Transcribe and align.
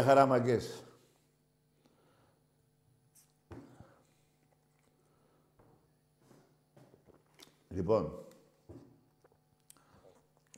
Γεια 0.00 0.08
χαρά, 0.08 0.26
μαγκές. 0.26 0.82
Λοιπόν, 7.68 8.24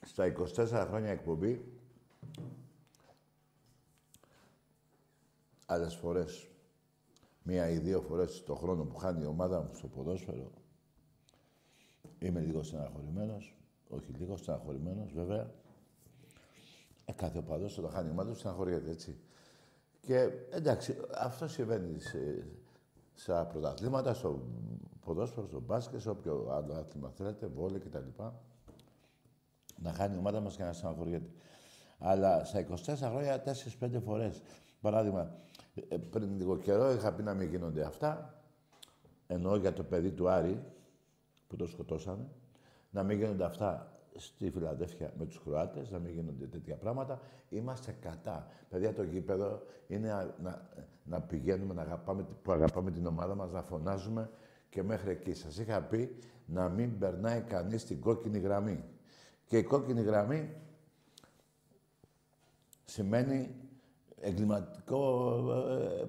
στα 0.02 0.26
24 0.26 0.86
χρόνια 0.88 1.10
εκπομπή, 1.10 1.64
άλλες 5.66 5.94
φορές, 5.94 6.48
μία 7.42 7.68
ή 7.68 7.78
δύο 7.78 8.00
φορές 8.00 8.44
το 8.44 8.54
χρόνο 8.54 8.84
που 8.84 8.96
χάνει 8.96 9.22
η 9.22 9.26
ομάδα 9.26 9.62
μου 9.62 9.74
στο 9.74 9.86
ποδόσφαιρο, 9.86 10.50
είμαι 12.18 12.40
λίγο 12.40 12.62
στεναχωρημένος, 12.62 13.56
όχι 13.88 14.12
λίγο 14.12 14.36
στεναχωρημένος 14.36 15.12
βέβαια. 15.12 15.50
Ε, 17.12 17.14
κάθε 17.14 17.38
οπαδός 17.38 17.78
όταν 17.78 17.90
χάνει 17.90 18.08
η 18.08 18.10
ομάδα 18.10 18.30
του 18.30 18.38
στεναχωριέται, 18.38 18.90
έτσι. 18.90 19.18
Και 20.00 20.30
εντάξει, 20.50 20.96
αυτό 21.14 21.48
συμβαίνει 21.48 22.00
σε, 22.00 22.46
στα 23.14 23.46
πρωταθλήματα, 23.46 24.14
στο 24.14 24.42
ποδόσφαιρο, 25.04 25.46
στο 25.46 25.60
μπάσκετ, 25.60 26.00
σε 26.00 26.10
όποιο 26.10 26.48
άλλο 26.50 26.74
άθλημα 26.74 27.10
θέλετε, 27.16 27.46
βόλε 27.46 27.78
κτλ. 27.78 28.22
Να 29.82 29.92
χάνει 29.92 30.14
η 30.14 30.18
ομάδα 30.18 30.40
μας 30.40 30.56
και 30.56 30.62
να 30.62 30.72
στεναχωριέται. 30.72 31.30
Αλλά 31.98 32.44
στα 32.44 32.66
24 32.86 32.96
χρόνια, 32.96 33.42
4-5 33.80 34.00
φορές. 34.04 34.42
Παράδειγμα, 34.80 35.34
ε, 35.88 35.96
πριν 35.96 36.36
λίγο 36.36 36.56
καιρό 36.56 36.92
είχα 36.92 37.12
πει 37.12 37.22
να 37.22 37.34
μην 37.34 37.48
γίνονται 37.48 37.82
αυτά. 37.82 38.34
Εννοώ 39.26 39.56
για 39.56 39.72
το 39.72 39.82
παιδί 39.82 40.10
του 40.10 40.28
Άρη, 40.28 40.62
που 41.48 41.56
το 41.56 41.66
σκοτώσανε. 41.66 42.28
Να 42.90 43.02
μην 43.02 43.18
γίνονται 43.18 43.44
αυτά 43.44 43.91
στη 44.16 44.50
Φιλαδέφια 44.50 45.12
με 45.18 45.24
τους 45.26 45.40
Κροάτες, 45.44 45.90
να 45.90 45.98
μην 45.98 46.12
γίνονται 46.12 46.46
τέτοια 46.46 46.76
πράγματα. 46.76 47.20
Είμαστε 47.48 47.96
κατά. 48.00 48.46
Παιδιά, 48.68 48.92
το 48.92 49.02
γήπεδο 49.02 49.62
είναι 49.86 50.08
να, 50.08 50.34
να, 50.42 50.68
να 51.04 51.20
πηγαίνουμε, 51.20 51.74
να 51.74 51.82
αγαπάμε, 51.82 52.26
που 52.42 52.52
αγαπάμε 52.52 52.90
την 52.90 53.06
ομάδα 53.06 53.34
μας, 53.34 53.50
να 53.50 53.62
φωνάζουμε 53.62 54.30
και 54.70 54.82
μέχρι 54.82 55.10
εκεί. 55.10 55.34
Σας 55.34 55.58
είχα 55.58 55.82
πει 55.82 56.16
να 56.46 56.68
μην 56.68 56.98
περνάει 56.98 57.40
κανείς 57.40 57.84
την 57.84 58.00
κόκκινη 58.00 58.38
γραμμή. 58.38 58.84
Και 59.44 59.58
η 59.58 59.62
κόκκινη 59.62 60.00
γραμμή 60.00 60.56
σημαίνει 62.84 63.54
εγκληματικό... 64.20 65.36
Ε, 65.52 66.06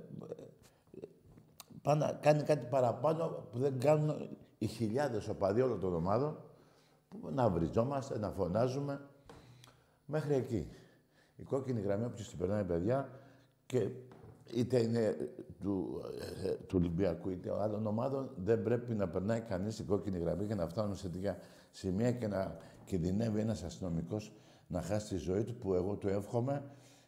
ε, 1.92 2.18
κάνει 2.22 2.44
κάτι 2.44 2.66
παραπάνω 2.70 3.48
που 3.52 3.60
δεν 3.60 3.80
κάνουν 3.80 4.30
οι 4.58 4.66
χιλιάδες 4.68 5.28
οπαδοί 5.28 5.62
όλων 5.62 5.80
των 5.80 5.94
ομάδων 5.94 6.38
να 7.34 7.50
βριζόμαστε, 7.50 8.20
να 8.20 8.30
φωνάζουμε 8.30 9.02
μέχρι 10.06 10.34
εκεί. 10.34 10.68
Η 11.36 11.44
κόκκινη 11.44 11.82
γραμμή, 11.82 12.06
όποιος 12.06 12.30
την 12.30 12.38
περνάει, 12.38 12.64
παιδιά, 12.64 13.10
και 13.66 13.90
είτε 14.54 14.82
είναι 14.82 15.16
του, 15.62 16.02
ε, 16.44 16.50
του 16.50 16.76
Ολυμπιακού 16.80 17.30
είτε 17.30 17.62
άλλων 17.62 17.88
ομάδων, 17.88 18.30
δεν 18.36 18.64
πρέπει 18.64 18.94
να 18.94 19.08
περνάει 19.08 19.42
κανείς 19.42 19.76
την 19.76 19.86
κόκκινη 19.86 20.18
γραμμή 20.18 20.46
και 20.46 20.56
να 20.56 20.68
φτάνουν 20.68 20.96
σε 20.96 21.10
τέτοια 21.10 21.38
σημεία 21.72 22.12
και 22.12 22.28
να 22.28 22.58
κινδυνεύει 22.86 23.40
ένας 23.40 23.64
αστυνομικός 23.64 24.32
να 24.68 24.82
χάσει 24.82 25.16
τη 25.16 25.18
ζωή 25.18 25.44
του, 25.44 25.56
που 25.56 25.74
εγώ 25.74 25.96
του 25.96 26.08
εύχομαι 26.08 26.64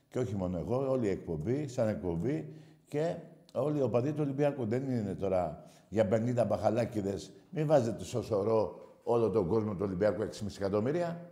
και 0.10 0.20
όχι 0.20 0.36
μόνο 0.36 0.58
εγώ, 0.58 0.90
όλη 0.90 1.06
η 1.06 1.10
εκπομπή, 1.10 1.68
σαν 1.68 1.88
εκπομπή 1.88 2.54
και 2.86 3.16
όλοι 3.54 3.78
οι 3.78 3.82
οπαδοί 3.82 4.12
του 4.12 4.22
Ολυμπιακού. 4.22 4.66
Δεν 4.66 4.90
είναι 4.90 5.16
τώρα 5.16 5.70
για 5.90 6.08
50 6.12 6.46
μπαχαλάκιδες. 6.48 7.32
Μην 7.50 7.68
βάζετε 7.68 8.04
στο 8.04 8.22
σωρό 8.22 8.85
όλο 9.08 9.30
τον 9.30 9.48
κόσμο 9.48 9.72
του 9.72 9.82
Ολυμπιακού 9.82 10.22
6,5 10.22 10.46
εκατομμύρια. 10.58 11.30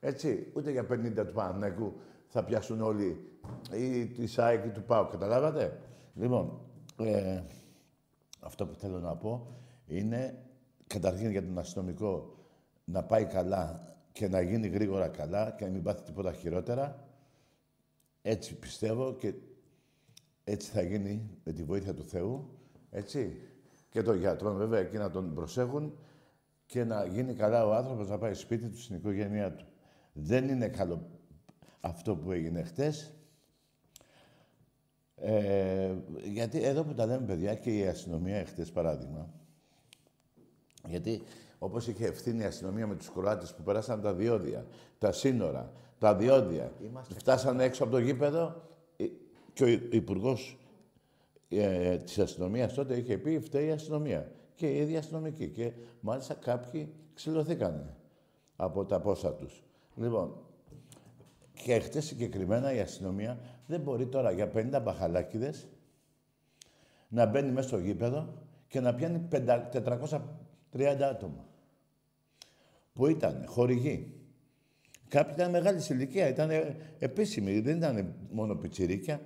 Έτσι, 0.00 0.50
ούτε 0.54 0.70
για 0.70 0.86
50 0.90 1.12
του 1.14 1.32
Παναγικού 1.32 1.92
θα 2.26 2.44
πιάσουν 2.44 2.80
όλοι 2.80 3.38
ή 3.72 4.06
τη 4.06 4.26
ΣΑΕΚ 4.26 4.64
ή 4.64 4.68
του 4.68 4.82
ΠΑΟ. 4.82 5.06
Καταλάβατε; 5.06 5.80
Λοιπόν, 6.14 6.60
ε, 6.98 7.42
αυτό 8.40 8.66
που 8.66 8.74
θέλω 8.74 8.98
να 8.98 9.16
πω 9.16 9.46
είναι 9.86 10.44
καταρχήν 10.86 11.30
για 11.30 11.42
τον 11.42 11.58
αστυνομικό 11.58 12.34
να 12.84 13.02
πάει 13.02 13.24
καλά 13.24 13.94
και 14.12 14.28
να 14.28 14.40
γίνει 14.40 14.68
γρήγορα 14.68 15.08
καλά 15.08 15.50
και 15.50 15.64
να 15.64 15.70
μην 15.70 15.82
πάθει 15.82 16.02
τίποτα 16.02 16.32
χειρότερα. 16.32 17.08
Έτσι 18.22 18.54
πιστεύω 18.54 19.14
και 19.14 19.34
έτσι 20.44 20.70
θα 20.70 20.82
γίνει 20.82 21.30
με 21.44 21.52
τη 21.52 21.62
βοήθεια 21.62 21.94
του 21.94 22.04
Θεού. 22.04 22.50
Έτσι. 22.90 23.40
Και 23.88 24.02
των 24.02 24.16
γιατρών 24.16 24.56
βέβαια 24.56 24.80
εκεί 24.80 24.96
να 24.96 25.10
τον 25.10 25.34
προσέχουν 25.34 25.98
και 26.66 26.84
να 26.84 27.06
γίνει 27.06 27.34
καλά 27.34 27.66
ο 27.66 27.74
άνθρωπος 27.74 28.08
να 28.08 28.18
πάει 28.18 28.34
σπίτι 28.34 28.68
του 28.68 28.80
στην 28.80 28.96
οικογένειά 28.96 29.52
του. 29.52 29.66
Δεν 30.12 30.48
είναι 30.48 30.68
καλό 30.68 31.06
αυτό 31.80 32.16
που 32.16 32.32
έγινε 32.32 32.62
χτες. 32.62 33.10
Ε, 35.16 35.94
γιατί 36.24 36.62
εδώ 36.62 36.84
που 36.84 36.94
τα 36.94 37.06
λέμε 37.06 37.26
παιδιά 37.26 37.54
και 37.54 37.78
η 37.78 37.86
αστυνομία 37.86 38.44
χτες 38.44 38.72
παράδειγμα. 38.72 39.30
Γιατί 40.88 41.22
όπως 41.58 41.86
είχε 41.86 42.06
ευθύνη 42.06 42.42
η 42.42 42.46
αστυνομία 42.46 42.86
με 42.86 42.94
τους 42.94 43.10
Κροάτες 43.10 43.54
που 43.54 43.62
περάσαν 43.62 44.00
τα 44.00 44.14
διόδια, 44.14 44.66
τα 44.98 45.12
σύνορα, 45.12 45.72
τα 45.98 46.14
διόδια. 46.14 46.72
Είμαστε... 46.84 47.14
Φτάσανε 47.14 47.64
έξω 47.64 47.82
από 47.82 47.92
το 47.92 47.98
γήπεδο 47.98 48.62
και 49.52 49.64
ο 49.64 49.68
υπουργός 49.90 50.58
ε, 51.48 51.96
της 51.96 52.18
αστυνομίας 52.18 52.74
τότε 52.74 52.96
είχε 52.96 53.18
πει 53.18 53.40
φταίει 53.40 53.66
η 53.66 53.70
αστυνομία 53.70 54.30
και 54.56 54.70
οι 54.70 54.76
ίδιοι 54.76 54.96
αστυνομικοί. 54.96 55.48
Και 55.48 55.72
μάλιστα 56.00 56.34
κάποιοι 56.34 56.92
ξυλωθήκανε 57.14 57.94
από 58.56 58.84
τα 58.84 59.00
πόσα 59.00 59.34
τους. 59.34 59.62
Λοιπόν, 59.94 60.36
και 61.52 61.78
χτες 61.78 62.04
συγκεκριμένα 62.04 62.74
η 62.74 62.80
αστυνομία 62.80 63.38
δεν 63.66 63.80
μπορεί 63.80 64.06
τώρα 64.06 64.30
για 64.30 64.50
50 64.54 64.80
μπαχαλάκιδες 64.82 65.66
να 67.08 67.26
μπαίνει 67.26 67.50
μέσα 67.50 67.68
στο 67.68 67.78
γήπεδο 67.78 68.34
και 68.68 68.80
να 68.80 68.94
πιάνει 68.94 69.28
430 70.72 71.00
άτομα. 71.00 71.44
Που 72.92 73.06
ήταν 73.06 73.44
χορηγοί. 73.46 74.14
Κάποιοι 75.08 75.34
ήταν 75.36 75.50
μεγάλη 75.50 75.80
ηλικία, 75.88 76.28
ήταν 76.28 76.50
επίσημοι, 76.98 77.60
δεν 77.60 77.76
ήταν 77.76 78.14
μόνο 78.30 78.54
πιτσιρίκια. 78.54 79.20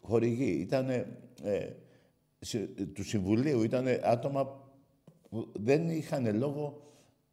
Χορηγοί, 0.00 0.50
ήταν 0.50 0.88
ε, 0.88 1.72
του 2.94 3.04
Συμβουλίου 3.04 3.62
ήταν 3.62 3.86
άτομα 4.02 4.70
που 5.28 5.52
δεν 5.52 5.88
είχαν 5.88 6.36
λόγο 6.36 6.82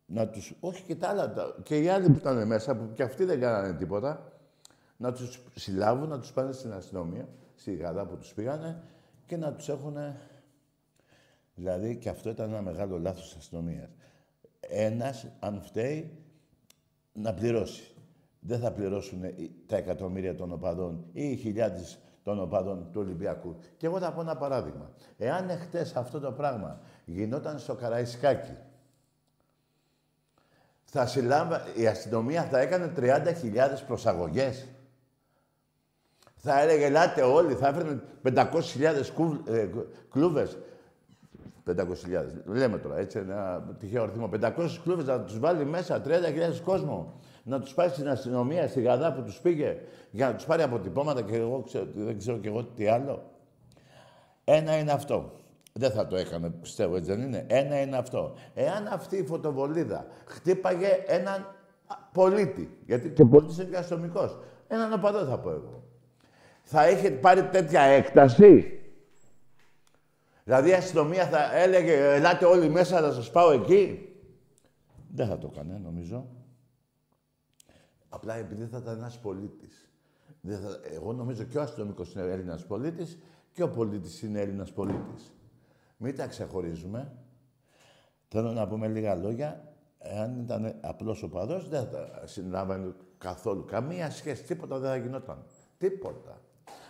να 0.05 0.29
τους... 0.29 0.53
Όχι 0.59 0.83
και 0.83 0.95
τα 0.95 1.07
άλλα, 1.09 1.33
και 1.63 1.79
οι 1.79 1.87
άλλοι 1.87 2.09
που 2.09 2.17
ήταν 2.17 2.47
μέσα, 2.47 2.75
που 2.75 2.93
και 2.93 3.03
αυτοί 3.03 3.23
δεν 3.23 3.39
κάνανε 3.39 3.73
τίποτα, 3.73 4.31
να 4.97 5.11
τους 5.11 5.43
συλλάβουν, 5.55 6.09
να 6.09 6.19
τους 6.19 6.31
πάνε 6.31 6.51
στην 6.51 6.73
αστυνομία, 6.73 7.29
στη 7.55 7.75
Γαδά 7.75 8.05
που 8.05 8.17
τους 8.17 8.33
πήγανε 8.33 8.83
και 9.25 9.37
να 9.37 9.53
τους 9.53 9.69
έχουν... 9.69 9.97
Δηλαδή, 11.55 11.97
και 11.97 12.09
αυτό 12.09 12.29
ήταν 12.29 12.49
ένα 12.49 12.61
μεγάλο 12.61 12.99
λάθος 12.99 13.23
της 13.23 13.35
αστυνομίας. 13.35 13.89
Ένας, 14.59 15.27
αν 15.39 15.61
φταίει, 15.61 16.11
να 17.13 17.33
πληρώσει. 17.33 17.93
Δεν 18.39 18.59
θα 18.59 18.71
πληρώσουν 18.71 19.21
τα 19.65 19.77
εκατομμύρια 19.77 20.35
των 20.35 20.51
οπαδών 20.51 21.05
ή 21.11 21.31
οι 21.31 21.35
χιλιάδες 21.35 21.99
των 22.25 22.41
οπαδών 22.41 22.87
του 22.91 23.01
Ολυμπιακού. 23.01 23.55
Και 23.77 23.85
εγώ 23.85 23.99
θα 23.99 24.11
πω 24.11 24.21
ένα 24.21 24.35
παράδειγμα. 24.35 24.91
Εάν 25.17 25.49
εχθές 25.49 25.95
αυτό 25.95 26.19
το 26.19 26.31
πράγμα 26.31 26.79
γινόταν 27.05 27.59
στο 27.59 27.75
Καραϊσκάκι, 27.75 28.57
θα 30.83 31.05
συλλάβα, 31.05 31.61
η 31.75 31.87
αστυνομία 31.87 32.43
θα 32.43 32.59
έκανε 32.59 32.93
30.000 32.97 33.13
προσαγωγές. 33.87 34.67
Θα 36.35 36.61
έλεγε, 36.61 36.85
ελάτε 36.85 37.21
όλοι, 37.21 37.53
θα 37.53 37.67
έφερνε 37.67 38.01
500.000 38.23 39.45
ε, 39.47 39.67
κλούβες. 40.09 40.57
500.000, 41.67 41.85
λέμε 42.45 42.77
τώρα, 42.77 42.97
έτσι, 42.97 43.17
ένα 43.17 43.75
τυχαίο 43.79 44.03
αριθμό. 44.03 44.29
500 44.33 44.51
κλούβες 44.83 45.05
να 45.05 45.19
τους 45.21 45.39
βάλει 45.39 45.65
μέσα, 45.65 46.01
30.000 46.05 46.11
κόσμο 46.63 47.19
να 47.47 47.59
τους 47.59 47.73
πάει 47.73 47.89
στην 47.89 48.09
αστυνομία, 48.09 48.67
στη 48.67 48.81
Γαδά 48.81 49.13
που 49.13 49.21
τους 49.21 49.39
πήγε, 49.39 49.77
για 50.11 50.27
να 50.27 50.35
τους 50.35 50.45
πάρει 50.45 50.61
αποτυπώματα 50.61 51.21
και 51.21 51.35
εγώ 51.35 51.61
ξέρω, 51.65 51.87
δεν 51.93 52.17
ξέρω 52.17 52.37
και 52.37 52.47
εγώ 52.47 52.63
τι 52.63 52.87
άλλο. 52.87 53.31
Ένα 54.43 54.77
είναι 54.77 54.91
αυτό. 54.91 55.31
Δεν 55.73 55.91
θα 55.91 56.07
το 56.07 56.15
έκανε, 56.15 56.49
πιστεύω, 56.49 56.95
έτσι 56.95 57.11
δεν 57.11 57.21
είναι. 57.21 57.45
Ένα 57.47 57.81
είναι 57.81 57.97
αυτό. 57.97 58.35
Εάν 58.53 58.87
αυτή 58.87 59.17
η 59.17 59.25
φωτοβολίδα 59.25 60.05
χτύπαγε 60.25 61.03
έναν 61.07 61.55
πολίτη, 62.11 62.77
γιατί 62.85 63.09
και 63.09 63.25
πολίτης 63.25 63.57
είναι 63.57 63.69
και 63.69 63.77
αστυνομικός. 63.77 64.37
Έναν 64.67 64.93
οπαδό 64.93 65.25
θα 65.25 65.39
πω 65.39 65.49
εγώ. 65.49 65.83
Θα 66.61 66.89
είχε 66.89 67.11
πάρει 67.11 67.43
τέτοια 67.43 67.81
έκταση; 67.81 68.79
Δηλαδή 70.43 70.69
η 70.69 70.73
αστυνομία 70.73 71.25
θα 71.25 71.55
έλεγε, 71.55 72.13
ελάτε 72.13 72.45
όλοι 72.45 72.69
μέσα 72.69 73.01
να 73.01 73.11
σας 73.11 73.31
πάω 73.31 73.51
εκεί. 73.51 74.09
Δεν 75.15 75.27
θα 75.27 75.37
το 75.37 75.49
έκανε, 75.53 75.79
νομίζω. 75.83 76.25
Απλά 78.15 78.35
επειδή 78.35 78.65
θα 78.65 78.77
ήταν 78.77 78.97
ένας 78.97 79.19
πολίτης. 79.19 79.89
Εγώ 80.93 81.13
νομίζω 81.13 81.43
και 81.43 81.57
ο 81.57 81.61
αστυνομικός 81.61 82.13
είναι 82.13 82.23
Έλληνας 82.23 82.65
πολίτης 82.65 83.17
και 83.51 83.63
ο 83.63 83.69
πολίτης 83.69 84.21
είναι 84.21 84.39
Έλληνας 84.39 84.73
πολίτης. 84.73 85.33
Μην 85.97 86.15
τα 86.15 86.27
ξεχωρίζουμε. 86.27 87.11
Θέλω 88.27 88.51
να 88.51 88.67
πούμε 88.67 88.87
λίγα 88.87 89.15
λόγια. 89.15 89.73
Εάν 89.97 90.39
ήταν 90.39 90.75
απλός 90.81 91.23
ο 91.23 91.29
παδός, 91.29 91.69
δεν 91.69 91.87
θα 91.87 92.21
συνλάβανε 92.27 92.93
καθόλου. 93.17 93.65
Καμία 93.65 94.11
σχέση. 94.11 94.43
Τίποτα 94.43 94.79
δεν 94.79 94.89
θα 94.89 94.97
γινόταν. 94.97 95.45
Τίποτα. 95.77 96.41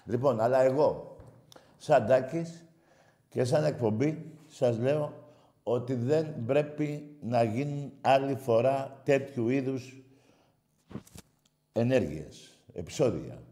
Λοιπόν, 0.05 0.39
αλλά 0.39 0.61
εγώ, 0.61 1.17
σαν 1.77 2.05
Τάκης 2.05 2.65
και 3.29 3.43
σαν 3.43 3.63
εκπομπή, 3.63 4.31
σας 4.47 4.79
λέω 4.79 5.13
ότι 5.63 5.93
δεν 5.93 6.45
πρέπει 6.45 7.17
να 7.21 7.43
γίνουν 7.43 7.91
άλλη 8.01 8.35
φορά 8.35 9.01
τέτοιου 9.03 9.49
είδους 9.49 10.04
ενέργειες, 11.73 12.59
επεισόδια. 12.73 13.43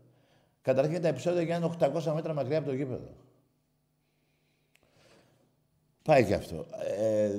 Καταρχήν 0.62 1.02
τα 1.02 1.08
επεισόδια 1.08 1.42
γίνανε 1.42 1.76
800 1.80 2.12
μέτρα 2.14 2.34
μακριά 2.34 2.58
από 2.58 2.68
το 2.68 2.74
γήπεδο. 2.74 3.10
Πάει 6.04 6.26
και 6.26 6.34
αυτό. 6.34 6.66
Ε, 6.98 7.26
ε, 7.26 7.34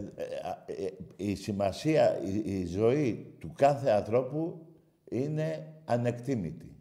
ε, 0.67 0.91
η 1.17 1.35
σημασία, 1.35 2.21
η, 2.45 2.67
ζωή 2.67 3.35
του 3.39 3.53
κάθε 3.57 3.91
ανθρώπου 3.91 4.67
είναι 5.11 5.75
ανεκτήμητη. 5.85 6.77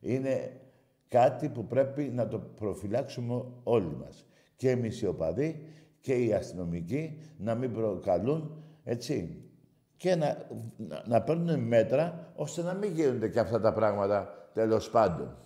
Είναι 0.00 0.60
κάτι 1.08 1.48
που 1.48 1.66
πρέπει 1.66 2.02
να 2.02 2.28
το 2.28 2.38
προφυλάξουμε 2.38 3.44
όλοι 3.62 3.96
μας. 3.96 4.26
Και 4.56 4.70
εμείς 4.70 5.00
οι 5.00 5.06
οπαδοί 5.06 5.62
και 6.00 6.14
οι 6.14 6.32
αστυνομικοί 6.32 7.18
να 7.38 7.54
μην 7.54 7.72
προκαλούν, 7.72 8.62
έτσι. 8.84 9.43
Και 10.04 10.14
να, 10.14 10.46
να, 10.76 11.02
να 11.06 11.22
παίρνουν 11.22 11.60
μέτρα 11.60 12.32
ώστε 12.36 12.62
να 12.62 12.74
μην 12.74 12.92
γίνονται 12.92 13.28
και 13.28 13.40
αυτά 13.40 13.60
τα 13.60 13.72
πράγματα 13.72 14.48
τέλος 14.54 14.90
πάντων. 14.90 15.36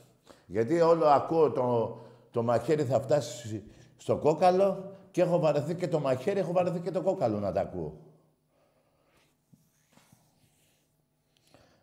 Γιατί 0.47 0.81
όλο 0.81 1.07
ακούω 1.07 1.51
το, 1.51 1.99
το 2.31 2.43
μαχαίρι 2.43 2.85
θα 2.85 3.01
φτάσει 3.01 3.63
στο 3.97 4.17
κόκαλο 4.17 4.93
και 5.11 5.23
έχω 5.23 5.39
βαρεθεί 5.39 5.75
και 5.75 5.89
το 5.89 6.01
μαχαίρι, 6.01 6.39
έχω 6.39 6.53
βαρεθεί 6.53 6.81
και 6.81 6.91
το 6.91 7.03
κόκαλο 7.03 7.39
να 7.39 7.53
τα 7.53 7.61
ακούω. 7.61 7.99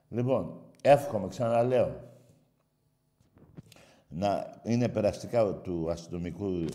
Λοιπόν, 0.10 0.62
εύχομαι, 0.81 1.27
ξαναλέω, 1.27 1.95
να 4.07 4.60
είναι 4.63 4.89
περαστικά 4.89 5.54
του 5.54 5.92
αστυνομικού 5.92 6.66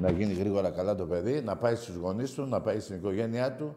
να 0.00 0.10
γίνει 0.10 0.32
γρήγορα 0.32 0.70
καλά 0.70 0.94
το 0.94 1.06
παιδί, 1.06 1.40
να 1.40 1.56
πάει 1.56 1.74
στους 1.74 1.94
γονείς 1.94 2.34
του, 2.34 2.46
να 2.46 2.60
πάει 2.60 2.80
στην 2.80 2.96
οικογένειά 2.96 3.56
του 3.56 3.76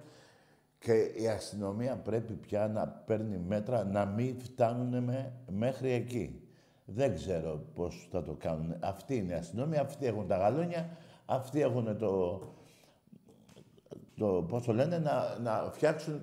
και 0.83 0.94
η 0.94 1.27
αστυνομία 1.27 1.97
πρέπει 1.97 2.33
πια 2.33 2.68
να 2.68 2.88
παίρνει 2.88 3.38
μέτρα 3.38 3.83
να 3.83 4.06
μην 4.06 4.39
φτάνουν 4.39 5.03
μέχρι 5.51 5.91
εκεί. 5.91 6.47
Δεν 6.85 7.15
ξέρω 7.15 7.65
πώς 7.74 8.07
θα 8.12 8.24
το 8.24 8.33
κάνουν. 8.33 8.75
Αυτοί 8.80 9.15
είναι 9.15 9.31
οι 9.31 9.35
αστυνομία, 9.35 9.81
αυτοί 9.81 10.06
έχουν 10.06 10.27
τα 10.27 10.38
γαλόνια, 10.38 10.97
αυτοί 11.25 11.62
έχουν 11.62 11.97
το, 11.97 12.41
το 14.15 14.45
πώς 14.47 14.63
το 14.63 14.74
λένε, 14.74 14.97
να, 14.97 15.39
να 15.39 15.71
φτιάξουν, 15.71 16.21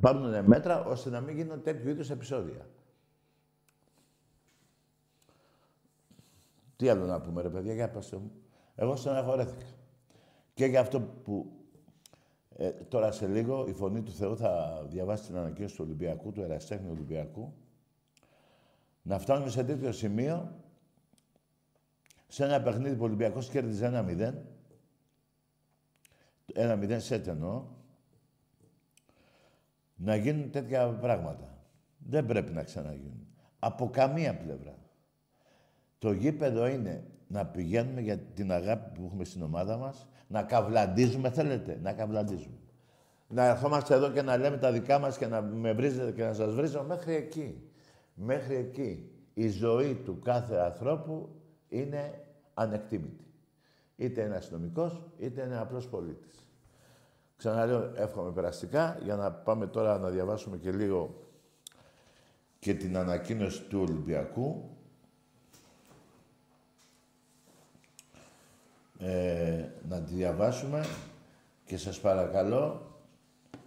πάρουν 0.00 0.44
μέτρα 0.44 0.84
ώστε 0.84 1.10
να 1.10 1.20
μην 1.20 1.36
γίνουν 1.36 1.62
τέτοιου 1.62 1.88
είδους 1.88 2.10
επεισόδια. 2.10 2.66
Τι 6.76 6.88
άλλο 6.88 7.04
να 7.04 7.20
πούμε 7.20 7.42
ρε 7.42 7.50
παιδιά, 7.50 7.74
για 7.74 7.90
πάστε 7.90 8.16
μου. 8.16 8.32
Εγώ 8.74 8.96
στεναχωρέθηκα. 8.96 9.66
Και 10.54 10.64
για 10.64 10.80
αυτό 10.80 11.00
που 11.00 11.63
ε, 12.56 12.70
τώρα 12.70 13.12
σε 13.12 13.26
λίγο 13.26 13.66
η 13.66 13.72
Φωνή 13.72 14.02
του 14.02 14.12
Θεού 14.12 14.36
θα 14.36 14.84
διαβάσει 14.88 15.26
την 15.26 15.36
ανακοίνωση 15.36 15.76
του 15.76 15.84
Ολυμπιακού, 15.84 16.32
του 16.32 16.42
Εραστέχνη 16.42 16.90
Ολυμπιακού, 16.90 17.54
να 19.02 19.18
φτάνουμε 19.18 19.50
σε 19.50 19.64
τέτοιο 19.64 19.92
σημείο, 19.92 20.58
σε 22.26 22.44
ένα 22.44 22.62
παιχνίδι 22.62 22.94
που 22.94 23.02
ο 23.02 23.06
Ολυμπιακός 23.06 23.48
κέρδιζε 23.48 23.86
ένα 23.86 24.04
0 24.08 24.34
ένα 26.52 26.78
0 26.82 26.96
σετ 27.00 27.26
εννοώ, 27.26 27.64
να 29.94 30.16
γίνουν 30.16 30.50
τέτοια 30.50 30.88
πράγματα. 30.88 31.58
Δεν 31.98 32.26
πρέπει 32.26 32.52
να 32.52 32.62
ξαναγίνουν. 32.62 33.26
Από 33.58 33.90
καμία 33.90 34.36
πλευρά. 34.36 34.78
Το 35.98 36.12
γήπεδο 36.12 36.66
είναι 36.66 37.04
να 37.26 37.46
πηγαίνουμε 37.46 38.00
για 38.00 38.18
την 38.18 38.52
αγάπη 38.52 38.98
που 38.98 39.04
έχουμε 39.06 39.24
στην 39.24 39.42
ομάδα 39.42 39.76
μας, 39.76 40.06
να 40.26 40.42
καβλαντίζουμε, 40.42 41.30
θέλετε, 41.30 41.78
να 41.82 41.92
καβλαντίζουμε. 41.92 42.56
Να 43.28 43.44
ερχόμαστε 43.44 43.94
εδώ 43.94 44.10
και 44.10 44.22
να 44.22 44.36
λέμε 44.36 44.56
τα 44.56 44.72
δικά 44.72 44.98
μας 44.98 45.18
και 45.18 45.26
να 45.26 45.42
με 45.42 45.72
βρίζετε 45.72 46.12
και 46.12 46.24
να 46.24 46.32
σας 46.32 46.54
βρίζω 46.54 46.84
μέχρι 46.88 47.14
εκεί. 47.14 47.62
Μέχρι 48.14 48.54
εκεί. 48.54 49.10
Η 49.34 49.48
ζωή 49.48 49.94
του 49.94 50.18
κάθε 50.24 50.56
ανθρώπου 50.56 51.28
είναι 51.68 52.24
ανεκτήμητη. 52.54 53.24
Είτε 53.96 54.22
είναι 54.22 54.36
αστυνομικός, 54.36 55.02
είτε 55.18 55.42
είναι 55.42 55.58
απλός 55.58 55.88
πολίτης. 55.88 56.46
Ξαναλέω, 57.36 57.92
εύχομαι 57.94 58.32
περαστικά, 58.32 58.98
για 59.02 59.16
να 59.16 59.32
πάμε 59.32 59.66
τώρα 59.66 59.98
να 59.98 60.10
διαβάσουμε 60.10 60.56
και 60.56 60.72
λίγο 60.72 61.28
και 62.58 62.74
την 62.74 62.96
ανακοίνωση 62.96 63.62
του 63.62 63.80
Ολυμπιακού. 63.80 64.73
Ε, 69.04 69.68
να 69.88 70.00
τη 70.00 70.14
διαβάσουμε 70.14 70.84
και 71.64 71.76
σας 71.76 72.00
παρακαλώ 72.00 72.94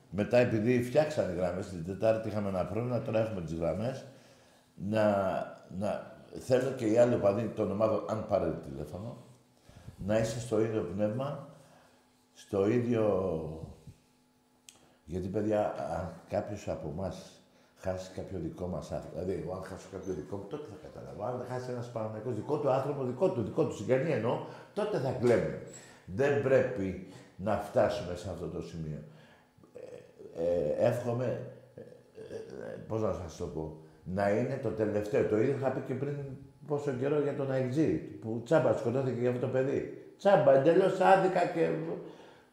μετά 0.09 0.37
επειδή 0.37 0.83
φτιάξανε 0.83 1.33
γραμμές 1.33 1.67
την 1.67 1.85
Τετάρτη 1.85 2.27
είχαμε 2.27 2.49
ένα 2.49 2.65
πρόβλημα, 2.65 3.01
τώρα 3.01 3.19
έχουμε 3.19 3.41
τις 3.41 3.53
γραμμές 3.53 4.05
να, 4.75 5.05
να 5.77 6.15
θέλω 6.39 6.71
και 6.71 6.85
οι 6.85 6.97
άλλοι 6.97 7.13
οπαδοί 7.13 7.47
των 7.47 7.71
ομάδων, 7.71 8.05
αν 8.09 8.27
πάρετε 8.27 8.69
τηλέφωνο, 8.69 9.17
να 10.05 10.17
είστε 10.17 10.39
στο 10.39 10.61
ίδιο 10.61 10.81
πνεύμα, 10.81 11.47
στο 12.33 12.67
ίδιο... 12.67 13.75
Γιατί, 15.05 15.27
παιδιά, 15.27 15.73
αν 15.97 16.13
κάποιος 16.29 16.67
από 16.67 16.89
εμάς 16.89 17.36
χάσει 17.79 18.11
κάποιο 18.15 18.39
δικό 18.39 18.67
μας 18.67 18.91
άνθρωπο, 18.91 19.19
δηλαδή, 19.19 19.41
εγώ 19.43 19.53
αν 19.53 19.63
χάσω 19.63 19.87
κάποιο 19.91 20.13
δικό 20.13 20.35
μου, 20.35 20.45
τότε 20.49 20.67
θα 20.71 20.77
καταλάβω. 20.87 21.23
Αν 21.23 21.45
χάσει 21.49 21.71
ένας 21.71 21.91
Παναγενικό 21.91 22.31
δικό 22.31 22.57
του 22.57 22.69
άνθρωπο, 22.69 23.03
δικό 23.03 23.29
του, 23.29 23.41
δικό 23.41 23.65
του 23.65 23.75
συγγενή 23.75 24.11
εννοώ, 24.11 24.45
τότε 24.73 24.97
θα 24.97 25.11
κλαίμε. 25.21 25.61
Δεν 26.05 26.41
πρέπει 26.41 27.07
να 27.35 27.57
φτάσουμε 27.57 28.15
σε 28.15 28.29
αυτό 28.29 28.47
το 28.47 28.61
σημείο. 28.61 29.01
Ε, 29.73 30.43
ε, 30.43 30.87
εύχομαι, 30.87 31.51
ε, 31.75 31.81
ε, 31.81 32.77
πώς 32.87 33.01
να 33.01 33.13
σας 33.13 33.37
το 33.37 33.45
πω, 33.45 33.77
να 34.03 34.29
είναι 34.29 34.59
το 34.63 34.69
τελευταίο. 34.69 35.25
Το 35.27 35.37
ίδιο 35.37 35.55
είχα 35.55 35.69
πει 35.69 35.79
και 35.79 35.93
πριν 35.93 36.15
πόσο 36.67 36.91
καιρό 36.91 37.19
για 37.19 37.35
τον 37.35 37.51
Αιγτζή, 37.51 37.93
που 37.93 38.41
τσάμπα 38.45 38.77
σκοτώθηκε 38.77 39.19
για 39.19 39.29
αυτό 39.29 39.45
το 39.45 39.51
παιδί. 39.51 40.11
Τσάμπα, 40.17 40.53
εντελώς 40.53 40.99
άδικα 40.99 41.45
και 41.45 41.69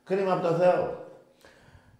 κρίμα 0.04 0.32
από 0.32 0.46
το 0.46 0.54
Θεό. 0.54 1.03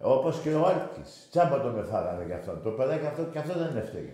Όπως 0.01 0.39
και 0.39 0.53
ο 0.53 0.65
Άλκης. 0.65 1.27
Τσάμπα 1.31 1.61
τον 1.61 1.79
εφάγανε 1.79 2.25
γι' 2.25 2.33
αυτό. 2.33 2.51
Το 2.63 2.69
παιδάκι 2.69 3.05
αυτό 3.05 3.23
και 3.23 3.39
αυτό 3.39 3.53
δεν 3.57 3.77
έφταιγε. 3.77 4.13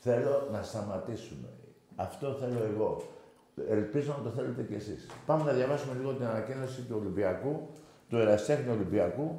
Θέλω 0.00 0.48
να 0.52 0.62
σταματήσουμε. 0.62 1.48
Αυτό 1.96 2.32
θέλω 2.32 2.58
εγώ. 2.74 3.02
Ελπίζω 3.68 4.14
να 4.18 4.22
το 4.22 4.30
θέλετε 4.36 4.62
κι 4.62 4.74
εσείς. 4.74 5.06
Πάμε 5.26 5.44
να 5.44 5.52
διαβάσουμε 5.52 5.94
λίγο 5.98 6.12
την 6.12 6.26
ανακοίνωση 6.26 6.82
του 6.82 6.96
Ολυμπιακού, 7.00 7.68
του 8.08 8.16
Εραστέχνη 8.16 8.70
Ολυμπιακού, 8.70 9.38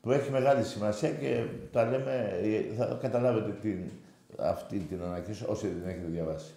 που 0.00 0.10
έχει 0.10 0.30
μεγάλη 0.30 0.64
σημασία 0.64 1.10
και 1.10 1.44
τα 1.72 1.84
λέμε, 1.84 2.40
θα 2.76 2.98
καταλάβετε 3.00 3.50
την, 3.60 3.90
αυτή 4.38 4.78
την 4.78 5.02
ανακοίνωση 5.02 5.44
όσοι 5.48 5.68
δεν 5.68 5.88
έχετε 5.88 6.06
διαβάσει. 6.06 6.52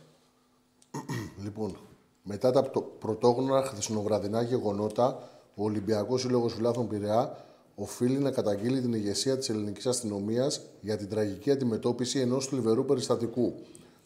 Λοιπόν, 1.44 1.78
μετά 2.24 2.52
τα 2.52 2.64
πρωτόγνωρα 3.00 3.64
χθεσινοβραδινά 3.64 4.42
γεγονότα, 4.42 5.20
ο 5.56 5.64
Ολυμπιακός 5.64 6.22
Σύλλογος 6.22 6.54
Φιλάθων 6.54 6.88
Πειραιά 6.88 7.38
οφείλει 7.76 8.18
να 8.18 8.32
καταγγείλει 8.32 8.82
την 8.82 8.94
ηγεσία 8.94 9.38
της 9.38 9.50
ελληνικής 9.50 9.86
αστυνομίας 9.86 10.62
για 10.82 10.98
την 10.98 11.10
τραγική 11.10 11.52
αντιμετώπιση 11.52 12.20
ενός 12.20 12.46
θλιβερού 12.46 12.86
περιστατικού, 12.86 13.54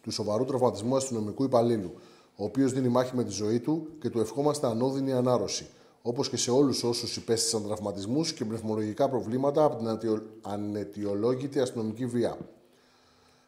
του 0.02 0.12
σοβαρού 0.12 0.46
τραυματισμού 0.46 0.96
αστυνομικού 0.96 1.44
υπαλλήλου, 1.44 1.92
ο 2.36 2.44
οποίος 2.44 2.74
δίνει 2.74 2.88
μάχη 2.88 3.16
με 3.16 3.24
τη 3.24 3.32
ζωή 3.32 3.60
του 3.60 3.88
και 4.02 4.10
του 4.10 4.20
ευχόμαστε 4.20 4.68
ανώδυνη 4.68 5.14
ανάρρωση, 5.14 5.68
όπως 6.02 6.30
και 6.30 6.38
σε 6.38 6.52
όλους 6.52 6.84
όσους 6.84 7.18
υπέστησαν 7.18 7.64
τραυματισμούς 7.64 8.34
και 8.34 8.46
πνευμολογικά 8.46 9.10
προβλήματα 9.10 9.64
από 9.64 9.76
την 9.76 10.22
ανετιολόγητη 10.42 11.60
αστυνομική 11.60 12.06
βία. 12.06 12.38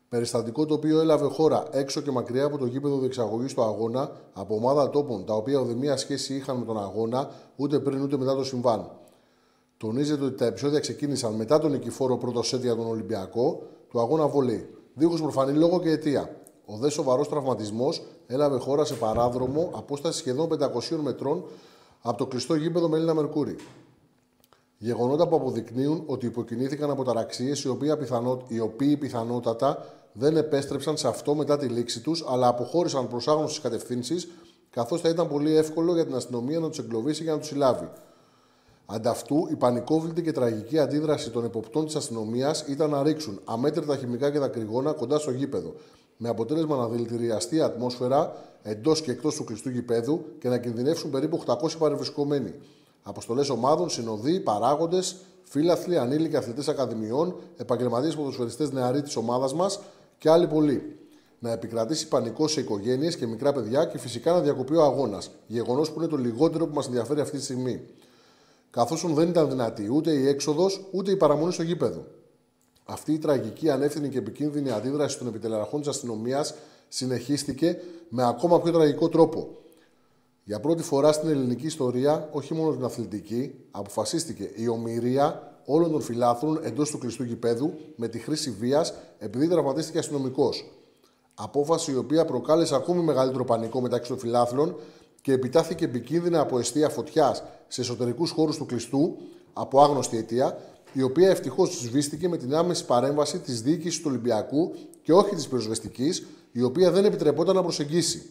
Περιστατικό 0.09 0.65
το 0.65 0.73
οποίο 0.73 0.99
έλαβε 0.99 1.25
χώρα 1.25 1.67
έξω 1.71 2.01
και 2.01 2.11
μακριά 2.11 2.45
από 2.45 2.57
το 2.57 2.65
γήπεδο 2.65 2.97
διεξαγωγής 2.97 3.53
του 3.53 3.63
αγώνα 3.63 4.11
από 4.33 4.55
ομάδα 4.55 4.89
τόπων 4.89 5.25
τα 5.25 5.33
οποία 5.33 5.59
ουδέμια 5.59 5.97
σχέση 5.97 6.35
είχαν 6.35 6.57
με 6.57 6.65
τον 6.65 6.79
αγώνα 6.79 7.31
ούτε 7.55 7.79
πριν 7.79 8.01
ούτε 8.01 8.17
μετά 8.17 8.35
το 8.35 8.43
συμβάν. 8.43 8.91
Τονίζεται 9.81 10.25
ότι 10.25 10.35
τα 10.37 10.45
επεισόδια 10.45 10.79
ξεκίνησαν 10.79 11.33
μετά 11.33 11.59
τον 11.59 11.71
νικηφόρο 11.71 12.17
πρώτο 12.17 12.43
σετ 12.43 12.61
για 12.61 12.75
τον 12.75 12.87
Ολυμπιακό 12.87 13.61
του 13.89 13.99
αγώνα 13.99 14.27
βολή. 14.27 14.69
Δίχως 14.93 15.21
προφανή 15.21 15.57
λόγο 15.57 15.79
και 15.79 15.89
αιτία. 15.89 16.35
Ο 16.65 16.77
δε 16.77 16.89
σοβαρός 16.89 17.29
τραυματισμός 17.29 18.01
έλαβε 18.27 18.57
χώρα 18.57 18.85
σε 18.85 18.93
παράδρομο 18.93 19.69
απόσταση 19.73 20.17
σχεδόν 20.17 20.49
500 20.59 20.97
μετρών 21.01 21.43
από 22.01 22.17
το 22.17 22.25
κλειστό 22.25 22.55
γήπεδο 22.55 22.89
Μελίνα 22.89 23.13
Μερκούρη. 23.13 23.55
Γεγονότα 24.77 25.27
που 25.27 25.35
αποδεικνύουν 25.35 26.03
ότι 26.05 26.25
υποκινήθηκαν 26.25 26.89
από 26.89 27.03
ταραξίε 27.03 27.51
οι, 27.51 27.77
οι 28.47 28.59
οποίοι 28.59 28.97
πιθανότατα 28.97 29.85
δεν 30.13 30.37
επέστρεψαν 30.37 30.97
σε 30.97 31.07
αυτό 31.07 31.35
μετά 31.35 31.57
τη 31.57 31.65
λήξη 31.65 32.01
τους, 32.01 32.25
αλλά 32.27 32.47
αποχώρησαν 32.47 33.07
προς 33.07 33.27
άγνωστες 33.27 33.61
κατευθύνσεις, 33.61 34.27
καθώς 34.69 35.01
θα 35.01 35.09
ήταν 35.09 35.27
πολύ 35.27 35.55
εύκολο 35.55 35.93
για 35.93 36.05
την 36.05 36.15
αστυνομία 36.15 36.59
να 36.59 36.69
τους 36.69 36.79
εγκλωβίσει 36.79 37.23
και 37.23 37.29
να 37.29 37.37
τους 37.37 37.47
συλλάβει. 37.47 37.89
Ανταυτού, 38.85 39.47
η 39.51 39.55
πανικόβλητη 39.55 40.21
και 40.21 40.31
τραγική 40.31 40.79
αντίδραση 40.79 41.29
των 41.29 41.45
εποπτών 41.45 41.85
της 41.85 41.95
αστυνομίας 41.95 42.61
ήταν 42.67 42.89
να 42.89 43.03
ρίξουν 43.03 43.39
αμέτρητα 43.45 43.95
χημικά 43.95 44.31
και 44.31 44.39
δακρυγόνα 44.39 44.91
κοντά 44.91 45.19
στο 45.19 45.31
γήπεδο, 45.31 45.73
με 46.17 46.29
αποτέλεσμα 46.29 46.75
να 46.75 46.87
δηλητηριαστεί 46.87 47.55
η 47.55 47.61
ατμόσφαιρα 47.61 48.35
εντός 48.63 49.01
και 49.01 49.11
εκτός 49.11 49.35
του 49.35 49.43
κλειστού 49.43 49.69
γηπέδου 49.69 50.25
και 50.39 50.49
να 50.49 50.57
κινδυνεύσουν 50.57 51.09
περίπου 51.09 51.43
800 51.45 51.77
παρευρισκομένοι. 51.77 52.53
Αποστολές 53.03 53.49
ομάδων, 53.49 53.89
συνοδοί, 53.89 54.39
παράγοντες, 54.39 55.15
φίλαθλοι, 55.43 55.97
ανήλικοι 55.97 56.35
αθλητές 56.35 56.67
ακαδημιών, 56.67 57.35
επαγγελματίες 57.57 58.15
ποδοσφαιριστές 58.15 58.71
νεαροί 58.71 59.01
της 59.01 59.15
ομάδας 59.15 59.53
μας 59.53 59.79
και 60.17 60.29
άλλοι 60.29 60.47
πολλοί. 60.47 60.95
Να 61.39 61.51
επικρατήσει 61.51 62.07
πανικό 62.07 62.47
σε 62.47 62.59
οικογένειες 62.59 63.15
και 63.15 63.27
μικρά 63.27 63.53
παιδιά 63.53 63.85
και 63.85 63.97
φυσικά 63.97 64.31
να 64.31 64.39
διακοπεί 64.39 64.75
ο 64.75 64.83
αγώνας. 64.83 65.31
Γεγονός 65.47 65.91
που 65.91 65.99
είναι 65.99 66.09
το 66.09 66.17
λιγότερο 66.17 66.67
που 66.67 66.73
μας 66.73 66.85
ενδιαφέρει 66.85 67.19
αυτή 67.19 67.37
τη 67.37 67.43
στιγμή. 67.43 67.81
Καθώς 68.71 69.13
δεν 69.13 69.29
ήταν 69.29 69.49
δυνατή 69.49 69.89
ούτε 69.91 70.11
η 70.11 70.27
έξοδος 70.27 70.85
ούτε 70.91 71.11
η 71.11 71.15
παραμονή 71.15 71.53
στο 71.53 71.63
γήπεδο. 71.63 72.05
Αυτή 72.85 73.13
η 73.13 73.17
τραγική, 73.17 73.69
ανεύθυνη 73.69 74.09
και 74.09 74.17
επικίνδυνη 74.17 74.71
αντίδραση 74.71 75.17
των 75.17 75.27
επιτελεαρχών 75.27 75.79
της 75.79 75.89
αστυνομίας 75.89 76.53
συνεχίστηκε 76.87 77.77
με 78.09 78.27
ακόμα 78.27 78.61
πιο 78.61 78.71
τραγικό 78.71 79.09
τρόπο. 79.09 79.49
Για 80.43 80.59
πρώτη 80.59 80.83
φορά 80.83 81.11
στην 81.11 81.29
ελληνική 81.29 81.65
ιστορία, 81.65 82.29
όχι 82.31 82.53
μόνο 82.53 82.71
την 82.71 82.83
αθλητική, 82.83 83.53
αποφασίστηκε 83.71 84.51
η 84.55 84.67
ομοιρία 84.67 85.55
όλων 85.65 85.91
των 85.91 86.01
φιλάθρων 86.01 86.59
εντός 86.63 86.89
του 86.89 86.97
κλειστού 86.97 87.23
γηπέδου 87.23 87.73
με 87.95 88.07
τη 88.07 88.19
χρήση 88.19 88.51
βίας 88.51 88.93
επειδή 89.17 89.47
τραυματίστηκε 89.47 89.97
αστυνομικός. 89.97 90.65
Απόφαση 91.33 91.91
η 91.91 91.95
οποία 91.95 92.25
προκάλεσε 92.25 92.75
ακόμη 92.75 93.03
μεγαλύτερο 93.03 93.45
πανικό 93.45 93.81
μεταξύ 93.81 94.09
των 94.09 94.19
φιλάθλων 94.19 94.75
και 95.21 95.31
επιτάθηκε 95.31 95.85
επικίνδυνα 95.85 96.39
από 96.39 96.59
αιστεία 96.59 96.89
φωτιάς 96.89 97.43
σε 97.67 97.81
εσωτερικούς 97.81 98.31
χώρους 98.31 98.57
του 98.57 98.65
κλειστού 98.65 99.17
από 99.53 99.81
άγνωστη 99.81 100.17
αιτία, 100.17 100.57
η 100.93 101.01
οποία 101.01 101.29
ευτυχώς 101.29 101.79
σβήστηκε 101.79 102.29
με 102.29 102.37
την 102.37 102.55
άμεση 102.55 102.85
παρέμβαση 102.85 103.39
της 103.39 103.61
διοίκησης 103.61 103.99
του 103.99 104.05
Ολυμπιακού 104.07 104.75
και 105.01 105.13
όχι 105.13 105.35
της 105.35 105.47
πυροσβεστικής, 105.47 106.25
η 106.51 106.61
οποία 106.61 106.91
δεν 106.91 107.05
επιτρεπόταν 107.05 107.55
να 107.55 107.61
προσεγγίσει. 107.61 108.29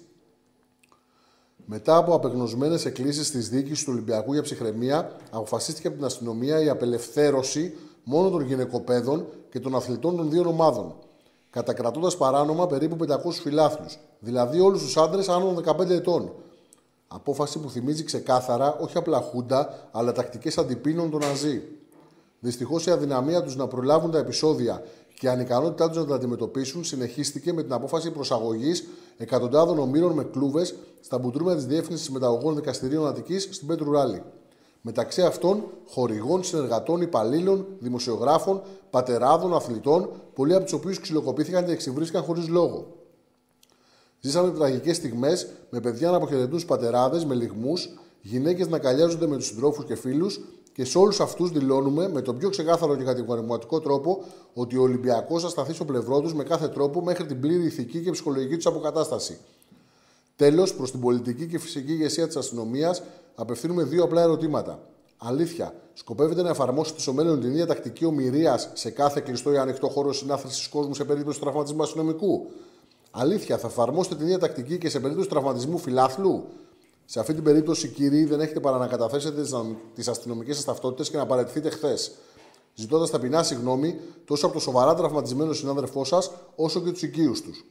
Μετά 1.64 1.97
από 1.97 2.14
απεγνωσμένες 2.14 2.85
εκκλήσεις 2.85 3.30
της 3.30 3.49
διοίκησης 3.49 3.85
του 3.85 3.90
Ολυμπιακού 3.92 4.32
για 4.32 4.42
ψυχραιμία, 4.42 5.16
αποφασίστηκε 5.30 5.87
από 5.87 5.97
την 5.97 6.04
αστυνομία 6.06 6.62
η 6.62 6.68
απελευθέρωση 6.68 7.75
μόνο 8.04 8.30
των 8.30 8.42
γυναικοπαίδων 8.42 9.26
και 9.50 9.61
των 9.61 9.75
αθλητών 9.75 10.16
των 10.16 10.30
δύο 10.30 10.49
ομάδων, 10.49 10.94
κατακρατώντας 11.50 12.16
παράνομα 12.16 12.66
περίπου 12.66 12.97
500 12.97 13.40
φιλάθλους, 13.42 13.99
δηλαδή 14.18 14.61
όλους 14.61 14.82
τους 14.82 14.97
άντρες 14.97 15.28
άνω 15.28 15.44
των 15.44 15.56
15 15.56 15.90
ετών. 15.90 16.32
Απόφαση 17.12 17.59
που 17.59 17.71
θυμίζει 17.71 18.05
ξεκάθαρα 18.05 18.76
όχι 18.81 18.97
απλά 18.97 19.21
χούντα, 19.21 19.88
αλλά 19.93 20.12
τακτικές 20.12 20.59
αντιπίνων 20.59 21.11
των 21.11 21.21
Ναζί. 21.21 21.62
Δυστυχώς 22.40 22.87
η 22.87 22.90
αδυναμία 22.90 23.43
τους 23.43 23.57
να 23.57 23.67
προλάβουν 23.67 24.11
τα 24.11 24.19
επεισόδια 24.19 24.83
και 25.19 25.26
η 25.26 25.29
ανικανότητά 25.29 25.88
τους 25.88 25.97
να 25.97 26.05
τα 26.05 26.14
αντιμετωπίσουν 26.14 26.85
συνεχίστηκε 26.85 27.52
με 27.52 27.62
την 27.62 27.73
απόφαση 27.73 28.11
προσαγωγής 28.11 28.87
εκατοντάδων 29.17 29.79
ομήρων 29.79 30.12
με 30.12 30.25
κλούβες 30.25 30.75
στα 31.00 31.19
μπουντρούμια 31.19 31.55
της 31.55 31.67
Διεύθυνσης 31.67 32.11
Μεταγωγών 32.11 32.55
Δικαστηρίων 32.55 33.07
Αττικής 33.07 33.49
στην 33.50 33.67
Πέτρου 33.67 33.93
Ράλη. 33.93 34.23
Μεταξύ 34.81 35.23
αυτών, 35.23 35.64
χορηγών, 35.88 36.45
συνεργατών, 36.45 37.00
υπαλλήλων, 37.00 37.67
δημοσιογράφων, 37.79 38.62
πατεράδων, 38.90 39.55
αθλητών, 39.55 40.11
πολλοί 40.35 40.55
από 40.55 40.64
τους 40.64 40.73
οποίους 40.73 41.00
ξυλοκοπήθηκαν 41.00 41.64
και 41.64 41.73
εξυβρίσκαν 41.73 42.23
χωρίς 42.23 42.49
λόγο. 42.49 43.00
Ζήσαμε 44.20 44.50
τραγικές 44.50 44.96
στιγμές 44.96 45.46
με 45.70 45.80
παιδιά 45.80 46.10
να 46.10 46.16
αποχαιρετούν 46.16 46.64
πατεράδες 46.66 47.24
με 47.24 47.34
λιγμούς, 47.34 47.88
γυναίκες 48.22 48.68
να 48.68 48.78
καλιάζονται 48.78 49.26
με 49.26 49.36
τους 49.36 49.46
συντρόφους 49.46 49.84
και 49.84 49.94
φίλους 49.94 50.40
και 50.72 50.84
σε 50.84 50.98
όλους 50.98 51.20
αυτούς 51.20 51.50
δηλώνουμε 51.50 52.08
με 52.08 52.22
τον 52.22 52.38
πιο 52.38 52.48
ξεκάθαρο 52.48 52.96
και 52.96 53.04
κατηγορηματικό 53.04 53.80
τρόπο 53.80 54.24
ότι 54.54 54.76
ο 54.76 54.82
Ολυμπιακός 54.82 55.42
θα 55.42 55.48
σταθεί 55.48 55.72
στο 55.72 55.84
πλευρό 55.84 56.20
τους 56.20 56.34
με 56.34 56.44
κάθε 56.44 56.68
τρόπο 56.68 57.02
μέχρι 57.02 57.26
την 57.26 57.40
πλήρη 57.40 57.64
ηθική 57.64 58.00
και 58.00 58.10
ψυχολογική 58.10 58.56
τους 58.56 58.66
αποκατάσταση. 58.66 59.38
Τέλος, 60.36 60.74
προς 60.74 60.90
την 60.90 61.00
πολιτική 61.00 61.46
και 61.46 61.58
φυσική 61.58 61.92
ηγεσία 61.92 62.26
της 62.26 62.36
αστυνομίας 62.36 63.02
απευθύνουμε 63.34 63.82
δύο 63.82 64.04
απλά 64.04 64.22
ερωτήματα. 64.22 64.82
Αλήθεια, 65.16 65.74
σκοπεύετε 65.94 66.42
να 66.42 66.48
εφαρμόσετε 66.48 67.00
στο 67.00 67.12
μέλλον 67.12 67.40
την 67.40 67.50
ίδια 67.50 67.66
τακτική 67.66 68.04
ομοιρίας 68.04 68.70
σε 68.72 68.90
κάθε 68.90 69.20
κλειστό 69.20 69.52
ή 69.52 69.58
ανοιχτό 69.58 69.88
χώρο 69.88 70.12
συνάθρησης 70.12 70.68
κόσμου 70.68 70.94
σε 70.94 71.04
περίπτωση 71.04 71.40
τραυματισμού 71.40 71.82
αστυνομικού; 71.82 72.50
Αλήθεια, 73.11 73.59
θα 73.59 73.67
εφαρμόσετε 73.67 74.14
την 74.14 74.25
ίδια 74.25 74.38
τακτική 74.38 74.79
και 74.79 74.88
σε 74.88 75.00
περίπτωση 75.00 75.29
τραυματισμού 75.29 75.79
φιλάθλου; 75.79 76.45
Σε 77.05 77.21
αυτή 77.21 77.35
την 77.35 77.43
περίπτωση, 77.43 77.88
κύριοι, 77.88 78.25
δεν 78.25 78.40
έχετε 78.40 78.61
παρά 78.61 78.79
να 78.79 78.87
καταθέσετε 78.87 79.43
τις 79.95 80.09
αστυνομικές 80.09 80.57
σας 80.57 80.64
ταυτότητες 80.64 81.11
και 81.11 81.17
να 81.17 81.26
παραιτηθείτε 81.26 81.71
χθες. 81.71 82.12
Ζητώντας 82.75 83.11
ταπεινά 83.11 83.43
συγγνώμη 83.43 83.99
τόσο 84.25 84.47
από 84.47 84.55
το 84.55 84.61
σοβαρά 84.61 84.95
τραυματισμένο 84.95 85.52
συνάδελφό 85.52 86.05
σας, 86.05 86.31
όσο 86.57 86.81
και 86.81 86.90
τους 86.90 87.02
οικείους 87.02 87.43
τους. 87.43 87.64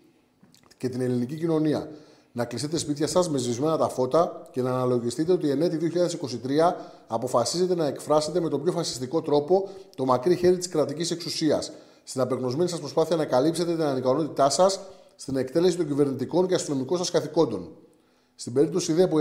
Και 0.78 0.90
την 0.90 1.02
ελληνική 1.02 1.36
κοινωνία. 1.36 1.90
Να 2.32 2.46
κλειστείτε 2.46 2.78
σπίτια 2.78 3.08
σας 3.08 3.30
με 3.30 3.38
ζησμένα 3.38 3.78
τα 3.78 3.90
φώτα 3.90 4.48
και 4.52 4.62
να 4.62 4.70
αναλογιστείτε 4.70 5.32
ότι 5.32 5.50
εν 5.50 5.62
έτη 5.62 5.78
2023 5.78 6.76
αποφασίζετε 7.08 7.76
να 7.76 7.86
εκφράσετε 7.86 8.40
με 8.40 8.50
τον 8.50 8.64
πιο 8.64 8.72
φασιστικό 8.72 9.22
τρόπο 9.22 9.70
το 9.96 10.06
μακρύ 10.06 10.36
χέρι 10.36 10.58
της 10.58 10.68
κρατικής 10.68 11.12
εξουσίας. 11.12 11.72
Στην 12.04 12.22
απεγνωσμένη 12.22 12.70
σας 12.70 12.80
προσπάθεια 12.80 13.16
να 13.16 13.26
καλύψετε 13.26 13.72
την 13.72 13.84
ανικανότητά 13.84 14.50
σας 14.50 14.80
στην 15.22 15.36
εκτέλεση 15.36 15.78
των 15.78 15.88
κυβερνητικών 15.88 16.48
και 16.48 16.54
αστυνομικών 16.54 16.98
σας 16.98 17.12
καθηκόντων. 17.12 17.70
Στην 18.36 18.54
περίπτωση 18.54 18.94
δε 18.94 19.08
που 19.08 19.20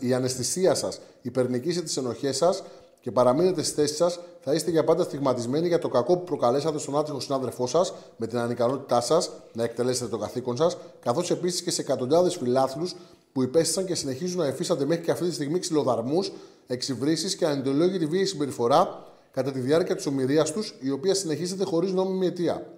η 0.00 0.14
αναισθησία 0.14 0.74
σας 0.74 1.00
υπερνικήσει 1.22 1.82
τις 1.82 1.96
ενοχές 1.96 2.36
σας 2.36 2.62
και 3.00 3.10
παραμείνετε 3.10 3.62
στη 3.62 3.74
θέση 3.74 3.94
σας, 3.94 4.20
θα 4.40 4.54
είστε 4.54 4.70
για 4.70 4.84
πάντα 4.84 5.02
στιγματισμένοι 5.02 5.68
για 5.68 5.78
το 5.78 5.88
κακό 5.88 6.16
που 6.16 6.24
προκαλέσατε 6.24 6.78
στον 6.78 6.98
άτυχο 6.98 7.20
συνάδελφό 7.20 7.66
σας 7.66 7.94
με 8.16 8.26
την 8.26 8.38
ανικανότητά 8.38 9.00
σας 9.00 9.30
να 9.52 9.64
εκτελέσετε 9.64 10.08
το 10.08 10.18
καθήκον 10.18 10.56
σας, 10.56 10.76
καθώς 11.00 11.30
επίσης 11.30 11.62
και 11.62 11.70
σε 11.70 11.80
εκατοντάδες 11.80 12.36
φιλάθλους 12.36 12.94
που 13.32 13.42
υπέστησαν 13.42 13.84
και 13.84 13.94
συνεχίζουν 13.94 14.38
να 14.38 14.46
εφίστανται 14.46 14.84
μέχρι 14.84 15.04
και 15.04 15.10
αυτή 15.10 15.28
τη 15.28 15.34
στιγμή 15.34 15.58
ξυλοδαρμούς, 15.58 16.32
εξυβρήσεις 16.66 17.36
και 17.36 17.46
ανεντολόγητη 17.46 18.06
βίαιη 18.06 18.24
συμπεριφορά 18.24 19.06
κατά 19.32 19.52
τη 19.52 19.60
διάρκεια 19.60 19.96
της 19.96 20.06
ομοιρίας 20.06 20.52
τους, 20.52 20.74
η 20.80 20.90
οποία 20.90 21.14
συνεχίζεται 21.14 21.64
χωρίς 21.64 21.92
νόμιμη 21.92 22.26
αιτία. 22.26 22.77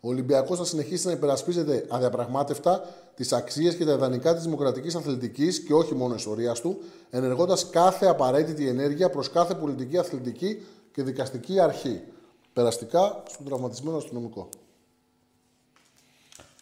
Ο 0.00 0.08
Ολυμπιακός 0.08 0.58
θα 0.58 0.64
συνεχίσει 0.64 1.06
να 1.06 1.12
υπερασπίζεται 1.12 1.86
αδιαπραγμάτευτα 1.88 2.84
τις 3.14 3.32
αξίες 3.32 3.76
και 3.76 3.84
τα 3.84 3.92
ιδανικά 3.92 4.34
της 4.34 4.42
δημοκρατικής 4.42 4.94
αθλητικής 4.94 5.60
και 5.62 5.74
όχι 5.74 5.94
μόνο 5.94 6.14
ιστορίας 6.14 6.60
του, 6.60 6.78
ενεργώντας 7.10 7.70
κάθε 7.70 8.06
απαραίτητη 8.06 8.68
ενέργεια 8.68 9.10
προς 9.10 9.30
κάθε 9.30 9.54
πολιτική, 9.54 9.98
αθλητική 9.98 10.62
και 10.92 11.02
δικαστική 11.02 11.60
αρχή. 11.60 12.02
Περαστικά 12.52 13.22
στον 13.28 13.46
τραυματισμένο 13.46 13.96
αστυνομικό. 13.96 14.48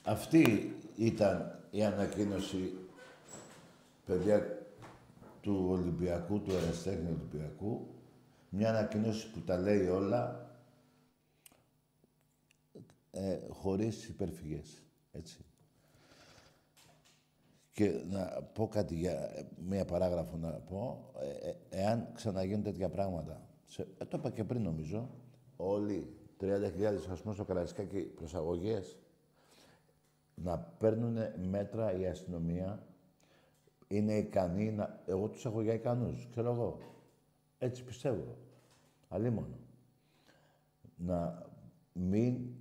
Αυτή 0.03 0.75
ήταν 0.97 1.59
η 1.71 1.85
ανακοίνωση, 1.85 2.73
παιδιά, 4.07 4.59
του 5.41 5.67
Ολυμπιακού, 5.71 6.41
του 6.41 6.51
Εραστέχνη 6.63 7.07
Ολυμπιακού. 7.07 7.87
Μια 8.49 8.69
ανακοίνωση 8.69 9.31
που 9.31 9.41
τα 9.41 9.57
λέει 9.57 9.89
όλα 9.89 10.46
ε, 13.17 13.41
χωρίς 13.49 14.09
υπερφυγές. 14.09 14.83
Έτσι. 15.13 15.45
Και 17.73 18.05
να 18.11 18.43
πω 18.53 18.69
κάτι 18.69 18.95
για 18.95 19.31
μία 19.69 19.85
παράγραφο 19.85 20.37
να 20.37 20.51
πω. 20.51 21.11
Ε, 21.21 21.49
ε 21.49 21.57
εάν 21.71 22.09
ξαναγίνουν 22.15 22.63
τέτοια 22.63 22.89
πράγματα. 22.89 23.49
Σε, 23.65 23.87
ε, 23.99 24.05
το 24.05 24.17
είπα 24.19 24.31
και 24.31 24.45
πριν 24.45 24.63
νομίζω. 24.63 25.11
Όλοι 25.57 26.17
30.000 26.41 26.49
ας 27.11 27.21
πούμε 27.23 27.35
στο 27.35 27.45
Καραϊσκάκι 27.45 28.01
προσαγωγές 28.01 28.99
να 30.35 30.59
παίρνουν 30.59 31.17
μέτρα 31.49 31.99
η 31.99 32.07
αστυνομία 32.07 32.87
είναι 33.89 34.15
ικανοί 34.15 34.73
να... 34.73 35.03
Εγώ 35.07 35.29
τους 35.29 35.45
έχω 35.45 35.63
για 35.63 35.75
ικανούς, 35.75 36.27
ξέρω 36.31 36.53
εγώ. 36.53 36.79
Έτσι 37.59 37.85
πιστεύω. 37.85 38.37
Αλλήμον. 39.09 39.57
Να 40.97 41.47
μην 41.93 42.55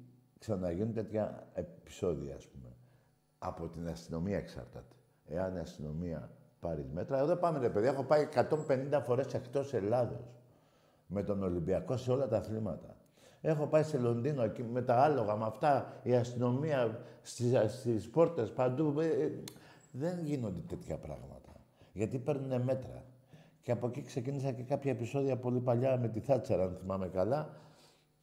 ξαναγίνουν 0.46 0.94
τέτοια 0.94 1.48
επεισόδια, 1.54 2.36
ας 2.36 2.48
πούμε. 2.48 2.70
Από 3.38 3.68
την 3.68 3.88
αστυνομία 3.88 4.38
εξαρτάται. 4.38 4.96
Εάν 5.28 5.56
η 5.56 5.60
αστυνομία 5.60 6.30
πάρει 6.60 6.86
μέτρα. 6.94 7.20
Εδώ 7.20 7.36
πάμε, 7.36 7.60
ρε 7.60 7.70
παιδιά, 7.70 7.90
έχω 7.90 8.04
πάει 8.04 8.28
150 8.34 9.02
φορές 9.04 9.34
εκτός 9.34 9.74
Ελλάδος 9.74 10.34
με 11.08 11.24
τον 11.24 11.44
Ολυμπιακό 11.44 11.98
σε 11.98 12.12
όλα 12.12 12.28
τα 12.28 12.38
αθλήματα. 12.38 12.96
Έχω 13.42 13.68
πάει 13.68 13.84
σε 13.84 13.98
Λονδίνο 13.98 14.44
εκεί 14.44 14.64
με 14.64 14.82
τα 14.82 14.96
άλογα, 14.96 15.36
με 15.36 15.46
αυτά, 15.46 16.00
η 16.04 16.16
αστυνομία 16.16 17.00
στις, 17.22 17.54
στις 17.68 18.10
πόρτες, 18.10 18.52
παντού. 18.52 19.00
Ε, 19.00 19.06
ε, 19.06 19.32
δεν 19.92 20.20
γίνονται 20.20 20.62
τέτοια 20.68 20.98
πράγματα. 20.98 21.52
Γιατί 21.94 22.18
παίρνουν 22.18 22.62
μέτρα. 22.62 23.04
Και 23.62 23.72
από 23.72 23.88
εκεί 23.88 24.02
ξεκίνησα 24.02 24.52
και 24.52 24.64
κάποια 24.64 24.92
επεισόδια 24.92 25.38
πολύ 25.38 25.60
παλιά 25.60 25.98
με 25.98 26.08
τη 26.08 26.20
Θάτσερα, 26.20 26.64
αν 26.64 26.78
θυμάμαι 26.80 27.08
καλά, 27.08 27.64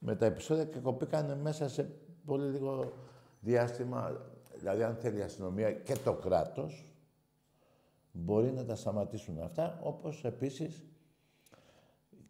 με 0.04 0.16
τα 0.16 0.26
επεισόδια 0.26 0.64
και 0.64 0.78
κοπήκανε 0.78 1.36
μέσα 1.36 1.68
σε 1.68 1.90
πολύ 2.24 2.50
λίγο 2.50 2.92
διάστημα, 3.40 4.20
δηλαδή 4.58 4.82
αν 4.82 4.96
θέλει 4.96 5.18
η 5.18 5.22
αστυνομία 5.22 5.72
και 5.72 5.96
το 6.04 6.12
κράτος, 6.14 6.92
μπορεί 8.12 8.52
να 8.52 8.64
τα 8.64 8.76
σταματήσουν 8.76 9.40
αυτά, 9.40 9.80
όπως 9.82 10.24
επίσης 10.24 10.84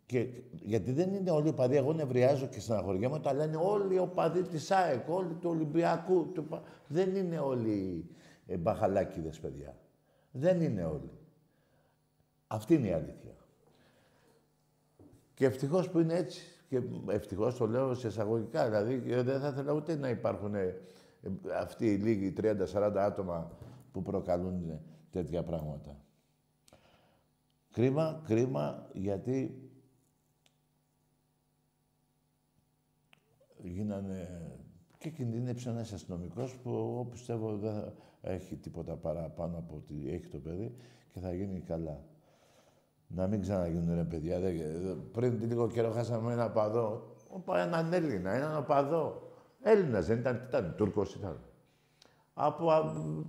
Και, 0.07 0.29
γιατί 0.51 0.93
δεν 0.93 1.15
είναι 1.15 1.31
όλοι 1.31 1.47
οι 1.47 1.51
οπαδοί, 1.51 1.77
εγώ 1.77 1.93
νευριάζω 1.93 2.47
και 2.47 2.61
στεναχωριέμαι 2.61 3.15
όταν 3.15 3.37
λένε 3.37 3.57
όλοι 3.57 3.95
οι 3.95 3.99
οπαδοί 3.99 4.43
της 4.43 4.71
ΑΕΚ, 4.71 5.09
όλοι 5.09 5.35
του 5.35 5.51
Ολυμπιακού. 5.51 6.33
Του... 6.33 6.63
Δεν 6.87 7.17
είναι 7.17 7.39
όλοι 7.39 8.07
ε, 8.47 8.57
μπαχαλάκιδες, 8.57 9.41
παιδιά. 9.41 9.77
Δεν 10.31 10.61
είναι 10.61 10.85
όλοι. 10.85 11.11
Αυτή 12.47 12.75
είναι 12.75 12.89
η 12.89 12.93
αλήθεια. 12.93 13.37
Και 15.35 15.45
ευτυχώς 15.45 15.91
που 15.91 15.99
είναι 15.99 16.15
έτσι. 16.15 16.62
Και 16.73 16.83
ευτυχώς 17.09 17.57
το 17.57 17.67
λέω 17.67 17.95
σε 17.95 18.07
εισαγωγικά. 18.09 18.65
Δηλαδή 18.65 18.97
δεν 19.23 19.41
θα 19.41 19.49
ήθελα 19.49 19.73
ούτε 19.73 19.97
να 19.97 20.09
υπάρχουν 20.09 20.55
ε, 20.55 20.81
αυτοί 21.59 21.87
οι 21.93 21.97
λίγοι 21.97 22.33
30-40 22.37 22.95
άτομα 22.97 23.59
που 23.93 24.03
προκαλούν 24.03 24.81
τέτοια 25.11 25.43
πράγματα. 25.43 26.05
Κρίμα, 27.73 28.23
κρίμα, 28.25 28.89
γιατί 28.93 29.71
γίνανε 33.57 34.51
και 34.99 35.11
κινδύνεψε 35.11 35.71
ένας 35.71 35.93
αστυνομικός 35.93 36.57
που 36.57 36.71
εγώ 36.71 37.07
πιστεύω 37.11 37.57
δεν 37.57 37.73
θα 37.75 37.95
έχει 38.21 38.57
τίποτα 38.57 38.97
παραπάνω 38.97 39.59
από 39.59 39.75
ότι 39.75 40.11
έχει 40.11 40.27
το 40.27 40.39
παιδί 40.39 40.75
και 41.13 41.21
θα 41.21 41.35
γίνει 41.35 41.61
καλά. 41.61 42.05
Να 43.15 43.27
μην 43.27 43.41
ξαναγίνουν 43.41 43.95
ρε 43.95 44.05
παιδιά. 44.05 44.39
Πριν 45.13 45.39
λίγο 45.43 45.69
καιρό 45.69 45.91
χάσαμε 45.91 46.33
ένα 46.33 46.51
παδό. 46.51 47.15
Έναν 47.57 47.93
Έλληνα, 47.93 48.33
έναν 48.33 48.57
οπαδό. 48.57 49.31
Έλληνας 49.63 50.07
δεν 50.07 50.19
ήταν, 50.19 50.45
ήταν 50.49 50.75
Τούρκος 50.77 51.15
ήταν. 51.15 51.41
Από 52.35 52.71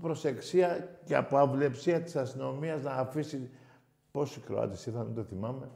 προσεξία 0.02 1.00
και 1.06 1.16
από 1.16 1.38
αυλεψία 1.38 2.02
της 2.02 2.16
αστυνομίας 2.16 2.84
να 2.84 2.92
αφήσει. 2.92 3.50
Πόσοι 4.12 4.40
Κροάτες 4.40 4.86
ήρθαν, 4.86 5.06
δεν 5.06 5.16
το 5.16 5.24
θυμάμαι. 5.24 5.70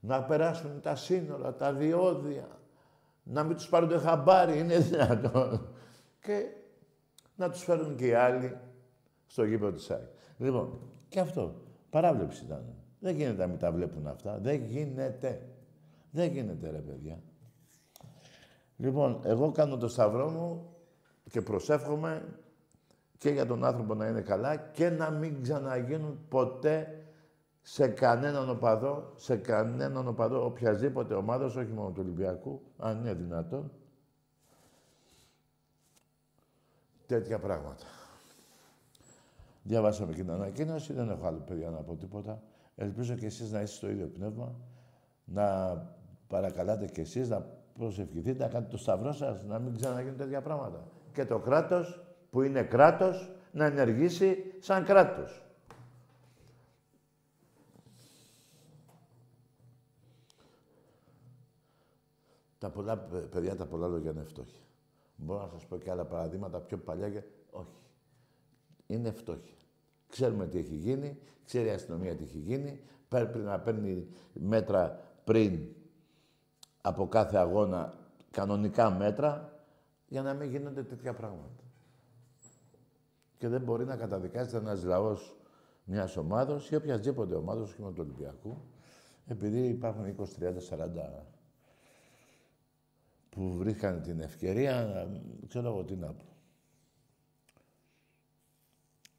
Να 0.00 0.22
περάσουν 0.22 0.80
τα 0.80 0.96
σύνορα, 0.96 1.54
τα 1.54 1.72
διόδια. 1.72 2.48
Να 3.22 3.42
μην 3.42 3.56
τους 3.56 3.68
πάρουν 3.68 3.88
το 3.88 3.98
χαμπάρι, 3.98 4.58
είναι 4.58 4.78
δυνατόν. 4.78 5.68
Και 6.20 6.46
να 7.36 7.50
τους 7.50 7.62
φέρουν 7.62 7.96
και 7.96 8.06
οι 8.06 8.14
άλλοι 8.14 8.56
στο 9.26 9.44
γήπεδο 9.44 9.72
της 9.72 9.84
ΣΑΚ. 9.84 10.02
Λοιπόν, 10.36 10.80
και 11.08 11.20
αυτό. 11.20 11.54
Παράβλεψη 11.90 12.44
ήταν. 12.44 12.64
Δεν 13.06 13.16
γίνεται 13.16 13.42
να 13.42 13.46
μην 13.46 13.58
τα 13.58 13.72
βλέπουν 13.72 14.06
αυτά. 14.06 14.38
Δεν 14.38 14.64
γίνεται. 14.64 15.48
Δεν 16.10 16.30
γίνεται, 16.30 16.70
ρε 16.70 16.78
παιδιά. 16.78 17.22
Λοιπόν, 18.76 19.20
εγώ 19.24 19.52
κάνω 19.52 19.76
το 19.76 19.88
σταυρό 19.88 20.28
μου 20.30 20.76
και 21.30 21.42
προσεύχομαι 21.42 22.38
και 23.18 23.30
για 23.30 23.46
τον 23.46 23.64
άνθρωπο 23.64 23.94
να 23.94 24.06
είναι 24.06 24.20
καλά 24.20 24.56
και 24.56 24.90
να 24.90 25.10
μην 25.10 25.42
ξαναγίνουν 25.42 26.18
ποτέ 26.28 27.04
σε 27.62 27.88
κανέναν 27.88 28.50
οπαδό, 28.50 29.12
σε 29.16 29.36
κανέναν 29.36 30.08
οπαδό 30.08 30.44
οποιασδήποτε 30.44 31.14
ομάδος, 31.14 31.56
όχι 31.56 31.72
μόνο 31.72 31.90
του 31.90 32.00
Ολυμπιακού, 32.04 32.62
αν 32.78 32.98
είναι 32.98 33.14
δυνατόν, 33.14 33.72
τέτοια 37.06 37.38
πράγματα. 37.38 37.84
Διαβάσαμε 39.62 40.12
και 40.12 40.22
την 40.22 40.30
ανακοίνωση, 40.30 40.92
δεν 40.92 41.10
έχω 41.10 41.26
άλλο 41.26 41.42
παιδιά 41.46 41.70
να 41.70 41.78
πω 41.78 41.94
τίποτα. 41.94 42.42
Ελπίζω 42.76 43.14
και 43.14 43.26
εσείς 43.26 43.50
να 43.50 43.60
είστε 43.60 43.76
στο 43.76 43.90
ίδιο 43.90 44.06
πνεύμα, 44.06 44.54
να 45.24 45.76
παρακαλάτε 46.26 46.86
και 46.86 47.00
εσείς, 47.00 47.28
να 47.28 47.40
προσευχηθείτε, 47.78 48.44
να 48.44 48.50
κάνετε 48.50 48.70
το 48.70 48.76
σταυρό 48.76 49.12
σας, 49.12 49.42
να 49.44 49.58
μην 49.58 49.76
ξαναγίνουν 49.76 50.16
τέτοια 50.16 50.42
πράγματα. 50.42 50.88
Και 51.12 51.24
το 51.24 51.38
κράτος, 51.38 52.00
που 52.30 52.42
είναι 52.42 52.62
κράτος, 52.62 53.30
να 53.52 53.64
ενεργήσει 53.64 54.54
σαν 54.58 54.84
κράτος. 54.84 55.40
Τα 62.58 62.70
πολλά 62.70 62.98
παιδιά, 63.30 63.56
τα 63.56 63.66
πολλά 63.66 63.86
λόγια 63.86 64.10
είναι 64.10 64.24
φτώχεια. 64.24 64.62
Μπορώ 65.16 65.40
να 65.40 65.48
σας 65.48 65.66
πω 65.66 65.76
και 65.76 65.90
άλλα 65.90 66.04
παραδείγματα 66.04 66.60
πιο 66.60 66.78
παλιά 66.78 67.10
και 67.10 67.22
όχι. 67.50 67.76
Είναι 68.86 69.10
φτώχεια. 69.10 69.56
Ξέρουμε 70.08 70.46
τι 70.46 70.58
έχει 70.58 70.74
γίνει, 70.74 71.18
ξέρει 71.44 71.66
η 71.66 71.70
αστυνομία 71.70 72.16
τι 72.16 72.22
έχει 72.22 72.38
γίνει, 72.38 72.80
πρέπει 73.08 73.38
να 73.38 73.60
παίρνει 73.60 74.06
μέτρα 74.32 75.00
πριν 75.24 75.58
από 76.80 77.08
κάθε 77.08 77.36
αγώνα, 77.36 77.94
κανονικά 78.30 78.90
μέτρα, 78.90 79.60
για 80.08 80.22
να 80.22 80.34
μην 80.34 80.50
γίνονται 80.50 80.82
τέτοια 80.82 81.14
πράγματα. 81.14 81.64
Και 83.38 83.48
δεν 83.48 83.60
μπορεί 83.60 83.84
να 83.84 83.96
καταδικάζεται 83.96 84.56
ένας 84.56 84.84
λαός 84.84 85.36
μιας 85.84 86.16
ομάδος 86.16 86.70
ή 86.70 86.74
οποιασδήποτε 86.74 87.34
ομάδος, 87.34 87.70
όχι 87.70 87.80
μόνο 87.80 87.92
του 87.92 88.02
Ολυμπιακού, 88.04 88.56
επειδή 89.26 89.66
υπάρχουν 89.68 90.04
20, 90.04 90.38
30, 90.38 90.60
40 90.60 91.26
που 93.28 93.56
βρήκαν 93.56 94.02
την 94.02 94.20
ευκαιρία, 94.20 95.06
ξέρω 95.48 95.68
εγώ 95.68 95.84
τι 95.84 95.96
να 95.96 96.06
πω. 96.06 96.24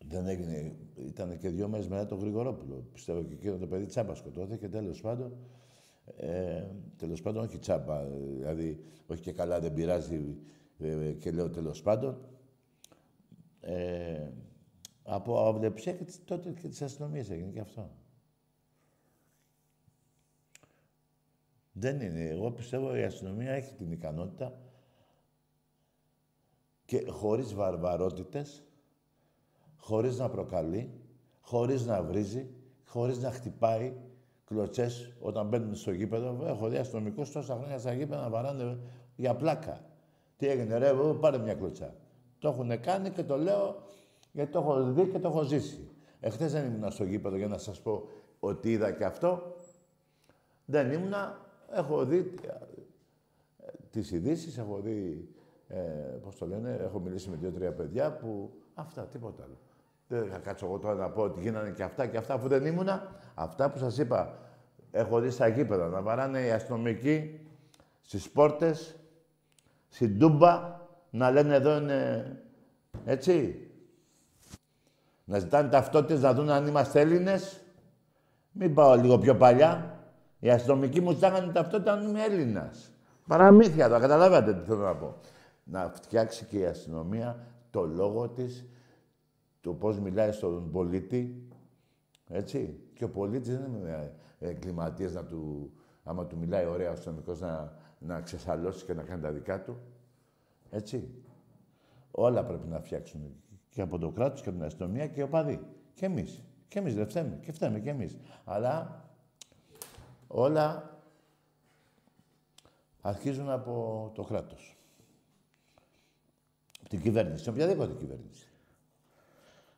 Δεν 0.10 0.28
έγινε. 0.28 0.76
Ήταν 0.96 1.38
και 1.38 1.50
δύο 1.50 1.68
μέρες 1.68 1.88
μετά 1.88 2.06
το 2.06 2.16
Γρηγορόπουλο. 2.16 2.88
Πιστεύω 2.94 3.24
και 3.24 3.34
εκείνο 3.34 3.58
το 3.58 3.68
παιδί 3.68 3.86
τσάμπα 3.86 4.16
σκοτώθηκε. 4.16 4.70
Τέλος 4.70 5.02
πάντων. 5.02 5.38
Ε, 6.16 6.66
τέλος 6.98 7.22
πάντων, 7.22 7.44
όχι 7.44 7.58
τσάμπα. 7.58 8.04
Δηλαδή, 8.06 8.84
όχι 9.08 9.22
και 9.22 9.32
καλά, 9.32 9.60
δεν 9.60 9.74
πειράζει 9.74 10.36
ε, 10.80 11.12
και 11.12 11.32
λέω 11.32 11.50
τέλος 11.50 11.82
πάντων. 11.82 12.18
Ε, 13.62 14.32
από 15.04 15.48
αυλεψία 15.48 15.94
και 15.94 16.06
τότε 16.26 16.52
και 16.52 16.68
τη 16.68 16.86
αστυνομία 16.86 17.26
έγινε 17.30 17.52
και 17.52 17.60
αυτό. 17.60 17.92
Δεν 21.72 22.02
είναι. 22.02 22.24
Εγώ 22.24 22.52
πιστεύω 22.52 22.96
η 22.96 23.04
αστυνομία 23.04 23.52
έχει 23.52 23.74
την 23.74 23.92
ικανότητα 23.92 24.60
και 26.86 27.06
χωρίς 27.10 27.54
βαρβαρότητες 27.54 28.67
χωρίς 29.88 30.18
να 30.18 30.30
προκαλεί, 30.30 30.92
χωρίς 31.42 31.86
να 31.86 32.04
βρίζει, 32.04 32.50
χωρίς 32.86 33.22
να 33.22 33.32
χτυπάει 33.32 33.94
κλωτσές 34.46 35.14
όταν 35.20 35.48
μπαίνουν 35.48 35.76
στο 35.76 35.92
γήπεδο. 35.92 36.46
Έχω 36.46 36.68
δει 36.68 36.78
αστυνομικούς 36.78 37.32
τόσα 37.32 37.56
χρόνια 37.56 37.78
στα 37.78 37.94
γήπεδα 37.94 38.22
να 38.22 38.30
βαράνε 38.30 38.78
για 39.16 39.36
πλάκα. 39.36 39.82
Τι 40.38 40.48
έγινε, 40.48 40.78
ρε, 40.78 40.94
πάρε 41.20 41.38
μια 41.38 41.54
κλωτσά. 41.54 41.96
Το 42.40 42.48
έχουν 42.50 42.80
κάνει 42.82 43.10
και 43.10 43.24
το 43.24 43.38
λέω 43.38 43.76
γιατί 44.32 44.52
το 44.52 44.60
έχω 44.60 44.84
δει 44.84 45.08
και 45.08 45.20
το 45.20 45.28
έχω 45.28 45.44
ζήσει. 45.44 45.90
Εχθές 46.20 46.52
δεν 46.52 46.66
ήμουν 46.66 46.92
στο 46.92 47.04
γήπεδο 47.04 47.36
για 47.36 47.48
να 47.48 47.58
σας 47.58 47.82
πω 47.82 48.08
ότι 48.40 48.72
είδα 48.72 48.92
και 48.92 49.06
αυτό. 49.06 49.56
Δεν 50.66 50.92
ήμουνα. 50.92 51.46
Έχω 51.72 52.06
δει 52.06 52.18
ε, 52.18 53.72
τις 53.92 54.12
ειδήσεις, 54.12 54.58
έχω 54.58 54.80
δει, 54.80 55.30
ε, 55.68 55.80
πώς 56.22 56.36
το 56.36 56.48
λένε, 56.48 56.78
έχω 56.82 57.00
μιλήσει 57.00 57.30
με 57.30 57.36
δύο-τρία 57.36 57.74
παιδιά 57.74 58.18
που... 58.18 58.52
Αυτά, 58.74 59.02
τίποτα 59.02 59.44
άλλο. 59.44 59.58
Δεν 60.08 60.28
θα 60.32 60.38
κάτσω 60.38 60.66
εγώ 60.66 60.78
τώρα 60.78 60.96
να 60.96 61.10
πω 61.10 61.22
ότι 61.22 61.40
γίνανε 61.40 61.70
και 61.70 61.84
αυτά 61.84 62.06
και 62.06 62.18
αυτά, 62.18 62.34
αφού 62.34 62.48
δεν 62.48 62.66
ήμουνα. 62.66 63.16
Αυτά 63.36 63.70
που 63.70 63.78
σας 63.78 63.98
είπα, 63.98 64.38
έχω 64.92 65.20
δει 65.20 65.30
στα 65.30 65.48
γήπεδα 65.48 65.88
να 65.88 66.02
βαράνε 66.02 66.46
οι 66.46 66.52
αστυνομικοί 66.52 67.40
στις 68.02 68.30
πόρτες, 68.30 68.96
στην 69.90 70.20
Τούμπα, 70.20 70.80
να 71.10 71.32
λένε 71.32 71.56
εδώ 71.56 71.78
είναι 71.78 72.32
έτσι. 73.06 73.62
Να 75.26 75.40
ζητάνε 75.40 75.70
ταυτότητες, 75.70 76.22
να 76.22 76.34
δουν 76.34 76.50
αν 76.50 76.68
είμαστε 76.68 77.00
Έλληνες. 77.00 77.62
Μην 78.52 78.74
πάω 78.74 78.96
λίγο 78.96 79.18
πιο 79.18 79.36
παλιά. 79.36 80.00
Οι 80.40 80.50
αστυνομικοί 80.50 81.02
μου 81.02 81.12
ζητάγανε 81.12 81.52
ταυτότητα 81.52 81.92
αν 81.92 82.08
είμαι 82.08 82.24
Έλληνας. 82.24 82.92
Παραμύθια 83.28 83.90
το, 83.90 84.00
καταλάβατε 84.00 84.54
τι 84.54 84.66
θέλω 84.66 84.82
να 84.82 84.96
πω. 84.96 85.16
Να 85.64 85.92
φτιάξει 85.94 86.46
και 86.46 86.58
η 86.58 86.66
αστυνομία 86.66 87.38
το 87.72 87.86
λόγο 87.86 88.28
της 88.28 88.66
το 89.68 89.74
πώς 89.74 90.00
μιλάει 90.00 90.32
στον 90.32 90.72
πολίτη, 90.72 91.48
έτσι. 92.28 92.80
Και 92.94 93.04
ο 93.04 93.10
πολίτης 93.10 93.60
δεν 93.60 93.74
είναι 93.74 94.16
εγκληματίας 94.40 95.14
να 95.14 95.26
του, 95.26 95.72
άμα 96.04 96.26
του 96.26 96.38
μιλάει 96.38 96.66
ωραία 96.66 96.90
ο 96.90 96.92
αστυνομικός 96.92 97.40
να, 97.40 97.74
να 98.00 98.22
ξεσαλώσει 98.22 98.86
και 98.86 98.94
να 98.94 99.04
κάνει 99.04 99.22
τα 99.22 99.32
δικά 99.32 99.64
του. 99.64 99.78
Έτσι. 100.70 101.10
Όλα 102.12 102.46
πρέπει 102.46 102.68
να 102.68 102.80
φτιάξουν. 102.80 103.22
Και 103.70 103.82
από 103.82 103.98
το 103.98 104.12
κράτος 104.12 104.42
και 104.42 104.50
από 104.50 104.58
την 104.58 104.68
αστυνομία 104.68 105.08
και 105.08 105.24
ο 105.24 105.28
παδί. 105.28 105.60
Και 105.94 106.06
εμείς. 106.06 106.44
Και 106.68 106.80
εμείς 106.80 106.96
δεν 106.96 107.08
φταίμε. 107.08 107.40
Και 107.42 107.52
φταίμε 107.52 107.80
και 107.80 107.90
εμείς. 107.90 108.18
Αλλά 108.46 109.04
όλα 110.28 111.00
αρχίζουν 113.02 113.50
από 113.50 114.12
το 114.16 114.24
κράτος. 114.24 114.78
την 116.90 117.02
κυβέρνηση. 117.02 117.50
Οποιαδήποτε 117.50 117.94
κυβέρνηση. 117.94 118.48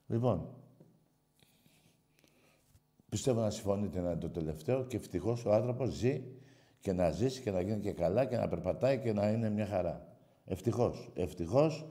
Λοιπόν, 0.10 0.48
πιστεύω 3.10 3.42
να 3.42 3.50
συμφωνείτε 3.50 4.00
να 4.00 4.12
είναι 4.12 4.20
το 4.20 4.30
τελευταίο 4.30 4.86
και 4.86 4.98
ευτυχώς 4.98 5.46
ο 5.46 5.54
άνθρωπος 5.54 5.90
ζει 5.90 6.24
και 6.80 6.94
να 6.94 7.12
ζήσει 7.12 7.42
και 7.42 7.52
να 7.52 7.62
γίνει 7.62 7.80
και 7.80 7.92
καλά 7.92 8.26
και 8.26 8.38
να 8.38 8.48
περπατάει 8.48 9.00
και 9.00 9.14
να 9.14 9.30
είναι 9.30 9.50
μια 9.50 9.66
χαρά. 9.66 10.08
Ευτυχώς. 10.46 11.12
Ευτυχώς, 11.16 11.86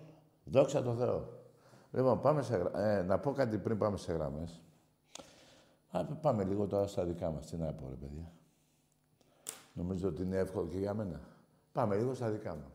δόξα 0.45 0.83
τω 0.83 0.95
Θεώ. 0.95 1.29
Λοιπόν, 1.93 2.21
πάμε 2.21 2.43
σε, 2.43 2.71
ε, 2.75 3.03
να 3.03 3.19
πω 3.19 3.33
κάτι 3.33 3.59
πριν 3.59 3.79
πάμε 3.79 3.97
σε 3.97 4.13
γραμμές. 4.13 4.63
Πάμε 6.21 6.45
λίγο 6.45 6.67
τώρα 6.67 6.87
στα 6.87 7.05
δικά 7.05 7.31
μας. 7.31 7.47
Τι 7.47 7.57
να 7.57 7.73
πω, 7.73 7.89
ρε 7.89 7.95
παιδιά. 7.95 8.33
Νομίζω 9.73 10.09
ότι 10.09 10.23
είναι 10.23 10.37
εύκολο 10.37 10.67
και 10.67 10.79
για 10.79 10.95
μένα. 10.95 11.21
Πάμε 11.73 11.97
λίγο 11.97 12.15
στα 12.15 12.31
δικά 12.31 12.51
μας. 12.51 12.73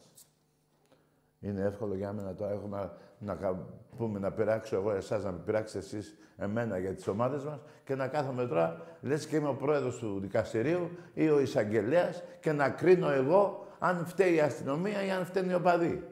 Είναι 1.43 1.61
εύκολο 1.61 1.95
για 1.95 2.13
μένα 2.13 2.33
τώρα. 2.33 2.51
Έχουμε 2.51 2.91
να, 3.17 3.35
να 3.35 3.55
πούμε 3.97 4.19
να 4.19 4.31
πειράξω 4.31 4.75
εγώ 4.75 4.91
εσάς, 4.91 5.23
να 5.23 5.31
πειράξετε 5.31 5.79
εσείς 5.79 6.17
εμένα 6.37 6.77
για 6.77 6.93
τις 6.93 7.07
ομάδες 7.07 7.43
μας 7.43 7.59
και 7.83 7.95
να 7.95 8.07
κάθομαι 8.07 8.47
τώρα, 8.47 8.81
λες 9.01 9.27
και 9.27 9.35
είμαι 9.35 9.47
ο 9.47 9.53
πρόεδρος 9.53 9.97
του 9.97 10.19
δικαστηρίου 10.19 10.89
ή 11.13 11.29
ο 11.29 11.39
εισαγγελέας 11.39 12.23
και 12.39 12.51
να 12.51 12.69
κρίνω 12.69 13.09
εγώ 13.09 13.67
αν 13.79 14.05
φταίει 14.05 14.33
η 14.33 14.39
αστυνομία 14.39 15.05
ή 15.05 15.11
αν 15.11 15.25
φταίνει 15.25 15.51
οι 15.51 15.53
οπαδοί. 15.53 16.07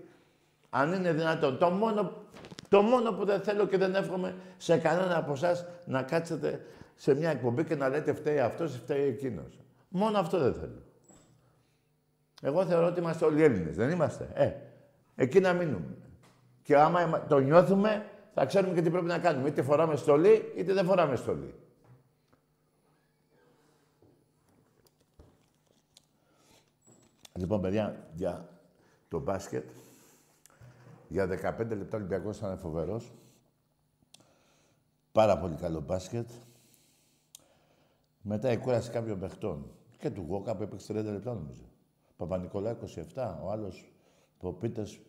Αν 0.70 0.94
είναι 0.94 1.14
δυνατόν. 1.14 1.58
Το 1.58 1.70
μόνο, 1.70 2.12
το 2.70 2.82
μόνο 2.82 3.12
που 3.12 3.26
δεν 3.26 3.42
θέλω 3.42 3.68
και 3.68 3.78
δεν 3.78 3.96
εύχομαι 3.96 4.36
σε 4.58 4.78
κανένα 4.78 5.18
από 5.18 5.32
εσάς 5.32 5.66
να 5.86 6.04
κάτσετε 6.04 6.66
σε 6.96 7.16
μια 7.16 7.30
εκπομπή 7.30 7.64
και 7.64 7.76
να 7.76 7.90
λέτε 7.90 8.14
φταίει 8.14 8.40
αυτός 8.40 8.76
ή 8.76 8.78
φταίει 8.78 9.08
εκείνος. 9.08 9.60
Μόνο 9.88 10.20
αυτό 10.20 10.40
δεν 10.40 10.54
θέλω. 10.54 10.82
Εγώ 12.42 12.66
θεωρώ 12.66 12.88
ότι 12.88 13.00
είμαστε 13.00 13.26
όλοι 13.26 13.44
Έλληνες, 13.44 13.76
δεν 13.76 13.90
είμαστε. 13.90 14.30
Ε, 14.34 14.52
εκεί 15.16 15.40
να 15.40 15.54
μείνουμε. 15.54 15.98
Και 16.64 16.78
άμα 16.78 17.26
το 17.28 17.40
νιώθουμε, 17.40 18.06
θα 18.34 18.46
ξέρουμε 18.46 18.74
και 18.74 18.82
τι 18.82 18.90
πρέπει 18.90 19.06
να 19.06 19.20
κάνουμε. 19.20 19.48
Είτε 19.50 19.62
φοράμε 19.62 19.96
στολή, 19.96 20.54
είτε 20.56 20.74
δεν 20.74 20.86
φοράμε 20.86 21.16
στολή. 21.16 21.56
Λοιπόν, 27.34 27.62
παιδιά, 27.62 28.08
για 28.14 28.50
το 29.08 29.20
μπάσκετ, 29.20 29.70
για 31.08 31.28
15 31.28 31.76
λεπτά 31.76 31.98
ο 31.98 32.00
Ολυμπιακός 32.00 32.38
ήταν 32.38 32.58
φοβερός. 32.58 33.12
Πάρα 35.12 35.38
πολύ 35.38 35.56
καλό 35.56 35.80
μπάσκετ. 35.80 36.30
Μετά 38.22 38.52
η 38.52 38.58
κούραση 38.58 38.92
κάποιων 38.92 39.20
παιχτών. 39.20 39.72
Και 39.98 40.10
του 40.10 40.26
Γόκα 40.30 40.56
που 40.56 40.64
έπαιξε 40.64 40.94
30 40.94 40.96
λεπτά 41.04 41.34
νομίζω. 41.34 41.62
Παπα-Νικολά 42.18 42.78
27, 43.16 43.38
ο 43.44 43.52
άλλος 43.52 43.91
Ποπίτες 44.42 45.00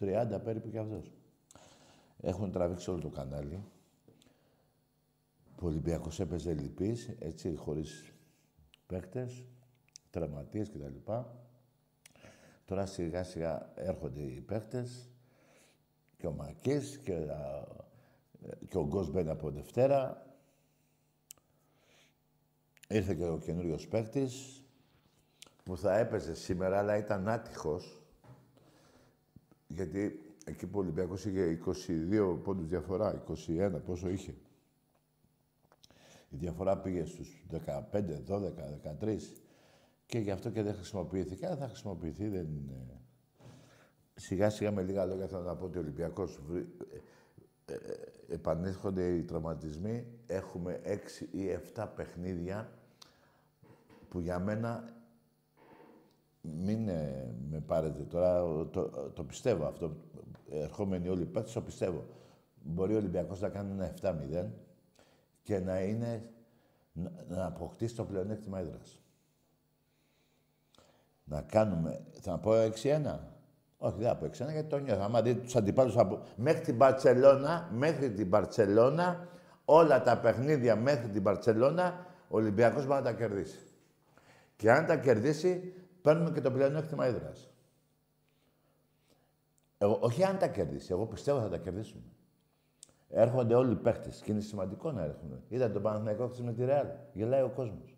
30 0.00 0.40
περίπου 0.44 0.70
κι 0.70 0.78
αυτός. 0.78 1.12
Έχουν 2.20 2.50
τραβήξει 2.50 2.90
όλο 2.90 3.00
το 3.00 3.08
κανάλι. 3.08 3.64
Ο 5.60 5.66
Ολυμπιακός 5.66 6.20
έπαιζε 6.20 6.52
λυπής, 6.54 7.08
έτσι, 7.18 7.54
χωρίς 7.54 8.12
παίκτες, 8.86 9.44
τραυματίες 10.10 10.70
κτλ. 10.70 11.12
Τώρα 12.64 12.86
σιγά 12.86 13.24
σιγά 13.24 13.72
έρχονται 13.74 14.20
οι 14.20 14.40
παίκτες 14.40 15.10
και 16.16 16.26
ο 16.26 16.32
Μακής 16.32 16.98
και, 16.98 17.26
και 18.68 18.78
ο 18.78 18.86
Γκος 18.86 19.10
μπαίνει 19.10 19.30
από 19.30 19.50
Δευτέρα. 19.50 20.26
Ήρθε 22.88 23.14
και 23.14 23.24
ο 23.24 23.38
καινούριος 23.38 23.88
παίκτης 23.88 24.62
που 25.64 25.76
θα 25.76 25.98
έπαιζε 25.98 26.34
σήμερα, 26.34 26.78
αλλά 26.78 26.96
ήταν 26.96 27.28
άτυχος. 27.28 27.97
Γιατί 29.68 30.20
εκεί 30.44 30.66
που 30.66 30.78
ο 30.78 30.80
Ολυμπιακός 30.80 31.24
είχε 31.24 31.58
22 31.66 32.38
πόντους 32.42 32.68
διαφορά, 32.68 33.24
21 33.48 33.80
πόσο 33.84 34.08
είχε; 34.08 34.34
Η 36.28 36.36
διαφορά 36.36 36.78
πήγε 36.78 37.04
στους 37.04 37.44
15, 37.50 38.22
12, 38.26 38.52
13 39.00 39.18
και 40.06 40.18
γι' 40.18 40.30
αυτό 40.30 40.50
και 40.50 40.62
δεν 40.62 40.74
χρησιμοποιήθηκε. 40.74 41.46
Αλλά 41.46 41.56
θα 41.56 41.66
χρησιμοποιηθεί, 41.66 42.28
δεν 42.28 42.46
είναι... 42.46 43.00
Σιγά 44.14 44.50
σιγά 44.50 44.70
με 44.72 44.82
λίγα 44.82 45.04
λόγια 45.04 45.26
θέλω 45.26 45.42
να 45.42 45.56
πω 45.56 45.64
ότι 45.64 45.78
ο 45.78 45.80
Ολυμπιακός 45.80 46.38
ε, 47.64 47.74
ε, 47.74 48.34
επανέρχονται 48.34 49.08
οι 49.08 49.22
τραυματισμοί. 49.22 50.06
Έχουμε 50.26 50.80
6 50.84 51.34
ή 51.34 51.58
7 51.74 51.86
παιχνίδια 51.96 52.72
που 54.08 54.20
για 54.20 54.38
μένα 54.38 54.97
μην 56.62 56.88
ε, 56.88 57.34
με 57.50 57.60
πάρετε 57.60 58.02
τώρα, 58.02 58.42
το, 58.70 58.90
το, 59.14 59.24
πιστεύω 59.24 59.66
αυτό. 59.66 59.96
Ερχόμενοι 60.50 61.08
όλοι 61.08 61.22
οι 61.22 61.26
παίκτες, 61.26 61.52
το 61.52 61.60
πιστεύω. 61.60 62.04
Μπορεί 62.62 62.94
ο 62.94 62.96
Ολυμπιακός 62.96 63.40
να 63.40 63.48
κάνει 63.48 63.72
ένα 63.72 63.94
7-0 64.42 64.46
και 65.42 65.58
να 65.58 65.80
είναι 65.80 66.30
να, 66.92 67.10
να 67.28 67.46
αποκτήσει 67.46 67.94
το 67.94 68.04
πλεονέκτημα 68.04 68.58
έδρας. 68.58 69.00
Να 71.24 71.42
κάνουμε, 71.42 72.00
θα 72.20 72.38
πω 72.38 72.50
6-1. 72.50 73.18
Όχι, 73.78 73.94
δεν 73.98 74.08
θα 74.08 74.16
πω 74.16 74.26
6-1 74.26 74.30
γιατί 74.30 74.68
το 74.68 74.78
νιώθω. 74.78 75.02
Άμα 75.02 75.22
δείτε 75.22 75.40
τους 75.40 75.56
αντιπάλους 75.56 75.96
από... 75.96 76.22
Μέχρι 76.36 76.64
την 76.64 76.78
Παρσελώνα, 76.78 77.68
μέχρι 77.72 78.12
την 78.12 78.30
Παρσελώνα, 78.30 79.28
όλα 79.64 80.02
τα 80.02 80.18
παιχνίδια 80.18 80.76
μέχρι 80.76 81.08
την 81.08 81.22
Παρσελώνα, 81.22 82.06
ο 82.28 82.36
Ολυμπιακός 82.36 82.86
μπορεί 82.86 82.98
να 82.98 83.10
τα 83.10 83.12
κερδίσει. 83.12 83.58
Και 84.56 84.72
αν 84.72 84.86
τα 84.86 84.96
κερδίσει, 84.96 85.72
παίρνουμε 86.02 86.30
και 86.30 86.40
το 86.40 86.50
πλεονέκτημα 86.50 87.04
έδρας. 87.04 87.50
όχι 89.78 90.24
αν 90.24 90.38
τα 90.38 90.48
κερδίσει, 90.48 90.92
εγώ 90.92 91.06
πιστεύω 91.06 91.40
θα 91.40 91.48
τα 91.48 91.58
κερδίσουμε. 91.58 92.02
Έρχονται 93.10 93.54
όλοι 93.54 93.72
οι 93.72 93.76
παίχτε 93.76 94.10
και 94.22 94.32
είναι 94.32 94.40
σημαντικό 94.40 94.92
να 94.92 95.02
έρχονται. 95.02 95.40
Είδατε 95.48 95.72
τον 95.72 95.82
Παναθηναϊκό 95.82 96.26
χθες 96.26 96.40
με 96.40 96.52
τη 96.52 96.64
Ρεάλ. 96.64 96.86
Γελάει 97.12 97.42
ο 97.42 97.48
κόσμος. 97.48 97.96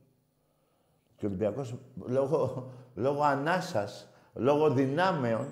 Και 1.17 1.27
ο 1.27 1.29
Ολυμπιακός 1.29 1.75
λόγω, 2.07 2.71
λόγω 2.95 3.23
ανάσας, 3.23 4.09
λόγω 4.35 4.71
δυνάμεων 4.71 5.47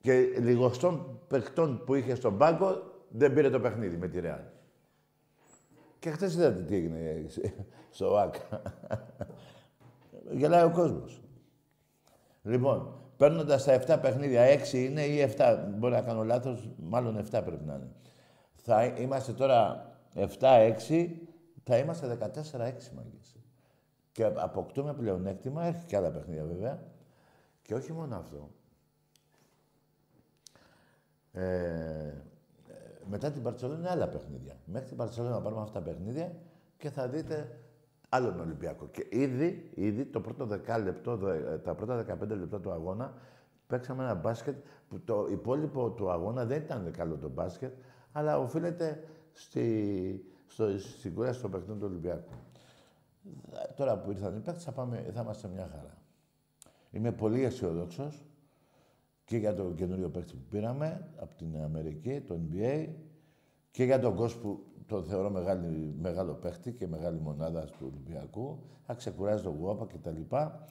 και 0.00 0.20
λιγοστών 0.20 1.20
παιχτών 1.28 1.84
που 1.84 1.94
είχε 1.94 2.14
στον 2.14 2.38
πάγκο 2.38 2.82
δεν 3.08 3.32
πήρε 3.32 3.50
το 3.50 3.60
παιχνίδι 3.60 3.96
με 3.96 4.08
τη 4.08 4.20
Ρεάλ. 4.20 4.42
Και 5.98 6.10
χθες 6.10 6.34
είδατε 6.34 6.62
τι 6.62 6.74
έγινε 6.74 7.26
στο 7.90 8.16
ΆΚΑ. 8.16 8.62
Γελάει 10.30 10.64
ο 10.64 10.70
κόσμος. 10.70 11.23
Λοιπόν, 12.44 12.94
παίρνοντας 13.16 13.64
τα 13.64 13.72
7 13.72 13.98
παιχνίδια, 14.00 14.42
6 14.42 14.84
είναι 14.84 15.02
ή 15.04 15.34
7, 15.36 15.58
μπορεί 15.76 15.92
να 15.92 16.02
κάνω 16.02 16.24
λάθος, 16.24 16.70
μάλλον 16.76 17.16
7 17.16 17.42
πρέπει 17.44 17.64
να 17.64 17.74
είναι. 17.74 17.90
Θα 18.54 18.84
είμαστε 18.84 19.32
τώρα 19.32 19.90
7-6, 20.14 21.10
θα 21.64 21.76
είμαστε 21.76 22.06
14-6 22.06 22.92
μάγκες. 22.94 23.36
Και 24.12 24.24
αποκτούμε 24.24 24.94
πλεονέκτημα, 24.94 25.64
έχει 25.64 25.84
και 25.84 25.96
άλλα 25.96 26.10
παιχνίδια 26.10 26.44
βέβαια. 26.44 26.82
Και 27.62 27.74
όχι 27.74 27.92
μόνο 27.92 28.16
αυτό. 28.16 28.50
Ε, 31.32 32.12
μετά 33.08 33.30
την 33.30 33.42
Παρσελόνα 33.42 33.78
είναι 33.78 33.90
άλλα 33.90 34.08
παιχνίδια. 34.08 34.56
Μέχρι 34.64 34.88
την 34.88 34.96
Παρσελόνα 34.96 35.34
να 35.34 35.40
πάρουμε 35.40 35.62
αυτά 35.62 35.82
τα 35.82 35.84
παιχνίδια 35.84 36.32
και 36.76 36.90
θα 36.90 37.08
δείτε 37.08 37.58
άλλον 38.14 38.40
Ολυμπιακό. 38.40 38.86
Και 38.86 39.06
ήδη, 39.10 39.70
ήδη 39.74 40.04
το 40.04 40.20
πρώτο 40.20 40.46
δεκάλεπτο, 40.46 41.18
τα 41.64 41.74
πρώτα 41.74 42.18
15 42.22 42.28
λεπτά 42.28 42.60
του 42.60 42.70
αγώνα, 42.70 43.14
παίξαμε 43.66 44.02
ένα 44.02 44.14
μπάσκετ 44.14 44.56
που 44.88 45.00
το 45.00 45.26
υπόλοιπο 45.30 45.90
του 45.90 46.10
αγώνα 46.10 46.44
δεν 46.44 46.62
ήταν 46.62 46.90
καλό 46.90 47.16
το 47.16 47.28
μπάσκετ, 47.28 47.72
αλλά 48.12 48.38
οφείλεται 48.38 49.04
στη, 49.32 50.24
στο, 50.46 50.78
στην 50.78 51.14
κούραση 51.14 51.40
των 51.40 51.50
παιχνιδιών 51.50 51.78
του 51.78 51.86
Ολυμπιακού. 51.90 52.32
Τώρα 53.76 53.98
που 53.98 54.10
ήρθαν 54.10 54.36
οι 54.36 54.40
παίκτες 54.40 54.64
θα, 54.64 54.72
πάμε, 54.72 55.10
θα 55.14 55.20
είμαστε 55.20 55.48
μια 55.48 55.68
χαρά. 55.70 55.98
Είμαι 56.90 57.12
πολύ 57.12 57.42
αισιοδόξο 57.42 58.12
και 59.24 59.36
για 59.36 59.54
το 59.54 59.72
καινούριο 59.76 60.08
παίκτη 60.08 60.32
που 60.32 60.44
πήραμε 60.50 61.08
από 61.16 61.34
την 61.34 61.56
Αμερική, 61.64 62.20
το 62.20 62.38
NBA, 62.50 62.88
και 63.70 63.84
για 63.84 63.98
τον 63.98 64.14
κόσμο 64.14 64.40
που 64.40 64.64
το 64.86 65.02
θεωρώ 65.02 65.30
μεγάλη, 65.30 65.94
μεγάλο 66.00 66.34
παίχτη 66.34 66.72
και 66.72 66.86
μεγάλη 66.86 67.20
μονάδα 67.20 67.64
του 67.64 67.90
Ολυμπιακού. 67.90 68.58
Θα 68.86 68.94
ξεκουράζει 68.94 69.42
τον 69.42 69.56
Γουόπα 69.56 69.86
και 69.86 69.98
τα 69.98 70.10
λοιπά. 70.10 70.66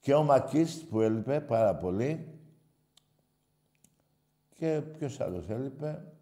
Και 0.00 0.14
ο 0.14 0.22
Μακής 0.22 0.84
που 0.84 1.00
έλειπε 1.00 1.40
πάρα 1.40 1.76
πολύ. 1.76 2.38
Και 4.54 4.82
ποιος 4.98 5.20
άλλος 5.20 5.48
έλειπε. 5.48 6.12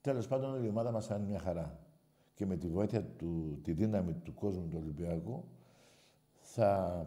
Τέλος 0.00 0.28
πάντων 0.28 0.64
η 0.64 0.68
ομάδα 0.68 0.90
μας 0.90 1.08
είναι 1.08 1.18
μια 1.18 1.38
χαρά. 1.38 1.78
Και 2.34 2.46
με 2.46 2.56
τη 2.56 2.68
βοήθεια 2.68 3.04
του, 3.04 3.60
τη 3.62 3.72
δύναμη 3.72 4.14
του 4.14 4.34
κόσμου 4.34 4.68
του 4.68 4.78
Ολυμπιακού 4.82 5.44
θα 6.34 7.04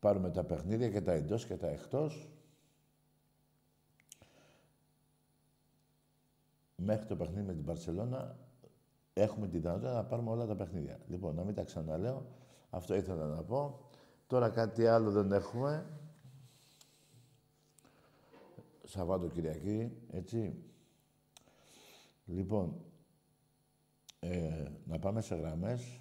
πάρουμε 0.00 0.30
τα 0.30 0.44
παιχνίδια 0.44 0.88
και 0.88 1.00
τα 1.00 1.12
εντός 1.12 1.46
και 1.46 1.56
τα 1.56 1.68
εκτός 1.68 2.31
μέχρι 6.84 7.06
το 7.06 7.16
παιχνίδι 7.16 7.46
με 7.46 7.54
την 7.54 7.64
Παρσελώνα 7.64 8.36
έχουμε 9.12 9.48
τη 9.48 9.58
δυνατότητα 9.58 9.92
να 9.92 10.04
πάρουμε 10.04 10.30
όλα 10.30 10.46
τα 10.46 10.56
παιχνίδια. 10.56 11.00
Λοιπόν, 11.08 11.34
να 11.34 11.44
μην 11.44 11.54
τα 11.54 11.62
ξαναλέω. 11.62 12.26
Αυτό 12.70 12.94
ήθελα 12.94 13.26
να 13.26 13.42
πω. 13.42 13.80
Τώρα 14.26 14.50
κάτι 14.50 14.86
άλλο 14.86 15.10
δεν 15.10 15.32
έχουμε. 15.32 15.86
Σαββάτο 18.84 19.28
Κυριακή, 19.28 19.92
έτσι. 20.10 20.64
Λοιπόν, 22.24 22.84
ε, 24.20 24.64
να 24.84 24.98
πάμε 24.98 25.20
σε 25.20 25.34
γραμμές. 25.34 26.00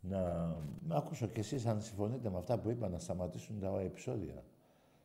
Να, 0.00 0.46
να 0.86 0.96
ακούσω 0.96 1.26
κι 1.26 1.40
εσείς 1.40 1.66
αν 1.66 1.82
συμφωνείτε 1.82 2.30
με 2.30 2.38
αυτά 2.38 2.58
που 2.58 2.70
είπα, 2.70 2.88
να 2.88 2.98
σταματήσουν 2.98 3.60
τα 3.60 3.80
επεισόδια. 3.80 4.44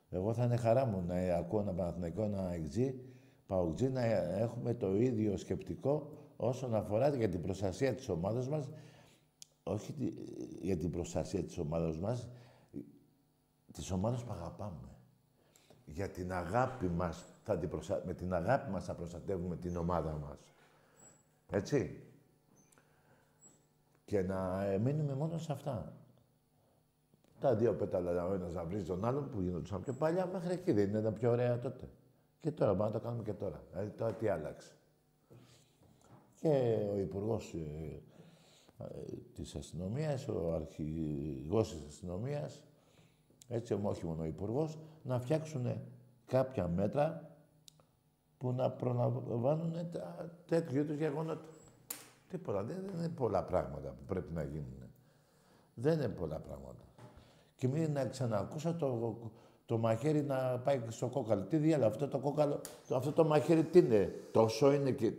Εγώ 0.09 0.33
θα 0.33 0.43
είναι 0.43 0.55
χαρά 0.55 0.85
μου 0.85 1.03
να 1.07 1.35
ακούω 1.35 1.59
ένα 1.59 1.73
Παναθηναϊκό, 1.73 2.23
ένα 2.23 2.51
εξή, 2.53 3.01
παουτζή, 3.47 3.89
να 3.89 4.01
έχουμε 4.01 4.73
το 4.73 4.95
ίδιο 4.95 5.37
σκεπτικό 5.37 6.11
όσον 6.37 6.75
αφορά 6.75 7.15
για 7.15 7.29
την 7.29 7.41
προστασία 7.41 7.95
της 7.95 8.09
ομάδας 8.09 8.47
μας, 8.47 8.69
όχι 9.63 10.13
για 10.61 10.77
την 10.77 10.91
προστασία 10.91 11.43
της 11.43 11.57
ομάδας 11.57 11.97
μας, 11.97 12.27
της 13.71 13.91
ομάδας 13.91 14.23
που 14.23 14.31
αγαπάμε. 14.31 14.89
Για 15.85 16.09
την 16.09 16.33
αγάπη 16.33 16.89
μας, 16.89 17.25
θα 17.43 17.57
την 17.57 17.69
με 18.05 18.13
την 18.13 18.33
αγάπη 18.33 18.71
μας 18.71 18.85
θα 18.85 18.95
προστατεύουμε 18.95 19.55
την 19.55 19.75
ομάδα 19.75 20.11
μας. 20.11 20.37
Έτσι. 21.49 22.01
Και 24.05 24.21
να 24.21 24.65
μείνουμε 24.81 25.13
μόνο 25.13 25.37
σε 25.37 25.51
αυτά. 25.51 25.93
Τα 27.39 27.55
δύο 27.55 27.73
πέταλα 27.73 28.27
ο 28.27 28.33
ένας 28.33 28.53
να 28.53 28.63
βρεις 28.63 28.85
τον 28.85 29.05
άλλον 29.05 29.29
που 29.29 29.41
γινόντουσαν 29.41 29.81
πιο 29.81 29.93
παλιά, 29.93 30.25
μέχρι 30.25 30.53
εκεί 30.53 30.71
δεν 30.71 30.89
ήταν 30.95 31.13
πιο 31.13 31.31
ωραία 31.31 31.59
τότε. 31.59 31.89
Και 32.39 32.51
τώρα, 32.51 32.73
μπορούμε 32.73 32.95
να 32.95 32.99
το 32.99 33.05
κάνουμε 33.05 33.23
και 33.23 33.33
τώρα. 33.33 33.63
Δηλαδή 33.71 33.89
τώρα 33.89 34.13
τι 34.13 34.27
άλλαξε. 34.27 34.71
Και 36.39 36.77
ο 36.93 36.97
υπουργός 36.99 37.53
ε, 37.53 38.01
ε, 38.83 38.85
της 39.33 39.55
αστυνομίας, 39.55 40.27
ο 40.27 40.53
αρχηγός 40.53 41.71
της 41.73 41.87
αστυνομίας, 41.87 42.63
έτσι 43.47 43.79
όχι 43.83 44.05
μόνο 44.05 44.21
ο 44.21 44.25
υπουργός, 44.25 44.77
να 45.03 45.19
φτιάξουν 45.19 45.81
κάποια 46.25 46.67
μέτρα 46.67 47.31
που 48.37 48.51
να 48.51 48.71
προλαμβάνουν 48.71 49.73
τέτοιου 50.45 50.77
είδου 50.77 50.93
γεγονότα. 50.93 51.45
Τίποτα. 52.29 52.63
Δεν, 52.63 52.75
δεν 52.85 52.97
είναι 52.97 53.09
πολλά 53.09 53.43
πράγματα 53.43 53.89
που 53.89 54.05
πρέπει 54.05 54.33
να 54.33 54.43
γίνουν. 54.43 54.91
Δεν 55.73 55.93
είναι 55.93 56.09
πολλά 56.09 56.39
πράγματα. 56.39 56.86
Και 57.57 57.67
μην 57.67 57.91
να 57.91 58.05
ξανακούσα 58.05 58.75
το, 58.75 59.17
το 59.65 59.77
μαχαίρι 59.77 60.23
να 60.23 60.59
πάει 60.63 60.81
στο 60.87 61.07
κόκαλο. 61.07 61.41
Τι 61.41 61.57
διάλογο, 61.57 61.89
αυτό 61.89 62.07
το 62.07 62.19
κόκαλο, 62.19 62.61
το, 62.87 62.95
αυτό 62.95 63.11
το 63.11 63.25
μαχαίρι 63.25 63.63
τι 63.63 63.79
είναι, 63.79 64.13
τόσο 64.31 64.73
είναι 64.73 64.91
και 64.91 65.13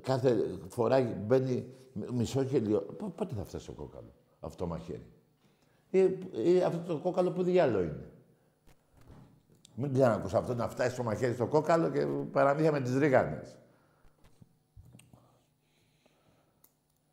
κάθε 0.00 0.58
φορά 0.68 1.00
μπαίνει 1.26 1.66
μισό 2.12 2.44
χελιό. 2.44 2.80
Πότε 3.16 3.34
θα 3.34 3.44
φτάσει 3.44 3.64
στο 3.64 3.72
κόκαλο 3.72 4.12
αυτό 4.40 4.64
το 4.64 4.66
μαχαίρι; 4.66 5.06
Ή, 5.90 5.98
ή 6.52 6.62
αυτό 6.62 6.92
το 6.92 6.98
κόκαλο 6.98 7.30
που 7.30 7.42
διάλογο 7.42 7.82
είναι; 7.82 8.10
Μην 9.74 9.92
ξανακούσα 9.92 10.38
αυτό 10.38 10.54
να 10.54 10.68
φτάσει 10.68 10.90
στο 10.90 11.02
μαχαίρι 11.02 11.34
στο 11.34 11.46
κόκαλο 11.46 11.90
και 11.90 12.06
παραμύθια 12.32 12.72
με 12.72 12.80
τις 12.80 12.96
ρίγανες. 12.96 13.56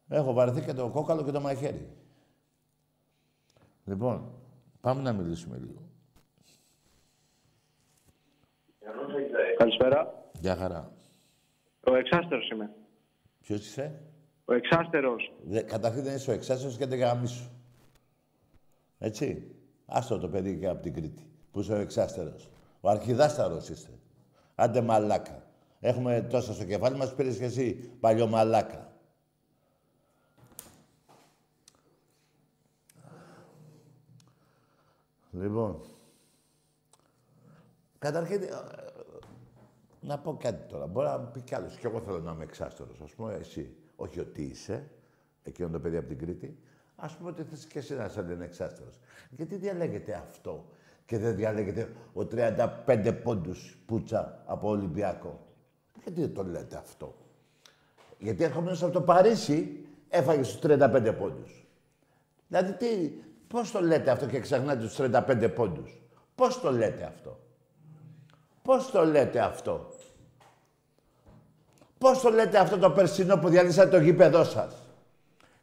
Έχω 0.08 0.34
βαρεθεί 0.34 0.62
και 0.62 0.73
το 0.73 0.89
κόκαλο 0.89 1.23
και 1.23 1.31
το 1.31 1.41
μαχαίρι. 1.41 1.89
Λοιπόν, 3.85 4.31
πάμε 4.81 5.01
να 5.01 5.13
μιλήσουμε 5.13 5.57
λίγο. 5.57 5.81
Καλησπέρα. 9.57 10.29
Γεια 10.39 10.55
χαρά. 10.55 10.91
Ο 11.83 11.95
εξάστερος 11.95 12.49
είμαι. 12.49 12.73
Ποιος 13.41 13.67
είσαι; 13.67 14.01
Ο 14.45 14.53
εξάστερος. 14.53 15.33
Δε, 15.43 15.61
καταρχήν 15.61 16.03
δεν 16.03 16.15
είσαι 16.15 16.31
ο 16.31 16.33
εξάστερος 16.33 16.77
και 16.77 16.85
δεν 16.85 17.27
σου. 17.27 17.51
Έτσι. 18.97 19.55
Άστο 19.85 20.19
το 20.19 20.27
παιδί 20.29 20.59
και 20.59 20.67
από 20.67 20.81
την 20.81 20.93
Κρήτη, 20.93 21.29
που 21.51 21.59
είσαι 21.59 21.73
ο 21.73 21.79
εξάστερος. 21.79 22.49
Ο 22.81 22.89
αρχιδάσταρος 22.89 23.69
είστε. 23.69 23.91
Άντε 24.55 24.81
μαλάκα. 24.81 25.43
Έχουμε 25.79 26.21
τόσα 26.21 26.53
στο 26.53 26.65
κεφάλι 26.65 26.97
μας, 26.97 27.15
πήρες 27.15 27.37
και 27.37 27.43
εσύ 27.43 27.73
παλιό 27.99 28.27
μαλάκα. 28.27 28.93
Λοιπόν, 35.39 35.81
καταρχήν, 37.99 38.41
ε, 38.41 38.47
να 39.99 40.19
πω 40.19 40.37
κάτι 40.39 40.67
τώρα. 40.67 40.87
Μπορεί 40.87 41.07
να 41.07 41.19
πει 41.19 41.41
κι 41.41 41.55
άλλος. 41.55 41.77
Κι 41.77 41.85
εγώ 41.85 42.01
θέλω 42.01 42.19
να 42.19 42.31
είμαι 42.31 42.43
εξάστερο. 42.43 42.89
Α 43.01 43.15
πούμε, 43.15 43.33
εσύ. 43.33 43.75
Όχι 43.95 44.19
ότι 44.19 44.41
είσαι, 44.41 44.89
εκείνο 45.43 45.69
το 45.69 45.79
παιδί 45.79 45.97
από 45.97 46.07
την 46.07 46.17
Κρήτη. 46.17 46.57
Α 46.95 47.07
πούμε 47.17 47.29
ότι 47.29 47.43
θες 47.43 47.65
και 47.65 47.79
εσύ 47.79 47.93
να 47.95 48.05
είσαι 48.05 48.37
εξάστερο. 48.39 48.89
Γιατί 49.29 49.55
διαλέγετε 49.55 50.13
αυτό 50.13 50.65
και 51.05 51.17
δεν 51.17 51.35
διαλέγετε 51.35 51.91
ο 52.13 52.21
35 52.21 53.19
πόντους 53.23 53.77
πούτσα 53.85 54.43
από 54.45 54.69
Ολυμπιακό; 54.69 55.39
Γιατί 56.03 56.21
δεν 56.21 56.33
το 56.33 56.43
λέτε 56.43 56.77
αυτό; 56.77 57.15
Γιατί 58.17 58.43
έρχομαι 58.43 58.71
από 58.71 58.89
το 58.89 59.01
Παρίσι, 59.01 59.85
έφαγες 60.09 60.51
τους 60.51 60.59
35 60.71 61.15
πόντους. 61.17 61.65
Δηλαδή, 62.47 62.73
τι, 62.73 63.11
πώς 63.47 63.71
το 63.71 63.81
λέτε 63.81 64.12
αυτό 64.12 64.25
και 64.25 64.39
ξεχνάτε 64.39 64.84
τους 64.86 64.95
35 64.99 65.49
πόντους; 65.55 65.99
Πώς 66.36 66.62
το 66.62 66.71
λέτε 66.71 67.03
αυτό; 67.03 67.39
Πώς 68.62 68.91
το 68.91 69.05
λέτε 69.05 69.39
αυτό; 69.39 69.89
Πώς 71.97 72.21
το 72.21 72.29
λέτε 72.29 72.58
αυτό 72.58 72.77
το 72.77 72.91
περσινό 72.91 73.38
που 73.38 73.49
διαλύσατε 73.49 73.89
το 73.89 73.97
γήπεδό 74.03 74.43
σας; 74.43 74.73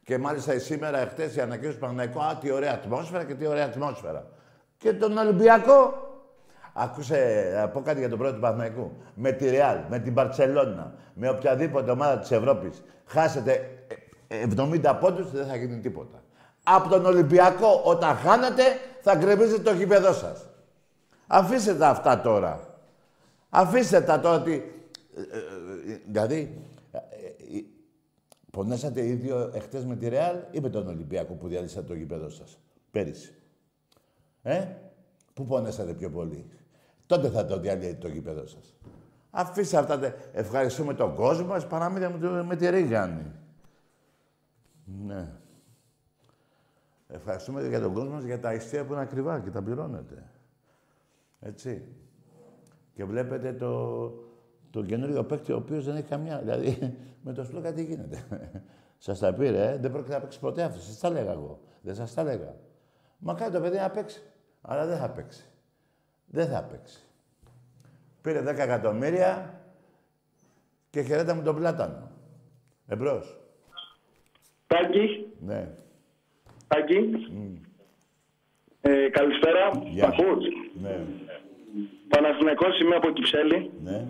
Και 0.03 0.17
μάλιστα 0.17 0.59
σήμερα, 0.59 0.97
εχθές, 0.97 1.35
η 1.35 1.41
ανακοίνωση 1.41 1.77
του 1.77 1.85
Παναγικού, 1.85 2.23
α, 2.23 2.37
τι 2.37 2.51
ωραία 2.51 2.73
ατμόσφαιρα 2.73 3.23
και 3.23 3.33
τι 3.33 3.47
ωραία 3.47 3.65
ατμόσφαιρα. 3.65 4.27
Και 4.77 4.93
τον 4.93 5.17
Ολυμπιακό, 5.17 5.93
άκουσε, 6.73 7.51
να 7.55 7.69
πω 7.69 7.81
κάτι 7.81 7.99
για 7.99 8.09
τον 8.09 8.17
πρώτο 8.17 8.33
του 8.33 8.39
Παναγικού. 8.39 8.91
Με 9.15 9.31
τη 9.31 9.49
Ρεάλ, 9.49 9.77
με 9.89 9.99
την 9.99 10.13
Παρσελώνα, 10.13 10.93
με 11.13 11.29
οποιαδήποτε 11.29 11.91
ομάδα 11.91 12.19
της 12.19 12.31
Ευρώπης, 12.31 12.83
χάσετε 13.05 13.69
70 14.27 14.97
πόντους, 14.99 15.31
δεν 15.31 15.45
θα 15.45 15.55
γίνει 15.55 15.79
τίποτα. 15.79 16.23
Από 16.63 16.89
τον 16.89 17.05
Ολυμπιακό, 17.05 17.81
όταν 17.83 18.15
χάνετε, 18.15 18.63
θα 19.01 19.15
γκρεμίζετε 19.15 19.61
το 19.61 19.73
γήπεδό 19.73 20.13
σας. 20.13 20.45
Αφήστε 21.27 21.75
τα 21.75 21.89
αυτά 21.89 22.21
τώρα. 22.21 22.77
Αφήστε 23.49 24.01
τα 24.01 24.19
τώρα 24.19 24.41
ότι 24.41 24.51
ε, 25.15 25.21
ε, 25.91 25.99
δηλαδή, 26.05 26.61
ε, 26.91 26.99
πονέσατε 28.51 29.05
οι 29.05 29.13
δύο 29.13 29.51
εχθές 29.53 29.85
με 29.85 29.95
τη 29.95 30.07
Ρεάλ 30.09 30.37
ή 30.51 30.59
με 30.59 30.69
τον 30.69 30.87
Ολυμπιακό 30.87 31.33
που 31.33 31.47
διαλύσατε 31.47 31.87
το 31.87 31.93
γήπεδο 31.93 32.29
σας. 32.29 32.59
Πέρυσι; 32.91 33.33
Ε, 34.41 34.67
πού 35.33 35.45
πονέσατε 35.45 35.93
πιο 35.93 36.09
πολύ; 36.09 36.45
Τότε 37.05 37.29
θα 37.29 37.45
το 37.45 37.59
διαλύετε 37.59 37.93
το 37.93 38.07
γήπεδο 38.07 38.47
σας. 38.47 38.75
Αφήστε 39.31 39.77
αυτά. 39.77 40.13
Ευχαριστούμε 40.33 40.93
τον 40.93 41.15
κόσμο 41.15 41.47
μας 41.47 41.67
παραμύθια 41.67 42.09
με, 42.09 42.43
με 42.43 42.55
τη 42.55 42.69
Ρίγανη. 42.69 43.31
Ναι. 45.05 45.31
Ευχαριστούμε 47.15 47.67
για 47.67 47.81
τον 47.81 47.93
κόσμο 47.93 48.09
μας 48.09 48.23
για 48.23 48.39
τα 48.39 48.53
ιστία 48.53 48.85
που 48.85 48.93
είναι 48.93 49.01
ακριβά 49.01 49.39
και 49.39 49.49
τα 49.49 49.61
πληρώνετε. 49.61 50.31
Έτσι. 51.39 51.87
Και 52.93 53.05
βλέπετε 53.05 53.53
το, 53.53 54.03
το 54.69 54.83
καινούριο 54.83 55.23
παίκτη 55.23 55.51
ο 55.51 55.55
οποίος 55.55 55.85
δεν 55.85 55.95
έχει 55.95 56.07
καμιά. 56.07 56.39
Δηλαδή 56.39 56.97
με 57.23 57.33
το 57.33 57.43
Σπλόκα 57.43 57.73
τι 57.73 57.83
γίνεται. 57.83 58.23
σας 58.97 59.19
τα 59.19 59.33
πήρε, 59.33 59.71
ε; 59.71 59.77
δεν 59.77 59.91
πρόκειται 59.91 60.13
να 60.13 60.19
παίξει 60.19 60.39
ποτέ 60.39 60.63
αυτό. 60.63 60.79
Σας 60.79 60.99
τα 60.99 61.07
έλεγα 61.07 61.31
εγώ. 61.31 61.59
Δεν 61.81 61.95
σας 61.95 62.13
τα 62.13 62.21
έλεγα. 62.21 62.55
Μα 63.17 63.33
κάνει 63.33 63.53
το 63.53 63.61
παιδί 63.61 63.77
να 63.77 63.89
παίξει. 63.89 64.23
Αλλά 64.61 64.85
δεν 64.85 64.97
θα 64.97 65.09
παίξει. 65.09 65.45
Δεν 66.25 66.47
θα 66.47 66.63
παίξει. 66.63 67.03
Πήρε 68.21 68.41
10 68.41 68.45
εκατομμύρια 68.45 69.61
και 70.89 71.01
χαιρέτα 71.01 71.35
με 71.35 71.41
τον 71.41 71.55
πλάτανο. 71.55 72.11
Εμπρός. 72.87 73.39
Τάκη. 74.67 75.33
Ναι. 75.39 75.71
Τάκη. 76.67 77.09
Mm. 77.13 77.57
Ε, 78.81 79.09
καλησπέρα. 79.09 79.71
Γεια. 79.85 80.13
Ναι. 80.81 80.99
Παναθηναϊκός 82.09 82.79
είμαι 82.79 82.95
από 82.95 83.09
Κυψέλη. 83.09 83.71
Ναι. 83.83 84.05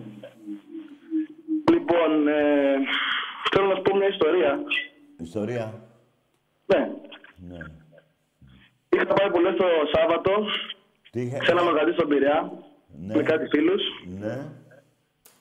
Λοιπόν, 1.72 2.28
ε, 2.28 2.76
θέλω 3.50 3.66
να 3.66 3.74
σου 3.74 3.82
πω 3.82 3.96
μια 3.96 4.08
ιστορία. 4.08 4.62
Ιστορία. 5.22 5.80
Ναι. 6.66 6.90
ναι. 7.48 7.58
Είχα 8.88 9.04
πάει 9.14 9.30
πολύ 9.30 9.54
το 9.54 9.66
Σάββατο 9.92 10.32
Τι 11.10 11.20
είχε... 11.20 11.38
σε 11.42 11.50
ένα 11.50 11.62
μαγαζί 11.62 11.92
στον 11.92 12.08
Πειραιά 12.08 12.52
ναι. 13.06 13.14
με 13.14 13.22
κάτι 13.22 13.46
φίλους. 13.46 13.82
Ναι. 14.20 14.36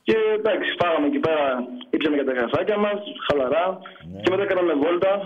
Και 0.04 0.18
εντάξει, 0.38 0.70
φάγαμε 0.80 1.08
εκεί 1.08 1.20
πέρα, 1.20 1.68
ήψαμε 1.90 2.16
για 2.16 2.26
τα 2.26 2.34
γραφάκια 2.34 2.78
μας, 2.78 3.00
χαλαρά. 3.28 3.80
Ναι. 4.12 4.20
Και 4.22 4.30
μετά 4.30 4.46
κάναμε 4.46 4.74
βόλτα. 4.74 5.22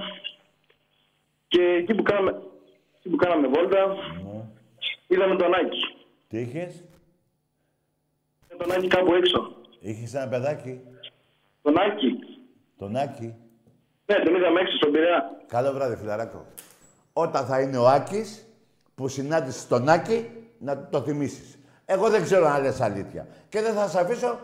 Και 1.57 1.63
εκεί 1.63 1.93
που 1.93 2.03
κάναμε, 2.03 2.31
εκεί 2.97 3.09
που 3.09 3.15
κάναμε 3.15 3.47
βόλτα, 3.47 3.85
ναι. 3.87 4.43
είδαμε 5.07 5.35
τον 5.35 5.53
Άκη. 5.53 6.07
Τι 6.27 6.39
είχες; 6.39 6.83
Τον 8.57 8.71
Άκη 8.71 8.87
κάπου 8.87 9.13
έξω. 9.13 9.55
Είχες 9.79 10.13
ένα 10.13 10.27
παιδάκι; 10.27 10.81
Τον 11.61 11.77
Άκη. 11.77 12.19
Τον 12.77 12.95
Άκη; 12.95 13.35
Ναι, 14.05 14.15
τον 14.23 14.35
είδαμε 14.35 14.59
έξω 14.59 14.75
στον 14.75 14.91
Πειραιά. 14.91 15.31
Καλό 15.47 15.71
βράδυ, 15.73 15.95
φιλαράκο. 15.95 16.45
Όταν 17.13 17.45
θα 17.45 17.61
είναι 17.61 17.77
ο 17.77 17.87
Άκης 17.87 18.47
που 18.95 19.07
συνάντησες 19.07 19.67
τον 19.67 19.89
Άκη, 19.89 20.29
να 20.59 20.87
το 20.89 21.01
θυμίσεις. 21.01 21.59
Εγώ 21.85 22.09
δεν 22.09 22.23
ξέρω 22.23 22.45
αν 22.45 22.61
λες 22.61 22.81
αλήθεια. 22.81 23.27
Και 23.49 23.61
δεν 23.61 23.73
θα 23.73 23.87
σε 23.87 23.99
αφήσω 23.99 24.39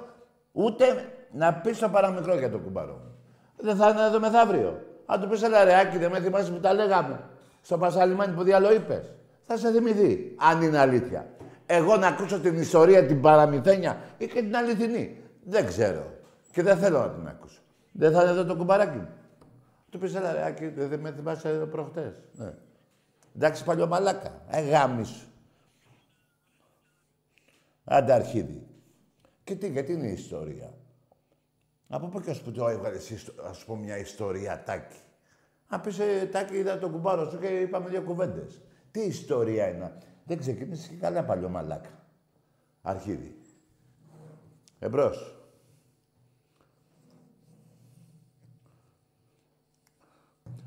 ούτε 0.52 1.14
να 1.32 1.54
πεις 1.54 1.80
το 1.80 1.90
παραμικρό 1.90 2.38
για 2.38 2.52
το 2.52 2.58
κουμπαρό 2.60 2.94
μου. 2.94 3.18
Δεν 3.58 3.76
θα 3.76 3.90
είναι 3.90 4.02
εδώ 4.06 4.20
μεθαύριο. 4.20 4.93
Αν 5.14 5.22
του 5.22 5.28
πεις 5.28 5.42
έλα 5.42 5.64
ρε 5.64 5.80
Άκη, 5.80 5.98
δεν 5.98 6.12
με 6.12 6.22
θυμάσαι 6.22 6.52
που 6.52 6.60
τα 6.60 6.74
λέγαμε. 6.74 7.24
Στο 7.62 7.78
Πασαλιμάνι 7.78 8.34
που 8.34 8.44
διάλο 8.44 8.74
είπες. 8.74 9.14
Θα 9.42 9.58
σε 9.58 9.72
θυμηθεί, 9.72 10.36
αν 10.38 10.62
είναι 10.62 10.78
αλήθεια. 10.78 11.28
Εγώ 11.66 11.98
να 11.98 12.08
ακούσω 12.08 12.40
την 12.40 12.60
ιστορία, 12.60 13.06
την 13.06 13.22
παραμυθένια 13.22 14.02
ή 14.18 14.28
και 14.28 14.42
την 14.42 14.56
αληθινή. 14.56 15.22
Δεν 15.44 15.66
ξέρω. 15.66 16.14
Και 16.52 16.64
δεν 16.64 16.78
θέλω 16.78 17.00
να 17.00 17.10
την 17.10 17.28
ακούσω. 17.28 17.62
Δεν 17.92 18.12
θα 18.12 18.22
είναι 18.22 18.32
εδώ 18.32 18.46
το 18.46 18.56
κουμπαράκι 18.56 18.98
μου. 18.98 19.08
Του 19.90 19.98
πεις, 20.00 20.16
έλα 20.16 20.34
ρε, 20.34 20.46
Άκη, 20.46 20.68
δεν 20.68 21.00
με 21.00 21.12
θυμάσαι 21.12 21.50
εδώ 21.50 21.66
προχτές. 21.66 22.14
Ναι. 22.34 22.54
Εντάξει, 23.36 23.64
παλιωμαλάκα. 23.64 24.42
Ε, 24.50 24.62
γάμι 24.62 25.04
σου. 25.04 25.28
Άντε 27.84 28.14
αρχίδι. 28.14 28.68
Και 29.44 29.56
τι, 29.56 29.70
γιατί 29.70 29.94
είναι 29.94 30.08
η 30.08 30.12
ιστορία; 30.12 30.74
Από 31.94 32.08
πού 32.08 32.20
και 32.20 32.30
ως 32.30 32.42
που 32.42 32.52
το 32.52 32.68
έβγαλες, 32.68 33.32
ας 33.50 33.66
πούμε, 33.66 33.84
μια 33.84 33.98
ιστορία, 33.98 34.64
Τάκη. 34.64 34.98
Αν 35.68 35.82
πεις, 35.82 36.00
ε, 36.00 36.30
Τάκη, 36.32 36.56
είδα 36.56 36.78
τον 36.78 36.92
κουμπάρο 36.92 37.30
σου 37.30 37.40
και 37.40 37.48
είπαμε 37.48 37.90
δύο 37.90 38.02
κουβέντες. 38.02 38.62
Τι 38.92 39.00
ιστορία 39.00 39.70
είναι. 39.70 39.98
Δεν 40.26 40.38
ξεκίνησες 40.38 40.88
και 40.88 40.96
καλά 40.96 41.24
παλιό 41.24 41.50
μαλάκα. 41.50 41.90
Αρχίδι. 42.82 43.36
Εμπρός. 44.80 45.38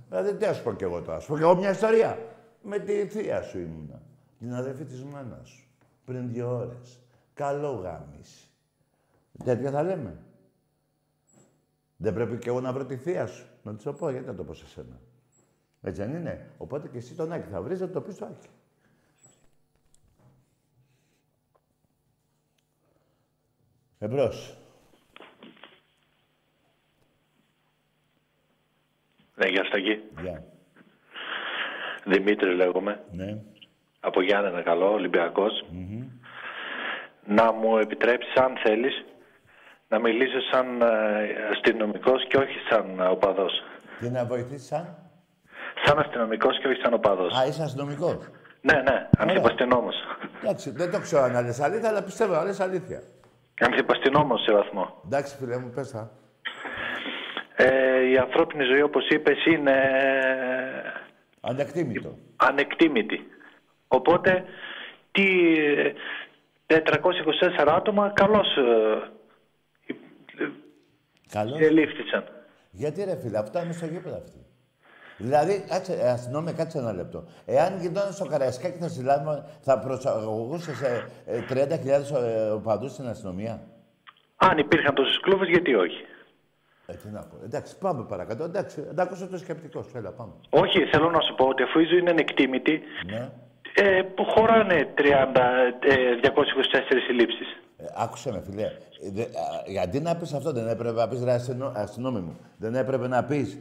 Δηλαδή, 0.08 0.34
τι 0.34 0.44
ας 0.44 0.62
πω 0.62 0.72
κι 0.72 0.84
εγώ 0.84 1.02
τώρα. 1.02 1.16
Ας 1.16 1.26
πω 1.26 1.36
κι 1.36 1.42
εγώ 1.42 1.56
μια 1.56 1.70
ιστορία. 1.70 2.18
Με 2.62 2.78
τη 2.78 3.06
θεία 3.06 3.42
σου 3.42 3.58
ήμουνα. 3.58 4.02
Την 4.38 4.54
αδερφή 4.54 4.84
της 4.84 5.04
μάνας 5.04 5.48
σου. 5.48 5.68
Πριν 6.04 6.28
δύο 6.28 6.56
ώρες. 6.56 7.00
Καλό 7.34 7.70
γάμιση. 7.70 8.48
Τέτοια 9.44 9.70
θα 9.70 9.82
λέμε. 9.82 10.25
Δεν 11.96 12.14
πρέπει 12.14 12.38
κι 12.38 12.48
εγώ 12.48 12.60
να 12.60 12.72
βρω 12.72 12.86
τη 12.86 12.96
θεία 12.96 13.26
σου. 13.26 13.46
Να 13.62 13.74
της 13.74 13.84
το 13.84 13.92
πω, 13.92 14.10
γιατί 14.10 14.26
να 14.26 14.34
το 14.34 14.44
πω 14.44 14.54
σε 14.54 14.66
σένα. 14.66 15.00
Έτσι 15.82 16.02
δεν 16.02 16.14
είναι. 16.14 16.50
Οπότε 16.58 16.88
και 16.88 16.98
εσύ 16.98 17.14
τον 17.14 17.32
Άκη 17.32 17.48
θα 17.48 17.62
βρεις, 17.62 17.78
θα 17.78 17.90
το 17.90 18.00
πεις 18.00 18.14
στο 18.14 18.24
Άκη. 18.24 18.48
Εμπρός. 23.98 24.58
Ναι, 29.34 29.46
γεια 29.48 29.64
σου 29.64 29.70
Τακί. 29.70 30.02
Γεια. 30.20 30.44
Δημήτρης 32.04 32.54
λέγομαι. 32.54 33.04
Ναι. 33.12 33.42
Από 34.00 34.22
Γιάννενα 34.22 34.62
καλό, 34.62 34.92
Ολυμπιακός. 34.92 35.64
Να 37.26 37.52
μου 37.52 37.78
επιτρέψεις, 37.78 38.34
αν 38.34 38.56
θέλεις, 38.56 39.04
να 39.88 39.98
μιλήσω 39.98 40.40
σαν 40.52 40.80
ε, 40.82 40.86
αστυνομικός 41.52 42.26
και 42.28 42.36
όχι 42.36 42.58
σαν 42.70 43.00
ε, 43.00 43.06
οπαδός. 43.06 43.52
Τι 44.00 44.08
να 44.10 44.24
βοηθήσεις 44.24 44.66
σαν; 44.66 44.96
Σαν 45.84 45.98
αστυνομικός 45.98 46.58
και 46.60 46.68
όχι 46.68 46.80
σαν 46.82 46.94
οπαδός. 46.94 47.34
Α, 47.38 47.46
είσαι 47.46 47.62
αστυνομικός. 47.62 48.16
Ναι, 48.60 48.80
ναι, 48.80 49.08
ανθιπαστηνόμος. 49.18 49.94
Εντάξει, 50.42 50.70
δεν 50.70 50.90
το 50.90 51.00
ξέρω 51.00 51.22
αν 51.22 51.44
λες 51.44 51.60
αλήθεια, 51.60 51.88
αλλά 51.88 52.02
πιστεύω 52.02 52.32
να 52.32 52.44
λες 52.44 52.60
αλήθεια. 52.60 53.02
Ανθιπαστηνόμος 53.60 54.42
σε 54.42 54.52
βαθμό. 54.52 55.00
Εντάξει, 55.04 55.36
φίλε 55.36 55.58
μου, 55.58 55.70
πες 55.74 55.90
τα. 55.90 56.10
Ε, 57.56 58.00
η 58.10 58.16
ανθρώπινη 58.16 58.64
ζωή, 58.64 58.82
όπως 58.82 59.08
είπες, 59.08 59.44
είναι 59.46 59.70
ε, 59.70 60.92
Ανεκτήμητο. 61.40 62.18
ανεκτήμητη. 62.36 63.26
Οπότε, 63.88 64.44
τι 65.10 65.24
ε, 65.68 65.92
424 66.66 67.66
άτομα 67.76 68.12
καλώς 71.30 71.54
ε, 71.58 71.62
Καλό. 71.62 71.66
ελήφθησαν. 71.66 72.24
Γιατί 72.70 73.04
ρε 73.04 73.16
φίλε, 73.16 73.38
αυτά 73.38 73.62
είναι 73.64 73.72
στο 73.72 73.86
γήπεδο 73.86 74.16
αυτοί. 74.16 74.38
Δηλαδή, 75.18 75.64
κάτσε, 75.68 75.92
ε, 75.92 76.08
αστυνόμια, 76.10 76.52
κάτσε 76.52 76.78
ένα 76.78 76.92
λεπτό. 76.92 77.24
Εάν 77.46 77.80
γινόταν 77.80 78.12
στο 78.12 78.24
Καραϊσκάκι 78.26 78.78
θα 78.78 78.88
συλλάβουμε, 78.88 79.44
θα 79.60 79.78
προσαγωγούσε 79.78 80.74
σε 80.74 81.08
ε, 81.26 81.40
30.000 81.50 82.22
ε, 82.22 82.48
οπαδούς 82.50 82.92
στην 82.92 83.06
αστυνομία; 83.08 83.62
Αν 84.36 84.58
υπήρχαν 84.58 84.94
τόσες 84.94 85.20
κλούβες, 85.20 85.48
γιατί 85.48 85.74
όχι; 85.74 86.04
Ε, 86.86 86.92
τι 86.94 87.08
να 87.08 87.20
πω. 87.20 87.36
Εντάξει, 87.44 87.78
πάμε 87.78 88.04
παρακάτω. 88.08 88.44
Εντάξει, 88.44 88.86
να 88.94 89.02
ακούσω 89.02 89.26
το 89.28 89.38
σκεπτικό 89.38 89.82
σου. 89.82 89.96
Έλα, 89.96 90.10
πάμε. 90.12 90.32
Όχι, 90.50 90.84
θέλω 90.84 91.10
να 91.10 91.20
σου 91.20 91.34
πω 91.34 91.44
ότι 91.46 91.62
αφού 91.62 91.78
η 91.78 91.84
ζωή 91.84 91.98
είναι 91.98 92.10
ανεκτήμητη, 92.10 92.80
Ναι. 93.06 93.28
ε, 93.74 94.02
που 94.02 94.24
χωράνε 94.24 94.88
30, 94.94 95.72
ε, 95.80 96.14
224 96.22 97.00
συλλήψεις. 97.06 97.60
Ε, 97.78 97.84
άκουσε 97.96 98.32
με, 98.32 98.42
φιλέ. 98.50 98.62
Ε, 98.64 98.70
δε, 99.12 99.22
α, 99.22 99.26
γιατί 99.66 100.00
να 100.00 100.16
πεις 100.16 100.32
αυτό, 100.32 100.52
δεν 100.52 100.68
έπρεπε 100.68 100.94
να 101.00 101.08
πεις 101.08 101.24
ρε 101.24 101.32
αστυνο, 101.32 101.72
αστυνόμη 101.76 102.20
μου. 102.20 102.38
Δεν 102.56 102.74
έπρεπε 102.74 103.08
να 103.08 103.24
πεις 103.24 103.58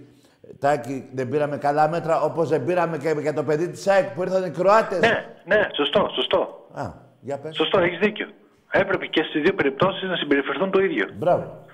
Τάκη, 0.60 1.10
δεν 1.13 1.30
πήραμε 1.30 1.58
καλά 1.58 1.89
μέτρα 1.89 2.21
όπως 2.21 2.49
δεν 2.49 2.65
πήραμε 2.65 2.97
και 2.97 3.15
για 3.19 3.34
το 3.34 3.43
παιδί 3.43 3.69
της 3.69 3.88
ΑΕΚ 3.88 4.10
που 4.13 4.21
ήρθαν 4.21 4.45
οι 4.45 4.49
Κροάτες. 4.49 4.99
Ναι, 4.99 5.25
ναι, 5.45 5.67
σωστό, 5.75 6.10
σωστό. 6.15 6.67
Α, 6.73 6.91
για 7.19 7.38
πες. 7.39 7.56
Σωστό, 7.56 7.80
έχεις 7.80 7.99
δίκιο. 7.99 8.28
Έπρεπε 8.71 9.06
και 9.06 9.23
στις 9.23 9.41
δύο 9.41 9.54
περιπτώσεις 9.54 10.10
να 10.10 10.15
συμπεριφερθούν 10.15 10.71
το 10.71 10.80
ίδιο. 10.80 11.06
Μπράβο. 11.13 11.65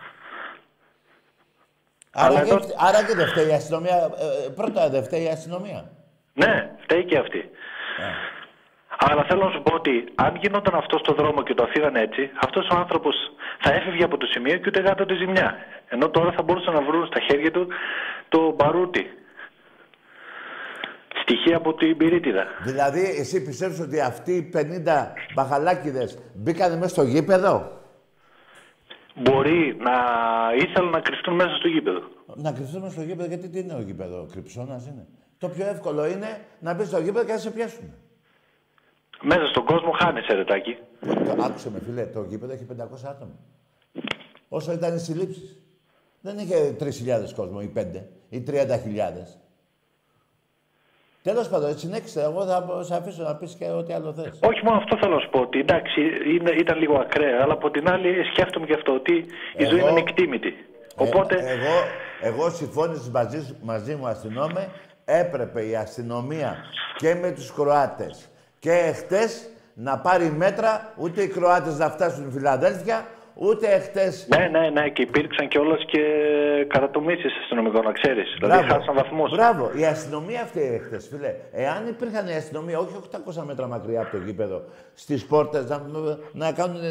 Αλλά 2.13 2.38
Άρα, 2.38 2.45
και, 2.45 2.54
εδώ- 2.54 2.73
άρα 2.77 3.06
και 3.06 3.15
δεν 3.15 3.27
φταίει 3.27 3.47
η 3.47 3.54
αστυνομία. 3.54 3.95
Ε, 3.95 4.45
ε, 4.45 4.49
πρώτα 4.49 4.89
δεν 4.89 5.04
φταίει 5.04 5.23
η 5.23 5.27
αστυνομία. 5.27 5.91
Ναι, 6.34 6.71
φταίει 6.84 7.06
και 7.06 7.17
αυτή. 7.17 7.50
Αλλά 9.10 9.23
θέλω 9.29 9.43
να 9.45 9.52
σου 9.52 9.62
πω 9.62 9.73
ότι 9.73 9.93
αν 10.15 10.35
γινόταν 10.41 10.75
αυτό 10.75 10.97
στο 10.97 11.13
δρόμο 11.13 11.43
και 11.43 11.54
το 11.54 11.63
αφήγαν 11.63 11.95
έτσι, 11.95 12.29
αυτός 12.45 12.67
ο 12.67 12.75
άνθρωπος 12.75 13.15
θα 13.60 13.73
έφευγε 13.73 14.04
από 14.04 14.17
το 14.17 14.25
σημείο 14.25 14.58
και 14.58 14.67
ούτε 14.67 14.79
γάτο 14.81 15.06
τη 15.06 15.13
ζημιά. 15.13 15.56
Ενώ 15.89 16.10
τώρα 16.10 16.31
θα 16.31 16.41
μπορούσαν 16.43 16.73
να 16.73 16.81
βρουν 16.81 17.06
στα 17.06 17.19
χέρια 17.19 17.52
του 17.52 17.67
το 18.29 18.54
μπαρούτι. 18.56 19.06
Στοιχεία 21.21 21.58
από 21.58 21.73
την 21.73 21.97
πυρίτιδα. 21.97 22.45
Δηλαδή, 22.63 23.02
εσύ 23.19 23.43
πιστεύεις 23.45 23.79
ότι 23.79 24.02
αυτοί 24.02 24.31
οι 24.31 24.52
50 24.54 25.13
μπαχαλάκιδες 25.35 26.19
μπήκανε 26.35 26.75
μέσα 26.75 26.89
στο 26.89 27.04
γήπεδο; 27.04 27.79
Μπορεί 29.15 29.77
να 29.79 29.95
ήθελαν 30.56 30.89
να 30.89 30.99
κρυφτούν 30.99 31.35
μέσα 31.35 31.56
στο 31.56 31.67
γήπεδο. 31.67 32.02
Να 32.35 32.52
κρυφθούμε 32.52 32.89
στο 32.89 33.02
γήπεδο, 33.02 33.27
γιατί 33.27 33.49
τι 33.49 33.60
είναι 33.60 33.73
ο 33.73 33.81
γήπεδο, 33.81 34.27
κρυψώνας 34.31 34.85
είναι. 34.85 35.08
Το 35.37 35.47
πιο 35.49 35.65
εύκολο 35.65 36.08
είναι 36.08 36.41
να 36.60 36.73
μπεις 36.73 36.87
στο 36.87 36.99
γήπεδο 36.99 37.25
και 37.25 37.31
να 37.31 37.37
σε 37.37 37.52
πιάσουν. 37.52 37.93
Μέσα 39.22 39.46
στον 39.48 39.65
κόσμο 39.65 39.92
χάνεσαι, 39.92 40.34
ρετάκι. 40.34 40.78
Το, 41.00 41.44
άκουσε 41.44 41.69
με, 41.72 41.80
φίλε, 41.86 42.06
το 42.06 42.24
γήπεδο 42.30 42.54
έχει 42.54 42.65
500 42.82 42.84
άτομα. 43.10 43.32
Όσο 44.50 44.72
ήταν 44.72 44.96
οι 44.96 45.00
συλλήψεις. 45.00 45.62
Δεν 46.22 46.38
είχε 46.38 46.76
3.000 46.80 46.90
κόσμο 47.36 47.60
ή 47.62 47.72
5 47.78 47.86
ή 48.30 48.44
30.000. 48.48 48.54
Τέλος 51.24 51.50
πάντων, 51.50 51.78
συνέχισε. 51.78 52.22
Εγώ 52.22 52.46
θα 52.46 52.84
σε 52.84 52.96
αφήσω 52.96 53.24
να 53.24 53.36
πεις 53.36 53.56
και 53.60 53.65
ό,τι 53.69 53.94
άλλο 53.94 54.13
θες. 54.13 54.40
Όχι 54.44 54.63
μόνο 54.63 54.78
αυτό 54.78 54.98
θέλω 55.02 55.13
να 55.15 55.19
σου 55.22 55.30
πω. 55.30 55.40
Ότι 55.40 55.60
εντάξει, 55.60 56.02
είναι, 56.36 56.52
ήταν 56.52 56.80
λίγο 56.80 56.96
ακραία, 57.00 57.40
αλλά 57.42 57.54
από 57.54 57.72
την 57.72 57.90
άλλη 57.90 58.24
σκέφτομαι 58.24 58.65
και 58.65 58.74
αυτό 58.74 58.94
ότι 58.94 59.13
η 59.58 59.63
ζωή 59.63 59.78
Εγώ- 59.80 59.90
είναι 59.90 59.90
ανεκτήμητη. 59.90 60.54
Οπότε, 60.96 61.36
Ε, 61.36 61.52
εγώ, 61.52 61.74
εγώ 62.22 62.50
συμφώνησα 62.50 63.10
μαζί, 63.12 63.46
σου- 63.46 63.58
μαζί 63.62 63.96
μου 63.96 64.08
αστυνόμε, 64.08 64.69
έπρεπε 65.06 65.65
η 65.67 65.76
αστυνομία 65.76 66.56
και 66.98 67.15
με 67.15 67.32
τους 67.32 67.52
Κροάτες 67.54 68.30
και 68.62 68.71
εχθές 68.71 69.49
να 69.73 69.97
πάρει 69.97 70.31
μέτρα, 70.31 70.93
ούτε 70.97 71.21
οι 71.21 71.27
Κροάτες 71.27 71.77
να 71.77 71.89
φτάσουν 71.89 72.23
στη 72.23 72.37
Φιλαδέλφια, 72.37 73.05
ούτε 73.33 73.67
εχθές... 73.67 74.27
ναι, 74.37 74.47
ναι, 74.47 74.69
ναι, 74.69 74.89
και 74.89 75.01
υπήρξαν 75.01 75.47
κιόλας 75.47 75.85
και 75.85 76.01
κατατομήσεις 76.67 77.37
αστυνομικών, 77.41 77.83
να 77.83 77.91
ξέρεις. 77.91 78.35
Δηλαδή, 78.39 78.67
χάσαν 78.67 78.95
βαθμούς. 78.95 79.31
Μπράβο. 79.31 79.71
Η 79.75 79.85
αστυνομία 79.85 80.41
αυτή 80.41 80.62
εχθές, 80.62 81.07
φίλε. 81.07 81.35
Εάν 81.51 81.87
υπήρχαν 81.87 82.27
η 82.27 82.33
αστυνομία, 82.33 82.79
όχι 82.79 82.95
800 83.39 83.43
μέτρα 83.45 83.67
μακριά 83.67 84.01
από 84.01 84.12
το 84.12 84.17
γήπεδο, 84.17 84.63
στις 84.93 85.25
πόρτες 85.25 85.69
να, 85.69 85.81
να 86.31 86.51
κάνουν 86.51 86.81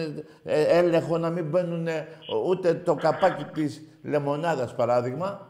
ε, 0.44 0.78
έλεγχο, 0.78 1.18
να 1.18 1.30
μην 1.30 1.44
μπαίνουν 1.44 1.86
ε, 1.86 2.06
ούτε 2.46 2.74
το 2.74 2.94
καπάκι 2.94 3.44
της 3.44 3.82
λεμονάδας, 4.02 4.74
παράδειγμα, 4.74 5.48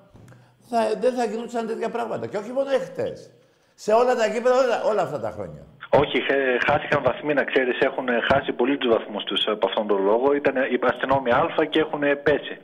θα, 0.71 0.79
δεν 1.01 1.15
θα 1.15 1.25
γινόταν 1.25 1.67
τέτοια 1.67 1.89
πράγματα. 1.89 2.27
Και 2.27 2.37
όχι 2.37 2.53
μόνο 2.53 2.71
εχθές. 2.71 3.31
Σε 3.75 3.93
όλα 3.93 4.15
τα 4.15 4.27
γήπεδα, 4.27 4.55
όλα, 4.65 4.83
όλα 4.85 5.03
αυτά 5.03 5.21
τα 5.21 5.31
χρόνια. 5.31 5.67
Όχι, 5.99 6.21
χε- 6.23 6.65
χάθηκαν 6.67 7.03
βαθμοί, 7.03 7.35
να 7.35 7.45
ξέρεις. 7.45 7.79
Έχουν 7.81 8.07
χάσει 8.31 8.53
πολύ 8.53 8.77
τους 8.79 8.91
βαθμούς 8.91 9.25
τους 9.25 9.47
από 9.47 9.67
αυτόν 9.69 9.87
τον 9.87 10.03
λόγο. 10.03 10.33
Ήταν 10.35 10.57
οι 10.57 10.79
αστυνόμοι 10.83 11.31
Α 11.31 11.47
και 11.71 11.81
έχουν 11.81 12.01
πέσει. 12.23 12.57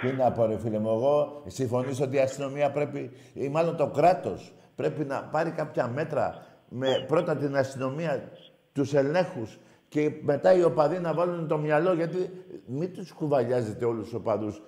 Τι 0.00 0.12
να 0.12 0.32
πω, 0.32 0.46
ρε 0.46 0.58
φίλε 0.58 0.78
μου, 0.78 0.88
εγώ 0.88 1.42
συμφωνήσω 1.46 2.04
ότι 2.04 2.16
η 2.16 2.20
αστυνομία 2.20 2.70
πρέπει, 2.70 3.10
ή 3.34 3.48
μάλλον 3.48 3.76
το 3.76 3.86
κράτος, 3.86 4.52
πρέπει 4.76 5.04
να 5.04 5.22
πάρει 5.32 5.50
κάποια 5.50 5.88
μέτρα 5.88 6.46
με 6.68 7.04
πρώτα 7.06 7.36
την 7.36 7.56
αστυνομία, 7.56 8.28
τους 8.72 8.94
ελέγχους 8.94 9.58
και 9.88 10.10
μετά 10.22 10.52
οι 10.54 10.62
οπαδοί 10.62 10.98
να 10.98 11.14
βάλουν 11.14 11.48
το 11.48 11.58
μυαλό, 11.58 11.92
γιατί 11.92 12.30
μην 12.66 12.92
τους 12.94 13.12
κουβαλιάζετε 13.12 13.84
όλους 13.84 14.04
τους 14.04 14.14
οπαδούς 14.14 14.62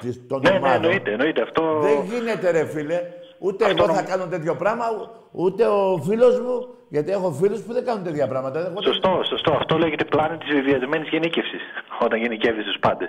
της, 0.00 0.26
των 0.26 0.40
Ναι, 0.44 0.50
ναι, 0.50 0.56
ομάδων. 0.56 0.74
εννοείται, 0.84 1.10
εννοείται. 1.10 1.42
Αυτό. 1.42 1.78
Δεν 1.80 2.02
γίνεται, 2.04 2.50
ρε 2.50 2.64
φίλε. 2.66 3.00
Ούτε 3.38 3.64
Αυτό 3.64 3.82
εγώ 3.82 3.92
θα 3.94 4.00
νομ- 4.00 4.10
κάνω 4.10 4.26
τέτοιο 4.26 4.54
πράγμα, 4.56 4.84
ούτε 5.32 5.66
ο 5.66 6.00
φίλος 6.08 6.40
μου, 6.40 6.68
γιατί 6.88 7.10
έχω 7.10 7.30
φίλους 7.30 7.60
που 7.60 7.72
δεν 7.72 7.84
κάνουν 7.84 8.04
τέτοια 8.04 8.28
πράγματα. 8.28 8.58
Εγώ 8.58 8.68
δεν- 8.68 8.82
Σωστό, 8.82 9.22
σωστό. 9.28 9.52
Αυτό 9.52 9.78
λέγεται 9.78 10.04
πλάνη 10.04 10.36
της 10.38 10.48
βιβιασμένη 10.48 11.06
γενίκευσης. 11.10 11.60
Όταν 12.00 12.18
γενικεύεις 12.18 12.64
τους 12.64 12.78
πάντες. 12.80 13.08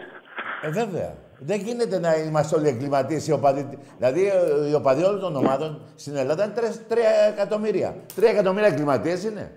Ε, 0.61 0.69
βέβαια. 0.69 1.13
Δεν 1.39 1.59
γίνεται 1.59 1.99
να 1.99 2.15
είμαστε 2.15 2.55
όλοι 2.55 2.67
εγκληματίες 2.67 3.28
οι 3.28 3.32
οπαδοί. 3.32 3.78
Δηλαδή, 3.97 4.28
ε, 4.28 4.69
οι 4.69 4.73
οπαδοί 4.73 5.03
όλων 5.03 5.19
των 5.19 5.36
ομάδων 5.36 5.82
στην 5.95 6.15
Ελλάδα 6.15 6.43
είναι 6.43 6.53
3 6.88 6.97
εκατομμύρια. 7.34 7.95
3 8.15 8.28
εκατομμύρια 8.30 8.67
εγκληματίες 8.67 9.23
είναι. 9.23 9.51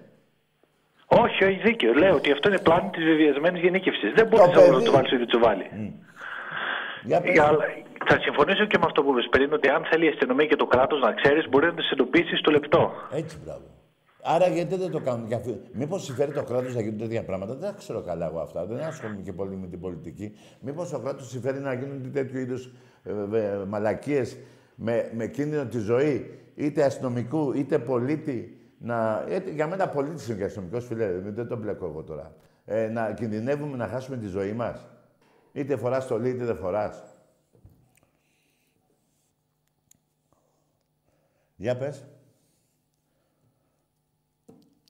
Όχι, 1.07 1.45
έχει 1.45 1.61
δίκιο. 1.61 1.93
Λέω 1.93 2.15
ότι 2.15 2.33
αυτό 2.33 2.49
είναι 2.49 2.59
πλάνη 2.59 2.91
της 2.91 3.05
βιβιασμένη 3.05 3.59
γενίκευσης. 3.59 4.13
Δεν 4.15 4.27
μπορείς 4.27 4.47
παιδί- 4.55 4.71
να 4.71 4.83
το 4.83 4.91
βάλεις 4.91 5.07
στο 5.07 5.15
ίδιο 5.15 5.27
τσουβάλι. 5.27 5.67
Για 7.05 7.21
πες. 7.21 7.33
Για- 7.33 7.45
αλλά- 7.47 7.65
Θα 8.07 8.19
συμφωνήσω 8.21 8.65
και 8.65 8.79
με 8.79 8.85
αυτό 8.87 9.03
που 9.03 9.11
είπε 9.11 9.29
πριν, 9.31 9.53
ότι 9.53 9.69
αν 9.69 9.85
θέλει 9.91 10.05
η 10.05 10.09
αστυνομία 10.09 10.47
και 10.47 10.57
το 10.57 10.67
κράτος 10.67 11.01
να 11.01 11.13
ξέρεις, 11.13 11.49
μπορεί 11.49 11.67
να 11.67 11.75
τις 11.75 11.91
εντοπίσεις 11.91 12.39
στο 12.39 12.51
λεπτό. 12.51 12.93
Έτσι, 13.11 13.39
μπράβο. 13.45 13.65
Άρα 14.23 14.47
γιατί 14.49 14.77
δεν 14.77 14.91
το 14.91 15.01
κάνουν 15.01 15.27
για 15.27 15.37
αυτό. 15.37 15.59
Μήπως 15.73 16.05
συμφέρει 16.05 16.33
το 16.33 16.43
κράτος 16.43 16.75
να 16.75 16.81
γίνουν 16.81 16.99
τέτοια 16.99 17.25
πράγματα; 17.25 17.55
Δεν 17.55 17.71
τα 17.71 17.77
ξέρω 17.79 18.01
καλά 18.01 18.27
εγώ 18.27 18.41
αυτά. 18.41 18.67
Δεν 18.67 18.81
ασχολούμαι 18.81 19.23
και 19.23 19.33
πολύ 19.33 19.57
με 19.57 19.67
την 19.67 19.81
πολιτική. 19.81 20.37
Μήπως 20.61 20.91
το 20.91 20.99
κράτος 20.99 21.29
συμφέρει 21.29 21.59
να 21.59 21.73
γίνουν 21.73 22.13
τέτοιου 22.13 22.39
είδους 22.39 22.71
ε, 23.03 23.39
ε, 23.39 23.65
μαλακίες 23.69 24.37
με, 24.75 25.11
με 25.15 25.27
κίνδυνο 25.27 25.65
τη 25.65 25.79
ζωή 25.79 26.39
είτε 26.55 26.85
αστυνομικού 26.85 27.53
είτε 27.53 27.79
πολίτη. 27.79 28.55
Να, 28.79 29.25
ε, 29.29 29.43
για 29.55 29.67
μένα 29.67 29.89
πολίτης 29.89 30.29
είναι 30.29 30.39
και 30.39 30.45
αστυνομικός, 30.45 30.87
φίλε, 30.87 31.07
δεν 31.19 31.49
το 31.49 31.57
μπλέκω 31.57 31.87
εγώ 31.87 32.03
τώρα. 32.03 32.35
Ε, 32.65 32.89
να 32.89 33.13
κινδυνεύουμε 33.13 33.77
να 33.77 33.87
χάσουμε 33.87 34.17
τη 34.17 34.27
ζωή 34.27 34.53
μας; 34.53 34.87
Είτε 35.53 35.77
φοράς 35.77 36.07
το 36.07 36.21
είτε 36.25 36.45
δεν 36.45 36.57
φοράς. 36.57 37.03
Για 41.61 41.77
πες. 41.77 42.05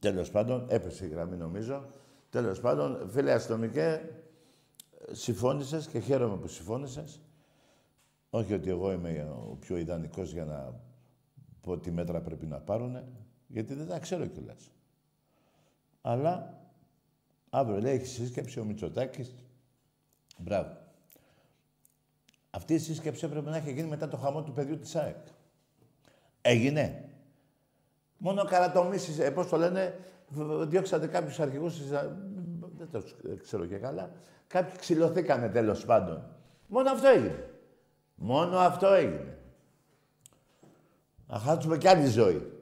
Τέλος 0.00 0.30
πάντων, 0.30 0.66
έπεσε 0.68 1.06
η 1.06 1.08
γραμμή 1.08 1.36
νομίζω. 1.36 1.92
Τέλος 2.30 2.60
πάντων, 2.60 3.08
φίλε 3.08 3.32
αστυνομικέ, 3.32 4.10
συμφώνησες 5.10 5.86
και 5.86 5.98
χαίρομαι 5.98 6.36
που 6.36 6.46
συμφώνησες. 6.46 7.20
Όχι 8.30 8.54
ότι 8.54 8.70
εγώ 8.70 8.92
είμαι 8.92 9.36
ο 9.50 9.56
πιο 9.60 9.76
ιδανικός 9.76 10.32
για 10.32 10.44
να 10.44 10.80
πω 11.60 11.78
τι 11.78 11.90
μέτρα 11.90 12.20
πρέπει 12.20 12.46
να 12.46 12.58
πάρουν, 12.60 13.04
γιατί 13.46 13.74
δεν 13.74 13.86
τα 13.86 13.98
ξέρω 13.98 14.26
κιόλας. 14.26 14.70
Αλλά 16.00 16.60
αύριο 17.50 17.80
λέει 17.80 17.94
έχεις 17.94 18.10
σύσκεψη 18.10 18.60
ο 18.60 18.64
Μητσοτάκης. 18.64 19.34
Μπράβο. 20.38 20.76
Αυτή 22.50 22.74
η 22.74 22.78
σύσκεψη 22.78 23.24
έπρεπε 23.24 23.50
να 23.50 23.56
έχει 23.56 23.72
γίνει 23.72 23.88
μετά 23.88 24.08
το 24.08 24.16
χαμό 24.16 24.42
του 24.42 24.52
παιδιού 24.52 24.78
της 24.78 24.96
ΑΕΚ. 24.96 25.38
Έγινε. 26.43 27.05
Μόνο 28.16 28.45
καρατομήσεις, 28.45 29.18
ε, 29.18 29.30
πώς 29.30 29.49
το 29.49 29.57
λένε, 29.57 29.99
διώξατε 30.66 31.07
κάποιους 31.07 31.41
αρχηγούς, 31.41 31.78
ε, 31.78 32.16
δεν 32.76 32.88
το 32.91 33.03
ξέρω 33.43 33.66
και 33.66 33.76
καλά, 33.76 34.11
κάποιοι 34.47 34.78
ξυλωθήκανε 34.78 35.49
τέλος 35.49 35.84
πάντων. 35.84 36.24
Μόνο 36.66 36.91
αυτό 36.91 37.09
έγινε. 37.09 37.51
Μόνο 38.14 38.59
αυτό 38.59 38.86
έγινε. 38.86 39.38
Να 41.26 41.38
χάσουμε 41.38 41.78
κι 41.78 41.88
άλλη 41.88 42.07
ζωή. 42.07 42.53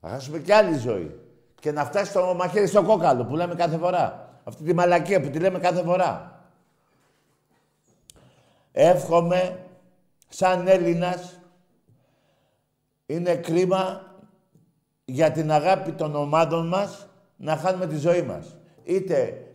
Να 0.00 0.08
χάσουμε 0.08 0.38
κι 0.38 0.52
άλλη 0.52 0.76
ζωή. 0.76 1.20
Και 1.60 1.72
να 1.72 1.84
φτάσει 1.84 2.12
το 2.12 2.34
μαχαίρι 2.34 2.66
στο 2.66 2.82
κόκαλο 2.82 3.24
που 3.24 3.36
λέμε 3.36 3.54
κάθε 3.54 3.76
φορά. 3.76 4.38
Αυτή 4.44 4.64
τη 4.64 4.74
μαλακία 4.74 5.20
που 5.20 5.30
τη 5.30 5.38
λέμε 5.38 5.58
κάθε 5.58 5.82
φορά. 5.82 6.44
Εύχομαι, 8.72 9.66
σαν 10.28 10.68
Έλληνας, 10.68 11.40
είναι 13.06 13.36
κρίμα 13.36 14.02
για 15.04 15.30
την 15.30 15.52
αγάπη 15.52 15.92
των 15.92 16.14
ομάδων 16.14 16.68
μας 16.68 17.08
να 17.36 17.56
χάνουμε 17.56 17.86
τη 17.86 17.96
ζωή 17.96 18.22
μας. 18.22 18.56
Είτε 18.84 19.46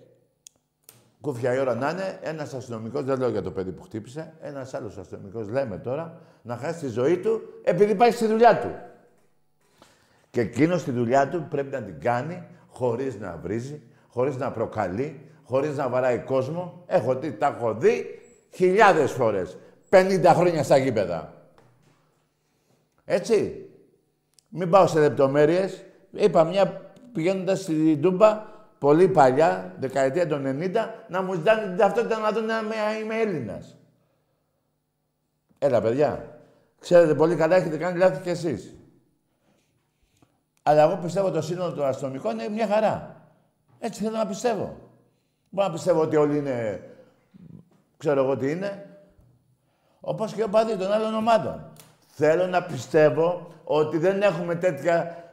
κούφια 1.21 1.53
η 1.53 1.59
ώρα 1.59 1.75
να 1.75 1.89
είναι, 1.89 2.19
ένας 2.21 2.53
αστυνομικός, 2.53 3.03
δεν 3.03 3.19
λέω 3.19 3.29
για 3.29 3.41
το 3.41 3.51
παιδί 3.51 3.71
που 3.71 3.83
χτύπησε, 3.83 4.33
ένας 4.41 4.73
άλλος 4.73 4.97
αστυνομικός, 4.97 5.47
λέμε 5.47 5.77
τώρα, 5.77 6.21
να 6.41 6.57
χάσει 6.57 6.79
τη 6.79 6.87
ζωή 6.87 7.17
του 7.17 7.41
επειδή 7.63 7.95
πάει 7.95 8.11
στη 8.11 8.25
δουλειά 8.25 8.59
του. 8.59 8.69
Και 10.29 10.41
εκείνος 10.41 10.81
στη 10.81 10.91
δουλειά 10.91 11.29
του 11.29 11.45
πρέπει 11.49 11.71
να 11.71 11.81
την 11.81 11.99
κάνει 11.99 12.43
χωρίς 12.67 13.19
να 13.19 13.39
βρίζει, 13.41 13.81
χωρίς 14.07 14.37
να 14.37 14.51
προκαλεί, 14.51 15.21
χωρίς 15.43 15.77
να 15.77 15.89
βαράει 15.89 16.19
κόσμο. 16.19 16.83
Έχω 16.87 17.15
δει, 17.15 17.31
τα 17.31 17.47
έχω 17.57 17.73
δει 17.73 18.05
χιλιάδες 18.49 19.11
φορές. 19.11 19.57
50 19.89 20.33
χρόνια 20.35 20.63
στα 20.63 20.77
γήπεδα. 20.77 21.38
Έτσι. 23.11 23.69
Μην 24.49 24.69
πάω 24.69 24.87
σε 24.87 24.99
λεπτομέρειες. 24.99 25.83
Είπα 26.11 26.43
μια 26.43 26.91
πηγαίνοντας 27.13 27.61
στη 27.61 27.97
Ντούμπα, 27.97 28.45
πολύ 28.79 29.07
παλιά, 29.07 29.75
δεκαετία 29.79 30.27
των 30.27 30.45
90, 30.45 30.71
να 31.07 31.21
μου 31.21 31.33
ζητάνε 31.33 31.61
την 31.61 31.77
ταυτότητα 31.77 32.17
να 32.19 32.31
δουν 32.31 32.51
αν 32.51 32.65
είμαι 33.01 33.19
Έλληνας. 33.19 33.77
Έλα, 35.59 35.81
παιδιά. 35.81 36.39
Ξέρετε 36.79 37.15
πολύ 37.15 37.35
καλά, 37.35 37.55
έχετε 37.55 37.77
κάνει 37.77 37.97
λάθη 37.97 38.21
κι 38.21 38.29
εσείς. 38.29 38.75
Αλλά 40.63 40.81
εγώ 40.81 40.99
πιστεύω 41.03 41.31
το 41.31 41.41
σύνολο 41.41 41.73
των 41.73 41.85
αστυνομικών 41.85 42.39
είναι 42.39 42.49
μια 42.49 42.67
χαρά. 42.67 43.21
Έτσι 43.79 44.03
θέλω 44.03 44.17
να 44.17 44.27
πιστεύω. 44.27 44.77
Μπορώ 45.49 45.67
να 45.67 45.73
πιστεύω 45.73 46.01
ότι 46.01 46.15
όλοι 46.15 46.37
είναι... 46.37 46.83
Ξέρω 47.97 48.23
εγώ 48.23 48.37
τι 48.37 48.51
είναι. 48.51 48.99
Όπως 49.99 50.33
και 50.33 50.43
ο 50.43 50.49
παδί 50.49 50.77
των 50.77 50.91
άλλων 50.91 51.15
ομάδων. 51.15 51.71
Θέλω 52.21 52.47
να 52.47 52.63
πιστεύω 52.63 53.53
ότι 53.63 53.97
δεν 53.97 54.21
έχουμε 54.21 54.55
τέτοια 54.55 55.23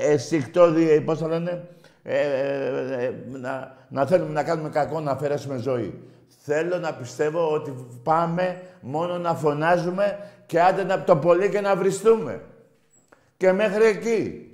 εσυκτόδη, 0.00 1.00
πώς 1.00 1.18
θα 1.18 1.28
λένε, 1.28 1.68
ε, 2.02 2.18
ε, 2.18 3.04
ε, 3.04 3.14
να, 3.28 3.76
να 3.88 4.06
θέλουμε 4.06 4.32
να 4.32 4.42
κάνουμε 4.42 4.68
κακό, 4.68 5.00
να 5.00 5.10
αφαιρέσουμε 5.10 5.56
ζωή. 5.56 6.02
Θέλω 6.28 6.78
να 6.78 6.94
πιστεύω 6.94 7.52
ότι 7.52 7.86
πάμε 8.02 8.62
μόνο 8.80 9.18
να 9.18 9.34
φωνάζουμε 9.34 10.30
και 10.46 10.60
άντε 10.60 10.84
να 10.84 11.04
το 11.04 11.16
πολύ 11.16 11.48
και 11.48 11.60
να 11.60 11.76
βριστούμε. 11.76 12.42
Και 13.36 13.52
μέχρι 13.52 13.84
εκεί. 13.84 14.50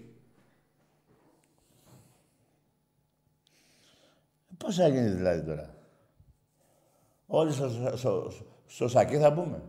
Πώς 4.58 4.76
θα 4.76 4.88
γίνει 4.88 5.08
δηλαδή 5.08 5.42
τώρα; 5.42 5.74
Όλοι 7.26 7.52
στο, 7.52 7.70
στο, 7.94 8.32
στο 8.66 8.88
σακί 8.88 9.16
θα 9.16 9.32
πούμε. 9.32 9.62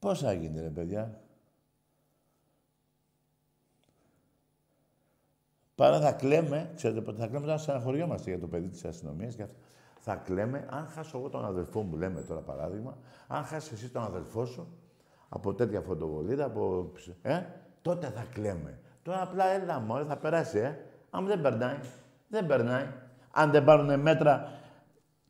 Πώς 0.00 0.20
θα 0.20 0.32
γίνει, 0.32 0.60
ρε 0.60 0.68
παιδιά; 0.68 1.20
Παρά 5.80 6.00
θα 6.00 6.12
κλαίμε, 6.12 6.70
ξέρετε 6.74 7.00
πότε 7.00 7.20
θα 7.20 7.26
κλαίμε, 7.26 7.44
όταν 7.44 7.58
στεναχωριόμαστε 7.58 8.30
για 8.30 8.38
το 8.38 8.46
παιδί 8.46 8.68
της 8.68 8.84
αστυνομίας 8.84 9.34
και 9.34 9.46
Θα 9.98 10.14
κλαίμε, 10.14 10.66
αν 10.70 10.86
χάσω 10.86 11.18
εγώ 11.18 11.28
τον 11.28 11.44
αδελφό 11.44 11.82
μου, 11.82 11.96
λέμε 11.96 12.20
τώρα 12.20 12.40
παράδειγμα, 12.40 12.98
αν 13.28 13.44
χάσεις 13.44 13.72
εσύ 13.72 13.88
τον 13.88 14.02
αδελφό 14.02 14.44
σου, 14.46 14.78
από 15.28 15.54
τέτοια 15.54 15.80
φωτοβολίδα, 15.80 16.44
από... 16.44 16.92
Ε, 17.22 17.40
τότε 17.82 18.06
θα 18.06 18.24
κλαίμε. 18.32 18.78
Τώρα 19.02 19.22
απλά 19.22 19.44
έλα 19.44 19.78
μόλι 19.78 20.04
θα 20.04 20.16
περάσει, 20.16 20.58
ε. 20.58 20.78
Αν 21.10 21.26
δεν 21.26 21.40
περνάει, 21.40 21.78
δεν 22.28 22.46
περνάει. 22.46 22.86
Αν 23.30 23.50
δεν 23.50 23.64
πάρουν 23.64 24.00
μέτρα 24.00 24.52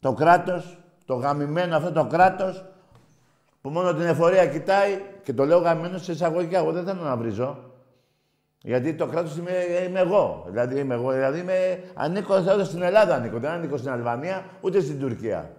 το 0.00 0.14
κράτος, 0.14 0.78
το 1.04 1.14
γαμημένο 1.14 1.76
αυτό 1.76 1.92
το 1.92 2.06
κράτος, 2.06 2.64
που 3.60 3.70
μόνο 3.70 3.94
την 3.94 4.06
εφορία 4.06 4.46
κοιτάει 4.46 5.00
και 5.22 5.32
το 5.32 5.44
λέω 5.44 5.58
γαμμένο 5.58 5.98
σε 5.98 6.12
εισαγωγικά. 6.12 6.58
Εγώ 6.58 6.72
δεν 6.72 6.84
θέλω 6.84 7.02
να 7.02 7.16
βρίζω. 7.16 7.70
Γιατί 8.62 8.94
το 8.94 9.06
κράτος 9.06 9.36
είμαι, 9.36 9.52
είμαι, 9.86 10.00
εγώ. 10.00 10.44
Δηλαδή 10.48 10.78
είμαι 10.78 10.94
εγώ. 10.94 11.10
Δηλαδή 11.12 11.38
είμαι, 11.40 11.82
ανήκω 11.94 12.34
εδώ 12.34 12.64
στην 12.64 12.82
Ελλάδα 12.82 13.14
ανήκω. 13.14 13.38
Δεν 13.38 13.50
ανήκω 13.50 13.76
στην 13.76 13.90
Αλβανία 13.90 14.44
ούτε 14.60 14.80
στην 14.80 15.00
Τουρκία. 15.00 15.56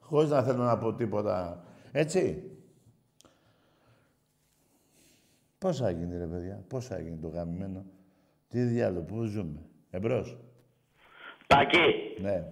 Χωρίς 0.00 0.30
να 0.30 0.42
θέλω 0.42 0.62
να 0.62 0.78
πω 0.78 0.94
τίποτα. 0.94 1.64
Έτσι. 1.92 2.42
Πώς 5.58 5.78
θα 5.78 5.90
γίνει 5.90 6.18
ρε 6.18 6.26
παιδιά, 6.26 6.64
πώς 6.68 6.86
θα 6.86 7.00
γίνει 7.00 7.16
το 7.16 7.28
γαμμένο. 7.28 7.84
Τι 8.48 8.60
διάλογο, 8.60 9.04
πού 9.04 9.24
ζούμε; 9.24 9.60
Εμπρός. 9.90 10.36
Τάκη. 11.46 12.14
Ναι. 12.20 12.44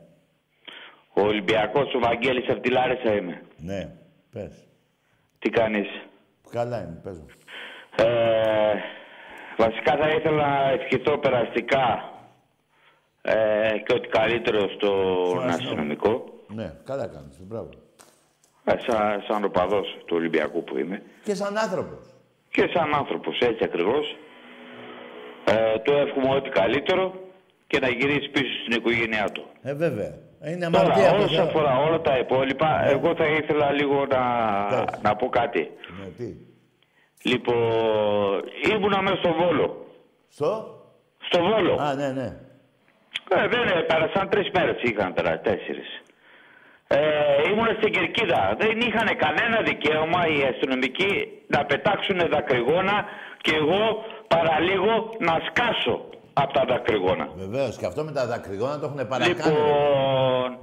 Ο 1.14 1.20
Ολυμπιακός, 1.20 1.94
ο 1.94 1.98
Βαγγέλης 1.98 2.48
Ευτιλάρισα 2.48 3.14
είμαι. 3.14 3.42
Ναι. 3.56 3.96
Πες. 4.36 4.66
Τι 5.38 5.50
κάνεις; 5.50 5.88
Καλά 6.50 6.78
είμαι, 6.78 7.00
πες 7.02 7.18
μου. 7.18 7.26
Ε, 7.96 8.74
βασικά 9.56 9.96
θα 9.96 10.08
ήθελα 10.08 10.36
να 10.36 10.70
ευχηθώ 10.70 11.18
περαστικά 11.18 12.12
ε, 13.22 13.78
και 13.86 13.94
ό,τι 13.94 14.08
καλύτερο 14.08 14.68
στον 14.68 15.48
αστυνομικό. 15.48 16.24
Ναι, 16.54 16.72
καλά 16.84 17.06
κάνεις, 17.06 17.38
μπράβο. 17.40 17.68
Ε, 18.64 18.74
σαν, 18.86 19.22
σαν 19.28 19.44
οπαδός 19.44 19.96
του 20.06 20.16
Ολυμπιακού 20.16 20.64
που 20.64 20.78
είμαι. 20.78 21.02
Και 21.24 21.34
σαν 21.34 21.58
άνθρωπος. 21.58 22.14
Και 22.48 22.70
σαν 22.74 22.94
άνθρωπος, 22.94 23.38
έτσι 23.38 23.64
ακριβώς. 23.64 24.16
Ε, 25.44 25.78
το 25.78 25.92
εύχομαι 25.94 26.34
ό,τι 26.34 26.48
καλύτερο 26.48 27.14
και 27.66 27.78
να 27.78 27.88
γυρίσει 27.88 28.28
πίσω 28.28 28.52
στην 28.62 28.76
οικογένειά 28.76 29.30
του. 29.32 29.46
Ε, 29.62 29.74
βέβαια. 29.74 30.18
Είναι 30.50 30.66
αμαρτία. 30.66 31.10
Τώρα, 31.10 31.24
όσον 31.24 31.46
αφορά 31.48 31.78
όλα 31.78 32.00
τα 32.00 32.18
υπόλοιπα, 32.18 32.82
ναι. 32.82 32.90
εγώ 32.90 33.14
θα 33.14 33.26
ήθελα 33.26 33.72
λίγο 33.72 34.06
να, 34.06 34.22
να 35.02 35.16
πω 35.16 35.28
κάτι. 35.28 35.70
Ναι, 36.00 36.06
τι; 36.16 36.34
Λοιπόν, 37.22 38.42
ήμουνα 38.72 39.02
μέσα 39.02 39.16
στο 39.16 39.32
Βόλο. 39.32 39.86
Στο; 40.28 40.50
Στο 41.18 41.38
Βόλο. 41.42 41.74
Α, 41.80 41.94
ναι, 41.94 42.08
ναι. 42.12 42.36
Ε, 43.28 43.48
δεν 43.48 43.86
πέρασαν 43.86 44.28
τρεις 44.28 44.50
μέρες 44.54 44.82
είχαν 44.82 45.14
περάσει, 45.14 45.40
τέσσερις. 45.42 46.02
Ε, 46.88 46.98
ήμουν 47.50 47.68
στην 47.78 47.92
Κερκίδα. 47.92 48.56
Δεν 48.58 48.80
είχαν 48.80 49.08
κανένα 49.16 49.62
δικαίωμα 49.62 50.20
οι 50.26 50.42
αστυνομικοί 50.50 51.12
να 51.46 51.64
πετάξουν 51.64 52.18
δακρυγόνα 52.30 53.04
και 53.40 53.54
εγώ 53.54 54.04
παραλίγο 54.28 54.94
να 55.18 55.34
σκάσω 55.48 56.08
από 56.38 56.52
τα 56.52 56.64
δακρυγόνα. 56.64 57.28
Βεβαίως 57.36 57.76
και 57.76 57.86
αυτό 57.86 58.04
με 58.04 58.12
τα 58.12 58.26
δακρυγόνα 58.26 58.78
το 58.78 58.86
έχουν 58.86 59.08
παρακάνει. 59.08 59.34
Λοιπόν, 59.34 60.58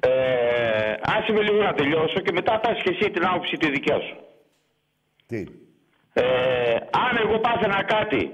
Ε, 0.00 0.94
άσε 1.16 1.32
με 1.32 1.40
λίγο 1.42 1.62
να 1.62 1.74
τελειώσω 1.74 2.20
και 2.20 2.32
μετά 2.32 2.60
πας 2.60 2.82
και 2.82 2.90
εσύ 2.90 3.10
την 3.10 3.26
άποψη 3.26 3.56
τη 3.56 3.70
δικιά 3.70 3.98
σου. 4.00 4.16
Τι; 5.26 5.44
Ε, 6.12 6.22
αν 7.06 7.16
εγώ 7.24 7.38
πάθαινα 7.38 7.82
κάτι, 7.82 8.32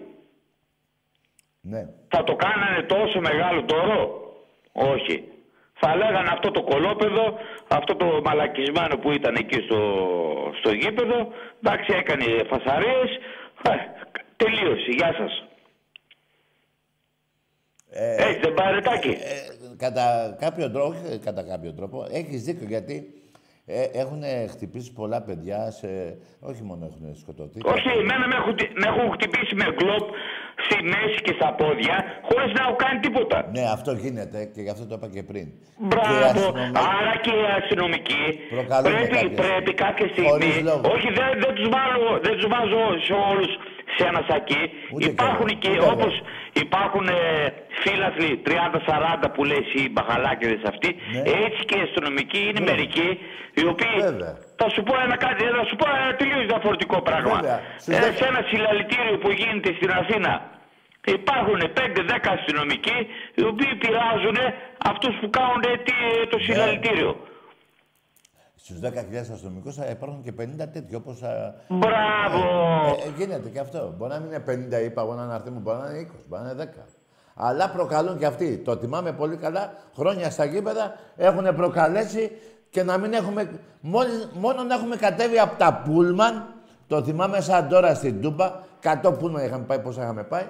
Ναι. 1.61 1.83
θα 2.09 2.25
το 2.25 2.35
κάνανε 2.37 2.83
τόσο 2.83 3.21
μεγάλο 3.21 3.63
τόρο; 3.65 4.01
Όχι. 4.73 5.25
Θα 5.83 5.97
λέγανε 5.97 6.29
αυτό 6.33 6.51
το 6.51 6.63
κολόπεδο, 6.63 7.39
αυτό 7.69 7.97
το 7.97 8.21
μαλακισμένο 8.25 8.97
που 8.99 9.11
ήταν 9.13 9.35
εκεί 9.39 9.61
στο, 9.61 9.81
στο 10.59 10.71
γήπεδο, 10.73 11.29
εντάξει 11.63 11.93
έκανε 11.99 12.25
φασαρίες, 12.51 13.11
ε, 13.63 13.73
τελείωσε, 14.37 14.91
γεια 14.91 15.15
σας. 15.19 15.45
Ε, 17.93 18.15
Έτσι 18.15 18.41
δεν 18.41 18.55
πάει 18.55 18.73
ρετάκι. 18.75 19.09
Ε, 19.09 19.17
κατά 19.77 20.37
κάποιο 20.41 20.71
τρόπο, 20.71 20.87
όχι 20.89 21.19
κατά 21.19 21.43
κάποιο 21.43 21.73
τρόπο, 21.73 22.07
έχεις 22.11 22.43
δίκιο 22.43 22.67
γιατί 22.69 23.15
ε, 23.67 23.83
έχουν 24.03 24.23
χτυπήσει 24.53 24.93
πολλά 24.93 25.21
παιδιά, 25.23 25.71
σε, 25.71 25.89
όχι 26.41 26.63
μόνο 26.63 26.83
έχουν 26.91 27.15
σκοτωθεί. 27.23 27.59
Όχι, 27.75 27.89
εμένα 28.03 28.25
με 28.31 28.35
έχουν, 28.41 28.55
με 28.81 28.87
έχουν 28.93 29.13
χτυπήσει 29.17 29.55
με 29.55 29.65
γκλόπ 29.77 30.05
στη 30.67 30.77
μέση 30.93 31.19
και 31.27 31.33
στα 31.39 31.49
πόδια, 31.61 31.97
χωρίς 32.29 32.51
να 32.57 32.61
έχω 32.67 32.77
κάνει 32.85 32.99
τίποτα. 33.07 33.39
Ναι, 33.57 33.65
αυτό 33.77 33.91
γίνεται 34.05 34.41
και 34.55 34.61
γι' 34.67 34.73
αυτό 34.75 34.85
το 34.91 34.95
είπα 34.99 35.09
και 35.15 35.23
πριν. 35.31 35.47
Και 35.47 35.85
οι 35.85 35.87
Μπράβο. 35.91 36.25
αστυνομικοί- 36.25 36.77
Άρα 36.99 37.15
και 37.25 37.33
οι 37.41 37.45
αστυνομικοί 37.61 38.25
Προκαλούν 38.57 38.87
πρέπει, 38.93 39.09
κάποιες- 39.17 39.41
πρέπει 39.43 39.73
κάποια 39.85 40.07
στιγμή. 40.13 40.31
Χωρίς 40.31 40.57
λόγο. 40.69 40.83
Όχι, 40.95 41.09
δεν, 41.19 41.31
δεν, 41.43 41.53
τους 41.57 41.69
βάλω, 41.77 42.09
δεν 42.27 42.35
τους 42.39 42.47
βάζω 42.55 42.81
σε 43.09 43.15
όλους 43.31 43.51
σε 44.01 44.07
ένα 44.11 44.21
σακί. 44.29 44.63
Ούτε 44.95 45.05
κι 45.05 45.11
υπάρχουν 45.17 45.49
εγώ. 45.51 45.59
και 45.63 45.71
Ούτε 45.71 45.79
εγώ. 45.85 45.91
όπως 45.97 46.13
υπάρχουν 46.65 47.07
ε, 47.09 47.19
φίλαθλοι 47.83 48.31
30-40 48.47 49.29
που 49.35 49.41
λέει 49.51 49.65
οι 49.79 49.83
μπαχαλάκιδες 49.93 50.63
αυτοί, 50.73 50.89
Ναι. 51.13 51.21
έτσι 51.45 51.61
και 51.69 51.75
οι 51.79 51.83
αστυνομικοί 51.89 52.41
είναι 52.49 52.53
Βέβαια. 52.61 52.69
μερικοί 52.75 53.09
οι 53.61 53.65
οποίοι. 53.73 53.99
Βέβαια. 54.11 54.33
Θα 54.61 54.67
σου 54.75 54.83
πω 54.89 54.95
ένα, 55.07 55.17
κάτι, 55.25 55.41
θα 55.59 55.65
σου 55.69 55.77
πω 55.81 55.87
ένα 56.01 56.11
τελείως 56.21 56.45
διαφορετικό 56.53 56.97
πράγμα. 57.09 57.37
Βέβαια. 57.41 57.59
Στους 57.83 57.95
Ε, 57.97 58.01
δέκα- 58.05 58.17
σε 58.19 58.25
ένα 58.33 58.41
συλλαλητήριο 58.51 59.17
που 59.23 59.31
γίνεται 59.41 59.71
στην 59.79 59.91
Αθήνα 60.01 60.33
υπάρχουν 61.19 61.61
5-10 61.79 62.31
αστυνομικοί 62.39 62.99
οι 63.39 63.43
οποίοι 63.51 63.73
πειράζουν 63.83 64.37
αυτούς 64.91 65.15
που 65.21 65.29
κάνουν 65.39 65.63
τι- 65.87 66.27
το 66.33 66.39
συλλαλητήριο. 66.47 67.11
Στους 68.71 68.91
10.000 68.91 69.33
αστυνομικούς 69.33 69.75
θα 69.75 69.85
υπάρχουν 69.87 70.23
και 70.23 70.33
50 70.41 70.45
τέτοιοι 70.73 70.95
όπως. 70.95 71.19
Μπράβο! 71.69 72.39
Ε, 73.05 73.09
ε, 73.09 73.13
γίνεται 73.17 73.49
και 73.49 73.59
αυτό. 73.59 73.95
Μπορεί 73.99 74.13
να 74.13 74.19
μην 74.19 74.29
είναι 74.33 74.79
50, 74.81 74.85
είπα 74.85 75.03
εγώ 75.03 75.13
έναν 75.13 75.31
αριθμό, 75.31 75.61
μπορεί 75.61 75.79
να 75.79 75.91
είναι 75.91 76.09
20, 76.13 76.15
μπορεί 76.29 76.43
να 76.43 76.51
είναι 76.51 76.71
10. 76.79 76.85
Αλλά 77.35 77.71
προκαλούν 77.71 78.19
και 78.19 78.27
αυτοί. 78.27 78.59
Το 78.59 78.77
θυμάμαι 78.77 79.13
πολύ 79.13 79.37
καλά. 79.37 79.73
Χρόνια 79.97 80.31
στα 80.31 80.45
γήπεδα 80.45 80.95
έχουν 81.17 81.55
προκαλέσει 81.57 82.31
και 82.71 82.83
να 82.83 82.99
μην 82.99 83.13
έχουμε. 83.13 83.51
Μόλις, 83.81 84.29
μόνο 84.33 84.63
να 84.63 84.75
έχουμε 84.75 84.97
κατέβει 84.97 85.39
από 85.39 85.57
τα 85.59 85.83
πούλμαν. 85.85 86.55
Το 86.87 87.03
θυμάμαι 87.03 87.41
σαν 87.41 87.69
τώρα 87.69 87.95
στην 87.95 88.21
Τούμπα. 88.21 88.53
100 89.03 89.19
πούλμαν 89.19 89.45
είχαμε 89.45 89.65
πάει, 89.65 89.79
πόσα 89.79 90.03
είχαμε 90.03 90.23
πάει. 90.23 90.45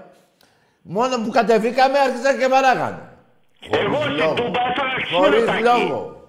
Μόνο 0.83 1.17
που 1.25 1.31
κατεβήκαμε 1.31 1.99
άρχισαν 1.99 2.39
και 2.39 2.47
βαράγανε. 2.49 2.99
Εγώ 3.71 3.97
Χωρίς 3.97 4.13
στην 4.13 4.17
λόγο. 4.17 4.35
Τούμπα 4.35 4.61
έφαγα 4.71 5.03
ξύλο 5.03 5.19
Χωρίς 5.21 5.45
τάκι. 5.45 5.63
λόγο. 5.63 6.20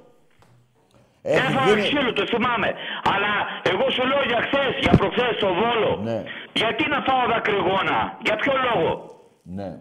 Έχει 1.24 1.38
Έφαγα 1.38 1.66
γίνει... 1.68 1.82
ξύλο, 1.82 2.14
το 2.14 2.26
θυμάμαι. 2.26 2.70
Αλλά 3.14 3.32
εγώ 3.72 3.86
σου 3.90 4.04
λέω 4.08 4.24
για 4.32 4.42
χθες, 4.46 4.72
για 4.86 4.94
προχθές 5.00 5.36
στο 5.40 5.50
Βόλο. 5.60 5.92
Ναι. 6.04 6.24
Γιατί 6.54 6.84
να 6.94 7.00
φάω 7.08 7.28
δακρυγόνα, 7.34 8.18
για 8.26 8.36
ποιο 8.36 8.54
λόγο; 8.68 8.90
Ναι. 9.44 9.72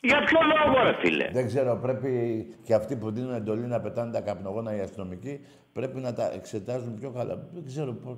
Για 0.00 0.20
ποιο 0.26 0.40
λόγο, 0.54 0.82
ρε 0.86 0.94
φίλε; 1.00 1.28
Δεν 1.32 1.46
ξέρω, 1.46 1.78
πρέπει 1.82 2.10
και 2.64 2.74
αυτοί 2.74 2.96
που 2.96 3.10
δίνουν 3.10 3.34
εντολή 3.34 3.66
να 3.66 3.80
πετάνε 3.80 4.12
τα 4.12 4.20
καπνογόνα 4.20 4.76
οι 4.76 4.80
αστυνομικοί 4.80 5.40
πρέπει 5.72 5.98
να 6.00 6.12
τα 6.12 6.30
εξετάζουν 6.34 6.94
πιο 7.00 7.10
καλά. 7.10 7.34
Δεν 7.54 7.64
ξέρω 7.66 7.92
πώς. 7.92 8.16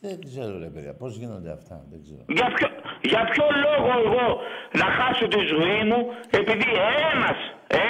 Δεν 0.00 0.18
ξέρω, 0.24 0.58
ρε 0.58 0.70
παιδιά, 0.74 0.94
πώς 0.94 1.16
γίνονται 1.16 1.50
αυτά. 1.50 1.76
Δεν 1.90 2.00
ξέρω. 2.02 2.22
Για 2.28 2.48
ποιο, 2.54 2.68
για 3.02 3.22
ποιο 3.30 3.44
λόγο 3.66 3.90
εγώ 4.04 4.26
να 4.80 4.86
χάσω 4.98 5.28
τη 5.28 5.40
ζωή 5.54 5.80
μου 5.90 6.00
επειδή 6.30 6.68
ένας, 7.12 7.38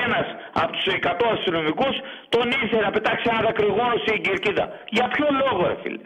ένας 0.05 0.27
από 0.53 0.71
τους 0.73 0.87
100 0.87 1.11
αστυνομικούς 1.37 1.95
τον 2.29 2.47
ήθελε 2.63 2.83
να 2.83 2.91
πετάξει 2.91 3.25
ένα 3.33 3.41
δακρυγόνο 3.47 3.95
στην 4.05 4.23
κερκίδα. 4.23 4.65
Για 4.97 5.07
ποιο 5.15 5.27
λόγο 5.43 5.67
ρε 5.67 5.77
φίλε; 5.83 6.05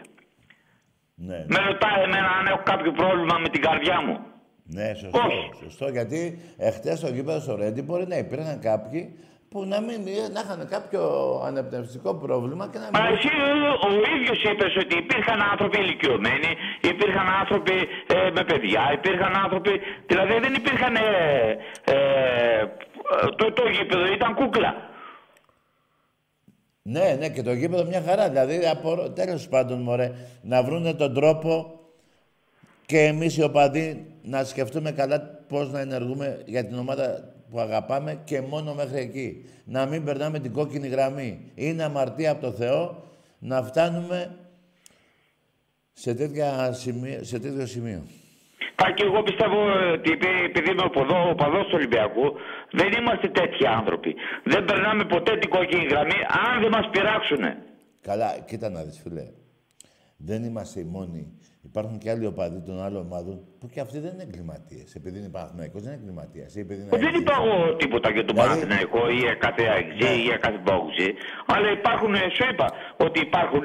Ναι, 1.15 1.37
Με 1.53 1.59
ρωτάει 1.67 1.99
εμένα 2.07 2.29
αν 2.39 2.45
έχω 2.51 2.61
κάποιο 2.71 2.91
πρόβλημα 2.91 3.35
με 3.43 3.49
την 3.49 3.61
καρδιά 3.61 3.97
μου. 4.05 4.15
ναι 4.63 4.93
σωστό. 4.93 5.19
Όχι. 5.25 5.49
Σωστό, 5.63 5.87
γιατί 5.97 6.19
εχθές 6.57 6.97
στο 6.97 7.07
γήπεδο 7.15 7.39
στο 7.39 7.55
Ρέντι 7.55 7.81
μπορεί 7.81 8.05
να 8.07 8.17
υπήρχαν 8.17 8.59
κάποιοι 8.69 9.01
που 9.49 9.65
να, 9.65 9.79
μην, 9.81 9.99
να 10.35 10.39
είχαν 10.43 10.67
κάποιο 10.75 11.01
αναπνευστικό 11.45 12.11
πρόβλημα 12.15 12.63
και 12.71 12.79
να 12.83 12.87
Μα 12.93 13.01
μην... 13.05 13.13
εσύ 13.13 13.29
ο 13.87 13.89
ίδιος 14.15 14.39
είπες 14.51 14.75
ότι 14.83 14.95
υπήρχαν 15.03 15.39
άνθρωποι 15.51 15.77
ηλικιωμένοι, 15.79 16.51
υπήρχαν 16.91 17.27
άνθρωποι 17.41 17.75
ε, 18.15 18.29
με 18.37 18.43
παιδιά, 18.49 18.83
υπήρχαν 18.93 19.33
άνθρωποι... 19.43 19.71
Δηλαδή 20.05 20.39
δεν 20.39 20.53
υπήρχαν... 20.53 20.95
Ε, 20.95 21.01
ε, 21.93 21.95
το, 23.35 23.53
το 23.53 23.69
γήπεδο 23.69 24.05
ήταν 24.13 24.35
κούκλα. 24.35 24.91
Ναι, 26.81 27.15
ναι, 27.19 27.29
και 27.29 27.41
το 27.41 27.53
γήπεδο 27.53 27.85
μια 27.85 28.01
χαρά. 28.01 28.29
Δηλαδή, 28.29 28.67
απορώ... 28.67 29.09
τέλος 29.09 29.47
πάντων, 29.47 29.81
μωρέ, 29.81 30.11
να 30.41 30.63
βρούνε 30.63 30.93
τον 30.93 31.13
τρόπο 31.13 31.79
και 32.85 32.99
εμείς 32.99 33.37
οι 33.37 33.43
οπαδοί 33.43 34.05
να 34.23 34.43
σκεφτούμε 34.43 34.91
καλά 34.91 35.21
πώς 35.47 35.71
να 35.71 35.79
ενεργούμε 35.79 36.41
για 36.45 36.65
την 36.65 36.77
ομάδα 36.77 37.33
που 37.49 37.59
αγαπάμε 37.59 38.21
και 38.23 38.41
μόνο 38.41 38.73
μέχρι 38.73 38.99
εκεί. 38.99 39.45
Να 39.65 39.85
μην 39.85 40.03
περνάμε 40.03 40.39
την 40.39 40.53
κόκκινη 40.53 40.87
γραμμή. 40.87 41.51
Είναι 41.55 41.83
αμαρτία 41.83 42.31
από 42.31 42.41
το 42.41 42.51
Θεό 42.51 43.03
να 43.39 43.63
φτάνουμε 43.63 44.37
σε, 45.93 46.13
τέτοια 46.13 46.73
σημείο, 46.73 47.23
σε 47.23 47.39
τέτοιο 47.39 47.65
σημείο. 47.65 48.03
Και 48.95 49.03
εγώ 49.03 49.23
πιστεύω 49.23 49.57
ότι 49.93 50.11
επει- 50.11 50.43
επειδή 50.49 50.71
είμαι 50.71 50.83
οπαδό, 50.85 51.29
οπαδός 51.29 51.63
του 51.67 51.71
Ολυμπιακού, 51.73 52.25
δεν 52.71 52.89
είμαστε 52.99 53.27
τέτοιοι 53.29 53.65
άνθρωποι. 53.67 54.15
Δεν 54.43 54.65
περνάμε 54.65 55.03
ποτέ 55.05 55.37
την 55.37 55.49
κόκκινη 55.49 55.85
γραμμή 55.85 56.17
αν 56.45 56.61
δεν 56.61 56.71
μας 56.71 56.89
πειράξουνε. 56.91 57.57
Καλά, 58.01 58.29
κοίτα 58.47 58.69
να 58.69 58.83
δεις, 58.83 58.99
φίλε. 59.03 59.25
Δεν 60.17 60.43
είμαστε 60.43 60.79
οι 60.79 60.83
μόνοι. 60.95 61.23
Υπάρχουν 61.69 61.97
και 61.97 62.09
άλλοι 62.09 62.25
οπαδοί 62.25 62.61
των 62.69 62.77
άλλων 62.85 63.01
ομάδων 63.09 63.35
που 63.59 63.65
και 63.73 63.79
αυτοί 63.85 63.97
δεν 63.99 64.11
είναι 64.13 64.23
εγκληματίες. 64.29 64.95
Επειδή 64.99 65.15
είναι 65.19 65.29
Παναθηναϊκός 65.37 65.81
δεν 65.83 65.91
είναι 65.91 66.01
εγκληματία. 66.01 66.45
Δεν 67.05 67.13
είπα 67.19 67.33
εγώ 67.41 67.75
τίποτα 67.81 68.07
για 68.15 68.25
τον 68.25 68.35
Δηλαδή- 68.35 68.49
Παναθηναϊκό 68.59 69.01
ή 69.15 69.17
για 69.25 69.35
κάθε 69.45 69.63
Αγγζή 69.77 70.11
ή 70.19 70.21
για 70.29 70.37
κάθε 70.45 70.59
Παουτζή. 70.67 71.09
Αλλά 71.53 71.67
υπάρχουν, 71.79 72.13
σου 72.35 72.43
είπα, 72.51 72.67
ότι 73.05 73.19
υπάρχουν 73.27 73.63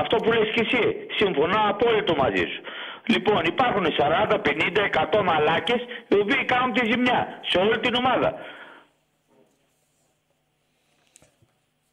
αυτό 0.00 0.14
που 0.22 0.30
λες 0.36 0.48
και 0.54 0.62
εσύ. 0.66 0.82
Συμφωνώ 1.20 1.58
απόλυτο 1.72 2.12
μαζί 2.22 2.44
σου. 2.52 2.60
Λοιπόν, 3.06 3.44
υπάρχουν 3.44 3.86
40, 4.30 4.40
50, 4.44 4.88
100 5.18 5.22
μαλάκες 5.24 5.80
οι 6.08 6.14
οποίοι 6.14 6.44
κάνουν 6.44 6.72
τη 6.72 6.86
ζημιά 6.90 7.26
σε 7.50 7.58
όλη 7.58 7.78
την 7.78 7.94
ομάδα. 7.94 8.34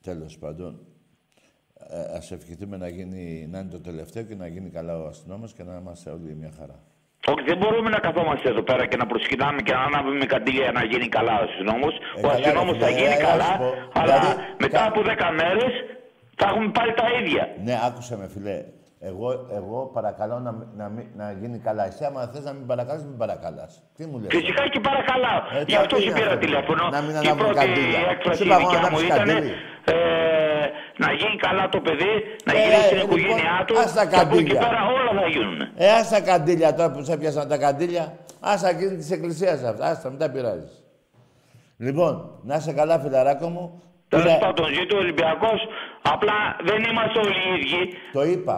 Τέλος 0.04 0.38
πάντων, 0.38 0.80
ε, 1.90 2.16
ας 2.18 2.32
ευχηθούμε 2.32 2.78
να, 2.78 2.88
γίνει, 2.88 3.48
να 3.52 3.60
είναι 3.60 3.70
το 3.72 3.82
τελευταίο 3.82 4.24
και 4.24 4.36
να 4.36 4.48
γίνει 4.48 4.70
καλά 4.70 4.98
ο 4.98 5.06
αστυνόμος 5.08 5.54
και 5.54 5.64
να 5.64 5.76
είμαστε 5.82 6.10
όλοι 6.10 6.36
μια 6.36 6.52
χαρά. 6.60 6.80
Όχι, 7.28 7.44
δεν 7.46 7.58
μπορούμε 7.58 7.90
να 7.90 8.00
καθόμαστε 8.00 8.50
εδώ 8.50 8.62
πέρα 8.62 8.86
και 8.86 8.98
να 8.98 9.06
προσκυνάμε 9.06 9.62
και 9.62 9.74
να 9.74 9.80
ανάβουμε 9.84 10.26
καντήλια 10.26 10.64
για 10.64 10.72
να 10.72 10.84
γίνει 10.86 11.08
καλά 11.08 11.40
ο 11.40 11.44
αστυνόμος. 11.44 11.94
Ε, 12.16 12.20
ο 12.20 12.22
καλά, 12.22 12.34
αστυνόμος 12.34 12.74
ρε 12.78 12.80
θα 12.80 12.86
φίλε, 12.88 13.00
γίνει 13.00 13.14
ε, 13.14 13.18
καλά, 13.18 13.38
να 13.38 13.44
σου 13.44 13.58
πω, 13.58 14.00
αλλά 14.00 14.20
δηλαδή, 14.20 14.42
μετά 14.60 14.78
κα- 14.80 14.86
από 14.88 15.02
10 15.02 15.32
μέρες 15.40 15.72
θα 16.36 16.46
έχουμε 16.50 16.72
πάλι 16.78 16.94
τα 16.94 17.06
ίδια. 17.22 17.44
Ναι, 17.64 17.76
άκουσε 17.88 18.18
με, 18.18 18.28
φιλέ. 18.34 18.58
Εγώ, 19.10 19.28
εγώ 19.60 19.80
παρακαλώ 19.94 20.40
να, 20.40 20.52
μη- 20.52 20.68
να, 20.80 20.86
μη- 20.96 21.10
να 21.16 21.32
γίνει 21.40 21.58
καλά. 21.68 21.86
Εσύ, 21.86 22.04
άμα 22.06 22.30
θες 22.34 22.44
να 22.44 22.54
μην 22.54 22.66
παρακαλάς, 22.72 23.04
μην 23.10 23.18
παρακαλάς. 23.18 23.72
Τι 23.96 24.06
μου 24.06 24.18
λες. 24.20 24.28
Φυσικά 24.38 24.64
και 24.74 24.80
παρακαλάω. 24.90 25.40
Ε, 25.56 25.60
Γι' 25.60 25.66
τώρα 25.72 25.82
αυτό 25.82 25.96
τι 25.96 26.02
σου 26.02 26.08
είναι 26.10 26.20
πήρα 26.20 26.32
αυτό, 26.34 26.46
τηλέφωνο. 26.46 26.84
να 26.96 27.02
μην 27.06 27.12
και 27.12 27.28
η 27.28 27.30
ανάβουν 27.30 27.44
πρώτη 27.44 27.58
καντήλια. 27.60 28.00
έκφραση 28.14 28.38
Σου 28.40 28.46
είπα 28.46 28.56
εγώ 28.56 28.64
να 28.64 28.70
δικιά 28.70 28.80
μου 28.82 28.88
ανάψεις 28.88 29.08
ήταν 29.16 29.28
καντήλι. 29.28 29.52
ε, 29.94 29.96
να 31.04 31.10
γίνει 31.20 31.36
καλά 31.46 31.64
το 31.76 31.80
παιδί, 31.86 32.14
να 32.48 32.52
Ε, 32.54 32.58
γίνει 32.62 32.76
στην 32.88 32.98
ε, 32.98 33.04
οικογένειά 33.06 33.54
λοιπόν, 33.60 33.66
του. 33.68 33.76
ας 33.84 33.92
τα 33.98 34.04
Και 34.06 34.16
από 34.16 34.36
εκεί 34.36 34.44
καντήλια. 34.44 34.62
πέρα 34.66 34.80
όλα 34.98 35.12
θα 35.22 35.28
γίνουν. 35.36 35.60
Ε, 35.86 35.88
ας 36.00 36.06
τα 36.14 36.20
καντήλια 36.30 36.70
τώρα 36.78 36.90
που 36.94 37.00
σε 37.10 37.14
πιάσαν 37.22 37.46
τα 37.54 37.58
καντήλια. 37.66 38.06
Ας 38.52 38.60
τα 38.66 38.72
γίνει 38.80 38.96
της 39.02 39.10
εκκλησίας 39.16 39.58
αυτά. 39.72 39.84
Ας 39.92 39.98
τα, 40.02 40.08
μην 40.12 40.20
τα 40.24 40.28
πειράζεις. 40.34 40.74
Λοιπόν, 41.88 42.14
να 42.50 42.56
είσαι 42.60 42.74
καλά, 42.80 42.96
φιλαράκο 43.04 43.48
μου. 43.56 43.66
Τέλος 44.08 44.26
Πήρα- 44.26 44.38
πάντων, 44.46 44.66
ζήτω 44.78 44.94
ο 44.96 45.00
Ολυμπιακός. 45.06 45.60
Απλά 46.14 46.38
δεν 46.70 46.80
είμαστε 46.90 47.18
όλοι 47.26 47.40
οι 47.46 47.50
ίδιοι. 47.60 47.82
Το 48.18 48.24
είπα. 48.34 48.58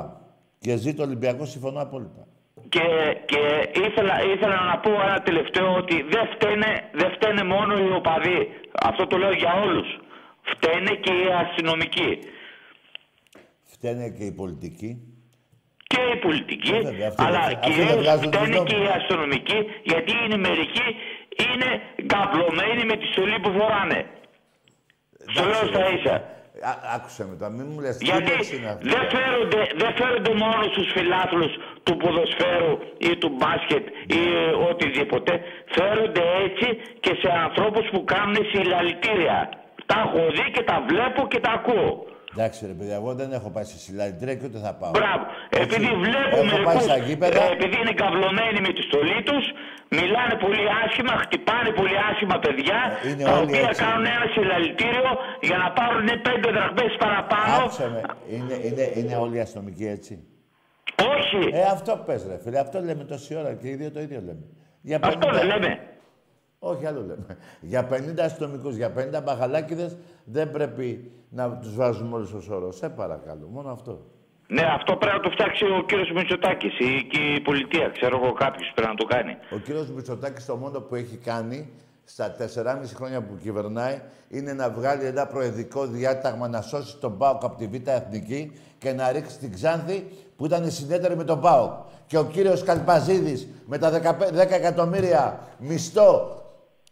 Και 0.66 0.76
ζήτω 0.76 1.04
Ολυμπιακό, 1.04 1.46
συμφωνώ 1.46 1.80
απόλυτα. 1.82 2.28
Και, 2.70 2.86
και 3.26 3.42
ήθελα, 3.88 4.16
ήθελα 4.34 4.58
να 4.72 4.78
πω 4.84 4.92
ένα 4.92 5.20
τελευταίο 5.22 5.68
ότι 5.82 5.96
δεν 6.14 6.26
φταίνε, 6.34 6.70
δεν 6.94 7.10
φταίνε 7.16 7.44
μόνο 7.44 7.78
οι 7.78 7.92
οπαδοί. 8.00 8.40
Αυτό 8.90 9.08
το 9.08 9.18
λέω 9.18 9.32
για 9.34 9.54
όλους. 9.66 9.88
Φταίνε 10.52 10.92
και 11.06 11.14
οι 11.14 11.26
αστυνομικοί. 11.44 12.20
Φταίνε 13.74 14.10
και 14.18 14.24
οι 14.24 14.32
πολιτικοί. 14.32 14.92
Και 15.88 16.02
οι 16.14 16.18
πολιτικοί, 16.26 16.74
Ε, 16.76 16.82
βέβαια, 16.82 17.08
αυτοί 17.08 17.24
αλλά 17.24 17.40
δεν- 17.48 17.58
αυτοί 17.58 17.70
δεν 17.72 17.86
κυρίως 17.88 18.04
βγάζουν 18.04 18.32
τους 18.32 18.40
φταίνε 18.40 18.56
νόμους. 18.56 18.70
και 18.72 18.78
οι 18.84 18.88
αστυνομικοί, 19.00 19.60
γιατί 19.84 20.12
είναι 20.24 20.38
μερικοί 20.48 20.88
είναι 21.50 21.70
καπλωμένοι 22.14 22.86
με 22.86 22.96
τη 22.98 23.06
στολή 23.12 23.40
που 23.44 23.52
φοράνε. 23.58 24.00
Στο 25.32 25.42
λέω 25.44 25.50
Εντάξει, 25.52 25.68
στα 25.74 25.80
ρε. 25.90 25.96
ίσα. 25.98 26.16
Άκουσε 26.96 27.26
με 27.30 27.36
τώρα, 27.40 27.52
μην 27.52 27.66
μου 27.72 27.80
λες 27.80 27.98
τι 27.98 28.06
Γιατί 28.06 28.32
λέξη 28.32 28.56
είναι 28.58 28.70
αυτή. 28.70 28.90
δεν 28.94 29.04
φέρονται, 29.16 29.62
δεν 29.82 29.92
φέρονται 30.00 30.34
μόνο 30.44 30.64
στους 30.72 30.88
φιλάθλους 30.96 31.52
του 31.84 31.98
ποδοσφαίρου 31.98 32.74
ή 32.98 33.12
του 33.22 33.30
μπάσκετ 33.38 33.86
ή 34.20 34.22
οτιδήποτε. 34.70 35.32
Φέρονται 35.76 36.24
έτσι 36.46 36.68
και 37.00 37.12
σε 37.22 37.30
ανθρώπους 37.48 37.86
που 37.92 38.04
κάνουν 38.14 38.36
συλλαλητήρια. 38.54 39.38
Τα 39.86 39.98
έχω 40.06 40.22
δει 40.38 40.46
και 40.56 40.64
τα 40.64 40.78
βλέπω 40.90 41.28
και 41.28 41.40
τα 41.40 41.52
ακούω. 41.52 41.94
Εντάξει 42.34 42.66
ρε 42.66 42.76
παιδιά, 42.80 42.96
εγώ 43.02 43.12
δεν 43.22 43.30
έχω 43.38 43.50
πάει 43.56 43.64
σε 43.74 43.78
συλλαλητήρια 43.86 44.36
και 44.36 44.46
ούτε 44.50 44.60
θα 44.68 44.74
πάω. 44.80 44.92
Μπράβο. 44.98 45.24
Έτσι, 45.50 45.64
Επειδή 45.76 45.90
βλέπω 46.06 46.36
έχω 46.38 46.48
πάει 46.48 46.76
μερικούς, 46.76 46.84
στα 46.84 46.98
γήπεδα. 46.98 47.42
ε, 47.44 47.52
επειδή 47.58 47.76
είναι 47.82 47.94
καυλωμένοι 48.04 48.60
με 48.68 48.72
τη 48.76 48.82
στολή 48.90 49.20
τους, 49.30 49.46
μιλάνε 50.00 50.36
πολύ 50.44 50.64
άσχημα, 50.84 51.14
χτυπάνε 51.24 51.70
πολύ 51.80 51.96
άσχημα 52.10 52.36
παιδιά, 52.46 52.80
Ε, 53.04 53.10
είναι 53.10 53.24
τα 53.24 53.32
όλοι 53.34 53.44
οποία 53.44 53.68
έτσι. 53.70 53.82
κάνουν 53.84 54.06
ένα 54.06 54.26
συλλαλητήριο 54.36 55.12
για 55.42 55.58
να 55.64 55.68
πάρουν 55.78 56.08
πέντε 56.28 56.48
δραχμές 56.58 56.92
παραπάνω. 57.04 57.54
Άκουσε 57.64 57.88
με, 57.94 58.02
είναι, 58.36 58.54
είναι, 58.68 58.84
είναι 59.00 59.16
όλοι 59.24 59.36
οι 59.38 59.40
αστυνομικοί 59.40 59.86
έτσι. 59.98 60.14
Όχι. 61.18 61.40
Ε, 61.54 61.62
αυτό 61.76 62.04
πες 62.06 62.26
ρε 62.28 62.38
φίλε, 62.44 62.60
αυτό 62.60 62.80
λέμε 62.88 63.04
τόση 63.04 63.36
ώρα 63.36 63.54
και 63.54 63.68
οι 63.70 63.76
δύο 63.76 63.92
το 63.92 64.00
ίδιο 64.02 64.20
λέμε. 64.26 64.44
Για 64.82 65.00
Αυτό 65.04 65.28
50 65.30 65.34
δεν 65.34 65.46
λέμε. 65.46 65.80
Όχι, 66.60 66.86
άλλο 66.86 67.02
λέμε. 67.02 67.26
Για 67.62 67.88
50 67.92 68.20
αστυνομικούς, 68.20 68.76
για 68.76 68.94
50 68.98 69.22
μπαχαλάκιδε 69.24 69.98
δεν 70.24 70.52
πρέπει 70.52 71.12
να 71.30 71.58
τους 71.58 71.76
βάζουμε 71.76 72.16
όλους 72.16 72.32
ω 72.34 72.42
όρο. 72.56 72.72
Σε 72.72 72.90
παρακαλώ, 72.90 73.48
μόνο 73.52 73.72
αυτό. 73.72 74.06
Ναι, 74.48 74.62
αυτό 74.62 74.96
πρέπει 74.96 75.16
να 75.16 75.22
το 75.22 75.30
φτιάξει 75.30 75.64
ο 75.66 75.84
κύριος 75.88 76.12
Μητσοτάκης 76.12 76.80
ή 76.80 77.08
και 77.12 77.18
η 77.18 77.40
πολιτεία. 77.40 77.90
Ξέρω 77.90 78.20
εγώ 78.24 78.34
κάποιος 78.34 78.72
πρέπει 78.76 78.90
να 78.90 78.96
το 78.96 79.06
κάνει. 79.06 79.38
Ο 79.52 79.58
κύριος 79.58 79.90
Μητσοτάκης 79.90 80.46
το 80.46 80.56
μόνο 80.56 80.80
που 80.82 80.96
έχει 80.96 81.18
κάνει 81.18 81.70
στα 82.06 82.36
4,5 82.40 82.96
χρόνια 82.96 83.22
που 83.22 83.38
κυβερνάει 83.42 84.02
είναι 84.30 84.54
να 84.54 84.70
βγάλει 84.70 85.06
ένα 85.06 85.26
προεδρικό 85.28 85.86
διάταγμα 85.86 86.48
να 86.48 86.62
σώσει 86.62 86.98
τον 86.98 87.18
ΠΑΟΚ 87.18 87.44
από 87.44 87.58
τη 87.58 87.68
Β' 87.68 87.88
Εθνική 87.88 88.52
και 88.78 88.92
να 88.92 89.12
ρίξει 89.12 89.38
την 89.38 89.54
Ξάνθη 89.54 90.08
που 90.36 90.46
ήταν 90.46 90.72
συνέτερη 90.72 91.16
με 91.16 91.24
τον 91.24 91.42
ΠΑΟΚ. 91.42 91.72
Και 92.08 92.18
ο 92.18 92.26
κύριος 92.26 92.64
Καλπαζίδης 92.64 93.48
με 93.66 93.78
τα 93.78 93.92
15 93.92 94.32
10 94.32 94.52
εκατομμύρια 94.52 95.40
μισθό 95.58 96.44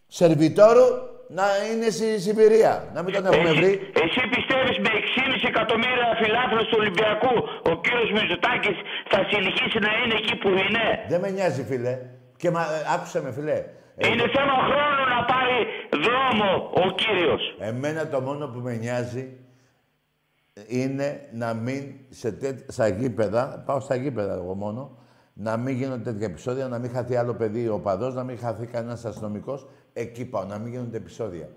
σερβιτόρου 0.08 1.13
να 1.38 1.46
είναι 1.70 1.88
στη 1.98 2.08
Σιβηρία. 2.26 2.74
Να 2.96 3.00
μην 3.04 3.12
τον 3.16 3.26
έχουμε 3.26 3.50
Εσύ, 3.50 3.60
βρει. 3.60 3.72
εσύ 4.04 4.22
πιστεύεις 4.36 4.78
με 4.86 4.90
6,5 5.04 5.48
εκατομμύρια 5.52 6.08
φιλάθλους 6.22 6.66
του 6.70 6.78
Ολυμπιακού 6.82 7.34
ο 7.72 7.74
κύριος 7.86 8.10
Μητσοτάκης 8.16 8.78
θα 9.12 9.20
συνεχίσει 9.32 9.78
να 9.88 9.92
είναι 10.00 10.16
εκεί 10.22 10.36
που 10.42 10.50
είναι; 10.64 10.84
Δεν 11.12 11.20
με 11.24 11.30
νοιάζει, 11.36 11.64
φίλε. 11.72 11.94
Και 12.42 12.50
μα, 12.56 12.62
ε, 12.62 12.94
άκουσε 12.96 13.20
με, 13.26 13.32
φίλε. 13.38 13.58
Ε, 14.02 14.08
Είναι 14.12 14.28
θέμα 14.36 14.56
χρόνου 14.68 15.04
να 15.16 15.20
πάρει 15.32 15.58
δρόμο 16.06 16.50
ο 16.84 16.86
κύριος. 17.02 17.42
Εμένα 17.60 18.02
το 18.14 18.20
μόνο 18.28 18.44
που 18.48 18.60
με 18.68 18.74
νοιάζει 18.76 19.26
είναι 20.68 21.08
να 21.34 21.54
μην 21.54 21.82
σε 22.10 22.32
τέ, 22.32 22.66
στα 22.68 22.88
γήπεδα, 22.88 23.64
πάω 23.66 23.80
στα 23.80 23.96
γήπεδα 23.96 24.34
εγώ 24.34 24.54
μόνο, 24.54 24.98
να 25.34 25.58
μην 25.58 25.76
γίνονται 25.76 26.12
τέτοια 26.12 26.26
επεισόδια, 26.26 26.68
να 26.68 26.78
μην 26.80 26.92
χαθεί 26.92 27.16
άλλο 27.16 27.34
παιδί 27.34 27.68
ο 27.68 27.80
παδός, 27.80 28.14
να 28.14 28.24
μην 28.24 28.38
χαθεί 28.38 28.66
κανένας 28.66 29.06
αστυνομικός. 29.06 29.68
Εκεί 29.94 30.26
πάω, 30.26 30.44
να 30.44 30.58
μην 30.58 30.72
γίνονται 30.72 30.98
επεισόδια. 30.98 31.50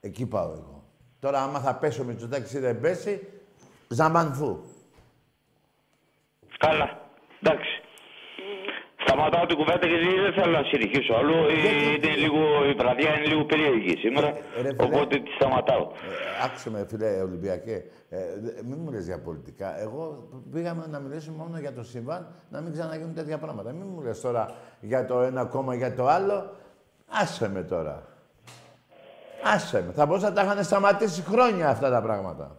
Εκεί 0.00 0.26
πάω 0.26 0.50
εγώ. 0.52 0.84
Τώρα, 1.20 1.42
άμα 1.42 1.58
θα 1.60 1.74
πέσω 1.74 2.04
με 2.04 2.14
τσουτάκι 2.14 2.56
ή 2.56 2.60
δεν 2.60 2.80
πέσει, 2.80 3.26
ζαμπανφού. 3.88 4.58
Καλά. 6.58 7.00
Εντάξει. 7.42 7.70
Σταματάω 9.04 9.46
την 9.46 9.56
κουβέντα 9.56 9.86
γιατί 9.86 10.20
δεν 10.20 10.32
θέλω 10.32 10.50
να 10.58 10.62
συνεχίσω 10.64 11.14
άλλο. 11.14 11.32
Ε, 11.48 11.52
Είναι 11.94 12.14
λίγο, 12.16 12.64
η 12.70 12.72
βραδιά 12.72 13.16
είναι 13.16 13.26
λίγο 13.26 13.44
περίεργη 13.44 13.96
σήμερα. 13.96 14.26
Ε, 14.28 14.40
ρε, 14.62 14.68
φίλε. 14.68 14.82
οπότε 14.84 15.16
τη 15.18 15.30
σταματάω. 15.30 15.82
Ε, 15.82 16.44
άκουσε 16.44 16.70
με, 16.70 16.86
φίλε 16.88 17.20
Ολυμπιακέ, 17.22 17.84
ε, 18.08 18.18
δε- 18.40 18.62
μην 18.64 18.78
μου 18.80 18.90
λες 18.90 19.04
για 19.06 19.20
πολιτικά. 19.20 19.80
Εγώ 19.80 20.28
πήγαμε 20.52 20.86
να 20.90 20.98
μιλήσουμε 20.98 21.36
μόνο 21.36 21.58
για 21.58 21.72
το 21.72 21.82
συμβάν, 21.82 22.34
να 22.50 22.60
μην 22.60 22.72
ξαναγίνουν 22.72 23.14
τέτοια 23.14 23.38
πράγματα. 23.38 23.72
Μην 23.72 23.86
μου 23.94 24.00
λες 24.02 24.20
τώρα 24.20 24.54
για 24.80 25.06
το 25.06 25.20
ένα 25.20 25.44
κόμμα, 25.44 25.74
για 25.74 25.94
το 25.94 26.06
άλλο. 26.06 26.56
Άσε 27.10 27.48
με 27.48 27.62
τώρα. 27.62 28.02
Άσε 29.44 29.82
με. 29.86 29.92
Θα 29.92 30.06
μπορούσα 30.06 30.28
να 30.28 30.34
τα 30.34 30.42
είχαν 30.42 30.64
σταματήσει 30.64 31.22
χρόνια 31.22 31.68
αυτά 31.68 31.90
τα 31.90 32.02
πράγματα. 32.02 32.56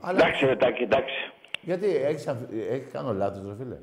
Αλλά 0.00 0.18
Εντάξει, 0.18 0.46
ρε 0.46 0.56
Τάκη, 0.56 0.82
εντάξει. 0.82 1.14
γιατί 1.60 1.86
έχεις, 1.96 2.26
αμφι- 2.28 2.52
έχει 2.70 2.84
κάνω 2.92 3.12
λάθος, 3.12 3.46
ρε 3.48 3.54
φίλε. 3.58 3.76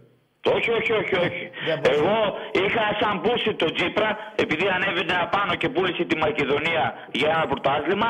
Όχι, 0.56 0.72
όχι, 0.72 0.91
όχι, 0.94 1.16
όχι. 1.16 1.50
Δεν 1.66 1.80
μπορούσα. 1.80 2.04
Εγώ 2.04 2.18
είχα 2.66 2.82
σαν 3.00 3.22
πούσει 3.22 3.54
τον 3.56 3.74
Τζίπρα, 3.74 4.18
επειδή 4.36 4.68
ανέβαινε 4.68 5.16
απάνω 5.22 5.56
και 5.56 5.70
πούλησε 5.70 6.04
τη 6.04 6.16
Μακεδονία 6.18 6.94
για 7.12 7.30
ένα 7.30 7.48
πρωτάθλημα, 7.48 8.08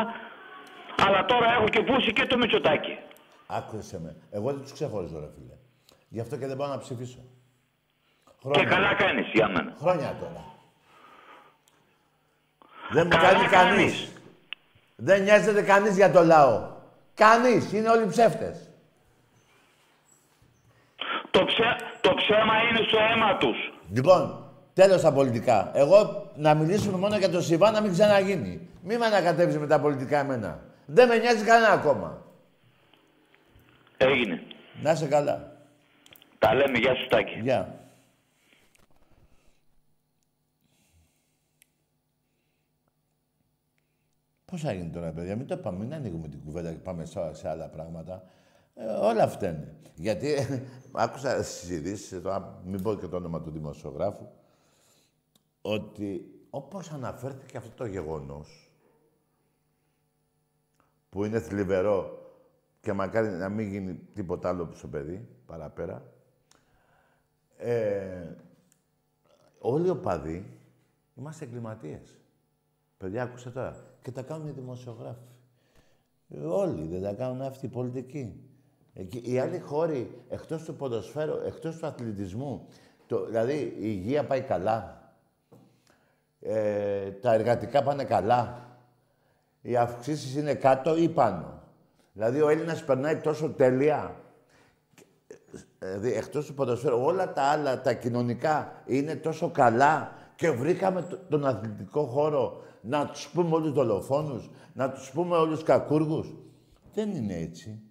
αλλά 1.05 1.25
τώρα 1.25 1.51
έχω 1.53 1.67
και 1.67 1.81
πούσει 1.81 2.13
και 2.13 2.25
το 2.25 2.37
Μητσοτάκη. 2.37 2.97
Άκουσε 3.47 3.99
με. 3.99 4.15
Εγώ 4.31 4.51
δεν 4.51 4.61
τους 4.61 4.71
ξεχωρίζω, 4.73 5.19
ρε 5.19 5.29
φίλε. 5.35 5.55
Γι' 6.09 6.19
αυτό 6.19 6.37
και 6.37 6.47
δεν 6.47 6.57
πάω 6.57 6.67
να 6.67 6.77
ψηφίσω. 6.77 7.19
Και 8.25 8.31
Χρόνια. 8.49 8.69
καλά 8.69 8.93
κάνεις 8.93 9.27
για 9.33 9.47
μένα. 9.47 9.73
Χρόνια 9.79 10.15
τώρα. 10.19 10.43
Δεν 12.93 13.03
μου 13.11 13.17
Καλά 13.17 13.31
κάνει 13.31 13.47
κανείς. 13.47 13.51
κάνεις. 13.75 14.11
Δεν 14.95 15.21
νοιάζεται 15.23 15.61
κανείς 15.61 15.95
για 15.95 16.11
το 16.11 16.23
λαό. 16.23 16.69
Κανείς. 17.15 17.71
Είναι 17.73 17.89
όλοι 17.89 18.07
ψεύτες. 18.07 18.57
Το, 21.31 21.45
ψέ, 21.45 21.75
το 22.01 22.13
ψέμα 22.13 22.53
είναι 22.69 22.87
στο 22.87 22.97
αίμα 22.99 23.37
τους. 23.37 23.57
Λοιπόν, 23.93 24.51
τέλος 24.73 25.01
τα 25.01 25.11
πολιτικά. 25.13 25.71
Εγώ 25.73 26.31
να 26.35 26.53
μιλήσουμε 26.53 26.97
μόνο 26.97 27.17
για 27.17 27.29
το 27.29 27.41
Σιβά 27.41 27.71
να 27.71 27.81
μην 27.81 27.91
ξαναγίνει. 27.91 28.67
Μη 28.81 28.97
με 28.97 29.05
ανακατεύεις 29.05 29.57
με 29.57 29.67
τα 29.67 29.79
πολιτικά 29.79 30.19
εμένα. 30.19 30.59
Δεν 30.85 31.07
με 31.07 31.17
νοιάζει 31.17 31.43
κανένα 31.43 31.71
ακόμα. 31.71 32.21
Έγινε. 33.97 34.41
Να 34.81 34.91
είσαι 34.91 35.05
καλά. 35.05 35.51
Τα 36.39 36.53
λέμε, 36.53 36.77
γεια 36.77 36.95
σου 36.95 37.07
Τάκη. 37.07 37.39
Γεια. 37.41 37.75
Πώς 44.53 44.61
θα 44.61 44.73
γίνει 44.73 44.89
τώρα, 44.89 45.11
παιδιά, 45.11 45.35
μην 45.35 45.47
το 45.47 45.57
πάμε, 45.57 45.77
μην 45.77 45.93
ανοίγουμε 45.93 46.27
την 46.27 46.43
κουβέντα 46.43 46.71
και 46.71 46.77
πάμε 46.77 47.05
σε, 47.05 47.33
σε 47.33 47.49
άλλα 47.49 47.69
πράγματα. 47.69 48.23
Ε, 48.75 48.85
όλα 48.85 49.27
φταίνε. 49.27 49.75
Γιατί 49.95 50.33
ε, 50.33 50.61
άκουσα 50.91 51.43
στις 51.43 51.69
ειδήσεις, 51.69 52.21
τώρα 52.21 52.61
μην 52.65 52.81
πω 52.81 52.95
και 52.95 53.07
το 53.07 53.15
όνομα 53.15 53.41
του 53.41 53.51
δημοσιογράφου, 53.51 54.27
ότι 55.61 56.39
όπως 56.49 56.91
αναφέρθηκε 56.91 57.57
αυτό 57.57 57.69
το 57.75 57.85
γεγονός, 57.85 58.71
που 61.09 61.23
είναι 61.25 61.39
θλιβερό 61.39 62.31
και 62.81 62.93
μακάρι 62.93 63.29
να 63.29 63.49
μην 63.49 63.67
γίνει 63.67 63.95
τίποτα 64.13 64.49
άλλο 64.49 64.69
στο 64.73 64.87
παιδί, 64.87 65.27
παραπέρα, 65.45 66.03
ε, 67.57 68.27
όλοι 69.59 69.87
οι 69.87 69.89
οπαδοί 69.89 70.59
είμαστε 71.15 71.45
εγκληματίες. 71.45 72.17
Παιδιά, 72.97 73.23
άκουσε 73.23 73.49
τώρα. 73.49 73.91
Και 74.03 74.11
τα 74.11 74.21
κάνουν 74.21 74.47
οι 74.47 74.51
δημοσιογράφοι. 74.51 75.27
Ε, 76.29 76.37
Όλοι 76.39 76.87
δεν 76.87 77.01
τα 77.01 77.13
κάνουν 77.13 77.41
αυτοί 77.41 77.65
οι 77.65 77.69
πολιτικοί. 77.69 78.43
Εκεί, 78.93 79.21
οι 79.31 79.39
άλλοι 79.39 79.59
χώροι, 79.59 80.21
εκτός 80.29 80.63
του 80.63 80.75
ποδοσφαίρου, 80.75 81.33
εκτός 81.45 81.77
του 81.77 81.85
αθλητισμού, 81.85 82.67
το, 83.07 83.25
δηλαδή 83.25 83.55
η 83.57 83.75
υγεία 83.79 84.25
πάει 84.25 84.41
καλά, 84.41 85.01
ε, 86.39 87.11
τα 87.11 87.33
εργατικά 87.33 87.83
πάνε 87.83 88.03
καλά, 88.03 88.67
οι 89.61 89.75
αυξήσεις 89.77 90.35
είναι 90.35 90.53
κάτω 90.53 90.97
ή 90.97 91.09
πάνω. 91.09 91.61
Δηλαδή 92.13 92.41
ο 92.41 92.49
Έλληνας 92.49 92.83
περνάει 92.83 93.17
τόσο 93.17 93.49
τέλεια. 93.49 94.15
Δηλαδή 95.79 96.13
εκτός 96.13 96.45
του 96.45 96.53
ποδοσφαίρου, 96.53 96.99
όλα 97.01 97.33
τα 97.33 97.41
άλλα, 97.41 97.81
τα 97.81 97.93
κοινωνικά 97.93 98.81
είναι 98.85 99.15
τόσο 99.15 99.49
καλά 99.51 100.11
και 100.35 100.51
βρήκαμε 100.51 101.01
το- 101.01 101.17
τον 101.29 101.45
αθλητικό 101.45 102.03
χώρο 102.05 102.63
να 102.85 103.07
τους 103.09 103.29
πούμε 103.29 103.55
όλους 103.55 103.71
δολοφόνους, 103.71 104.49
να 104.73 104.91
τους 104.91 105.11
πούμε 105.11 105.35
όλους 105.37 105.63
κακούργους. 105.63 106.33
Δεν 106.93 107.15
είναι 107.15 107.33
έτσι. 107.35 107.81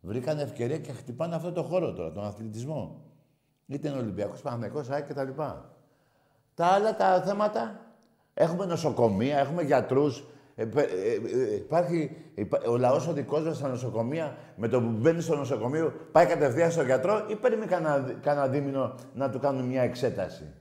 Βρήκαν 0.00 0.38
ευκαιρία 0.38 0.78
και 0.78 0.92
χτυπάνε 0.92 1.34
αυτό 1.34 1.52
το 1.52 1.62
χώρο 1.62 1.92
τώρα, 1.92 2.12
τον 2.12 2.24
αθλητισμό. 2.24 3.02
Είτε 3.66 3.88
είναι 3.88 3.98
Ολυμπιακός, 3.98 4.40
Παναγικός, 4.40 4.90
ΑΕΚ 4.90 5.06
κτλ. 5.12 5.28
Τα 6.54 6.66
άλλα 6.66 6.96
τα 6.96 7.22
θέματα, 7.22 7.80
έχουμε 8.34 8.64
νοσοκομεία, 8.64 9.38
έχουμε 9.38 9.62
γιατρούς, 9.62 10.24
ε, 10.54 10.64
πε- 10.64 10.90
ε, 10.90 11.12
ε, 11.52 11.54
υπάρχει, 11.54 12.16
υπά- 12.34 12.66
ο 12.66 12.76
λαός 12.76 13.06
ο 13.08 13.12
δικός 13.12 13.44
μας 13.44 13.56
στα 13.56 13.68
νοσοκομεία, 13.68 14.36
με 14.56 14.68
το 14.68 14.80
που 14.80 14.88
μπαίνει 14.88 15.20
στο 15.20 15.36
νοσοκομείο, 15.36 15.92
πάει 16.12 16.26
κατευθείαν 16.26 16.70
στον 16.70 16.84
γιατρό 16.84 17.26
ή 17.28 17.36
παίρνει 17.36 17.66
κανένα, 17.66 17.98
δι- 17.98 18.20
κανένα 18.20 18.48
δίμηνο 18.48 18.94
να 19.14 19.30
του 19.30 19.38
κάνουν 19.38 19.64
μια 19.66 19.82
εξέταση. 19.82 20.54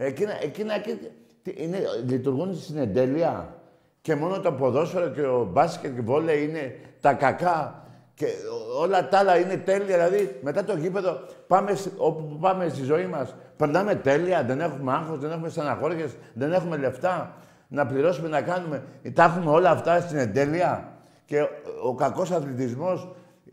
Εκείνα, 0.00 0.42
εκείνα 0.42 0.74
εκεί, 0.74 0.98
τι, 1.42 1.54
είναι, 1.56 1.78
λειτουργούν 2.06 2.54
στην 2.54 2.76
εντέλεια. 2.76 3.54
Και 4.00 4.14
μόνο 4.14 4.40
το 4.40 4.52
ποδόσφαιρο 4.52 5.08
και 5.08 5.20
ο 5.20 5.48
μπάσκετ 5.52 5.94
και 5.94 6.00
βόλε 6.00 6.32
είναι 6.32 6.76
τα 7.00 7.12
κακά. 7.12 7.82
Και 8.14 8.24
ό- 8.24 8.80
όλα 8.80 9.08
τα 9.08 9.18
άλλα 9.18 9.38
είναι 9.38 9.56
τέλεια. 9.56 9.84
Δηλαδή, 9.86 10.38
μετά 10.42 10.64
το 10.64 10.76
γήπεδο, 10.76 11.20
πάμε, 11.46 11.74
σ- 11.74 11.92
όπου 11.96 12.38
πάμε 12.40 12.68
στη 12.68 12.82
ζωή 12.84 13.06
μας, 13.06 13.34
περνάμε 13.56 13.94
τέλεια. 13.94 14.44
Δεν 14.44 14.60
έχουμε 14.60 14.92
άγχος, 14.92 15.18
δεν 15.18 15.30
έχουμε 15.30 15.48
στεναχώριες, 15.48 16.10
δεν 16.34 16.52
έχουμε 16.52 16.76
λεφτά. 16.76 17.36
να 17.70 17.86
πληρώσουμε, 17.86 18.28
να 18.28 18.42
κάνουμε. 18.42 18.82
Τα 19.12 19.24
έχουμε 19.24 19.50
όλα 19.50 19.70
αυτά 19.70 20.00
στην 20.00 20.18
εντέλεια. 20.18 20.92
Και 21.24 21.46
ο 21.84 21.94
κακός 21.94 22.30
αθλητισμός, 22.30 23.08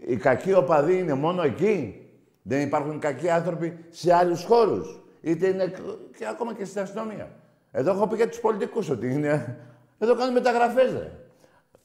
οι 0.07 0.15
κακοί 0.15 0.53
οπαδοί 0.53 0.97
είναι 0.97 1.13
μόνο 1.13 1.41
εκεί. 1.41 2.01
Δεν 2.41 2.61
υπάρχουν 2.61 2.99
κακοί 2.99 3.29
άνθρωποι 3.29 3.77
σε 3.89 4.13
άλλους 4.13 4.43
χώρους. 4.43 4.99
Είτε 5.25 5.47
είναι 5.47 5.73
και 6.17 6.27
ακόμα 6.27 6.53
και 6.53 6.65
στην 6.65 6.81
αστυνομία. 6.81 7.31
Εδώ 7.71 7.91
έχω 7.91 8.07
πει 8.07 8.15
για 8.15 8.29
τους 8.29 8.39
πολιτικούς 8.39 8.89
ότι 8.89 9.13
είναι... 9.13 9.59
Εδώ 9.97 10.15
κάνουν 10.15 10.33
μεταγραφές, 10.33 10.91
ρε. 10.91 11.11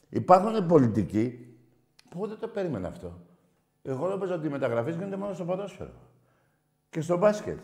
Υπάρχουν 0.09 0.66
πολιτικοί 0.66 1.55
που 2.09 2.26
δεν 2.26 2.38
το 2.38 2.49
περίμενα 2.49 2.88
αυτό; 2.88 3.18
Εγώ 3.82 4.09
νόμιζα 4.09 4.34
ότι 4.34 4.47
οι 4.47 4.51
μεταγραφές 4.51 4.95
γίνονται 4.95 5.16
μόνο 5.16 5.34
στο 5.34 5.45
ποδόσφαιρο. 5.45 5.91
Και 6.91 7.01
στο 7.01 7.16
μπάσκετ. 7.16 7.59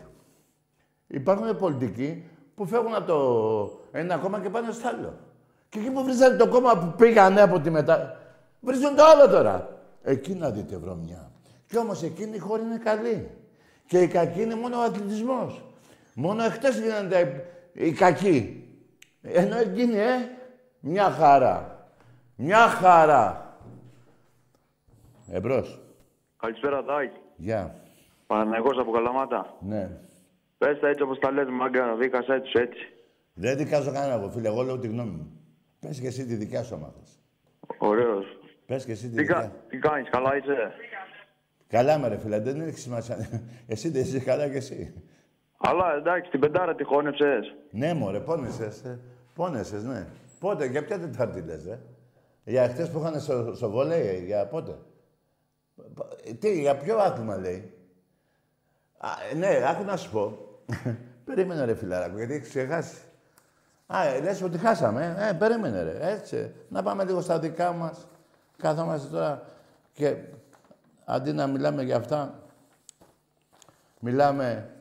Υπάρχουν 1.07 1.57
πολιτικοί 1.57 2.23
που 2.55 2.65
φεύγουν 2.65 2.95
από 2.95 3.05
το 3.05 3.97
ένα 3.97 4.17
κόμμα 4.17 4.39
και 4.41 4.49
πάνε 4.49 4.71
στο 4.71 4.87
άλλο. 4.87 5.19
Και 5.69 5.79
εκεί 5.79 5.91
που 5.91 6.03
βρίζανε 6.03 6.37
το 6.37 6.47
κόμμα 6.47 6.77
που 6.77 6.93
πήγανε 6.97 7.41
από 7.41 7.59
τη 7.59 7.69
μετά, 7.69 8.17
βρίζουν 8.59 8.95
το 8.95 9.03
άλλο 9.03 9.27
τώρα. 9.29 9.79
Εκεί 10.01 10.33
να 10.33 10.49
δείτε 10.49 10.77
βρωμιά. 10.77 11.31
Κι 11.65 11.77
όμως 11.77 12.03
εκείνη 12.03 12.35
η 12.35 12.39
χώρα 12.39 12.63
είναι 12.63 12.77
καλή. 12.77 13.36
Και 13.87 14.01
η 14.01 14.07
κακή 14.07 14.41
είναι 14.41 14.55
μόνο 14.55 14.77
ο 14.77 14.81
αθλητισμός. 14.81 15.61
Μόνο 16.13 16.43
εχθές 16.43 16.79
γίνονται 16.79 17.45
οι 17.73 17.91
κακοί. 17.91 18.63
Ενώ 19.21 19.57
εκείνη, 19.57 19.97
ε, 19.97 20.15
μια 20.79 21.09
χαρά. 21.11 21.87
Μια 22.35 22.67
χαρά. 22.67 23.57
Εμπρός. 25.31 25.79
Καλησπέρα, 26.37 26.83
Τάκη. 26.83 27.17
Γεια. 27.35 27.75
Παναγιώτης 28.27 28.79
από 28.79 28.91
Καλαμάτα. 28.91 29.53
Ναι. 29.59 29.89
Πες 30.57 30.79
τα 30.79 30.87
έτσι 30.87 31.03
όπως 31.03 31.19
τα 31.19 31.31
λες, 31.31 31.47
μάγκα, 31.49 31.95
δίκασα 31.95 32.33
έτσι, 32.33 32.51
έτσι. 32.55 32.91
Δεν 33.33 33.57
δικάζω 33.57 33.91
κανένα 33.91 34.13
εγώ, 34.13 34.29
φίλε. 34.29 34.47
Εγώ 34.47 34.61
λέω 34.61 34.77
τη 34.79 34.87
γνώμη 34.87 35.09
μου. 35.09 35.31
Πες 35.79 35.99
και 35.99 36.07
εσύ 36.07 36.25
τη 36.25 36.35
δικιά 36.35 36.63
σου 36.63 36.75
άμα 36.75 36.93
θες. 36.99 37.19
Ωραίος. 37.77 38.25
Πες 38.65 38.85
και 38.85 38.91
εσύ 38.91 39.03
τη 39.09 39.15
Τι, 39.15 39.21
δικιά. 39.21 39.35
κα, 39.35 39.51
τι 39.69 39.77
κάνεις, 39.77 40.09
καλά 40.09 40.37
είσαι; 40.37 40.73
Καλά 41.67 41.97
με 41.97 42.07
ρε 42.07 42.17
φίλε, 42.17 42.39
δεν 42.39 42.61
έχει 42.61 42.77
σημασία. 42.79 43.17
εσύ 43.67 43.89
δεν 43.89 44.01
είσαι 44.01 44.19
καλά 44.19 44.49
κι 44.49 44.55
εσύ. 44.57 44.93
Αλλά 45.57 45.95
εντάξει, 45.95 46.29
την 46.31 46.39
πεντάρα 46.39 46.75
τη 46.75 46.83
χώνεψες. 46.83 47.55
Ναι, 47.71 47.93
μωρέ, 47.93 48.19
πόνεσες. 48.19 48.83
ε. 48.83 48.99
Πόνεσες, 49.33 49.83
ναι. 49.83 50.07
Πότε, 50.39 50.65
για 50.65 50.83
ποια 50.85 50.99
Τετάρτη 50.99 51.41
λες, 51.41 51.65
ε. 51.65 51.79
Για 52.43 52.69
χτες 52.69 52.89
που 52.89 52.99
είχαν 52.99 53.19
στο, 53.19 53.53
στο 53.55 53.69
βολέι, 53.69 54.07
ε, 54.07 54.17
για 54.25 54.45
πότε. 54.47 54.75
Π- 55.93 56.37
Τι, 56.39 56.59
για 56.61 56.77
ποιο 56.77 56.97
άθλημα 56.97 57.37
λέει. 57.37 57.73
Α, 58.97 59.07
ε, 59.31 59.35
ναι, 59.35 59.61
άκου 59.69 59.83
να 59.83 59.97
σου 59.97 60.11
πω. 60.11 60.37
περίμενε 61.25 61.65
ρε 61.65 61.75
φιλαράκο, 61.75 62.17
γιατί 62.17 62.33
έχεις 62.33 62.47
ξεχάσει. 62.49 62.95
Α, 63.87 64.03
ε, 64.07 64.19
λες 64.21 64.41
ότι 64.41 64.57
χάσαμε, 64.57 65.15
ε. 65.19 65.29
ε, 65.29 65.33
περίμενε 65.33 65.83
ρε, 65.83 65.97
έτσι. 66.11 66.51
Να 66.69 66.83
πάμε 66.83 67.03
λίγο 67.03 67.21
στα 67.21 67.39
δικά 67.39 67.71
μας. 67.71 68.07
Κάθομαστε 68.57 69.07
τώρα 69.11 69.43
και 69.93 70.15
αντί 71.09 71.33
να 71.33 71.47
μιλάμε 71.47 71.83
για 71.83 71.95
αυτά, 71.95 72.43
μιλάμε 73.99 74.75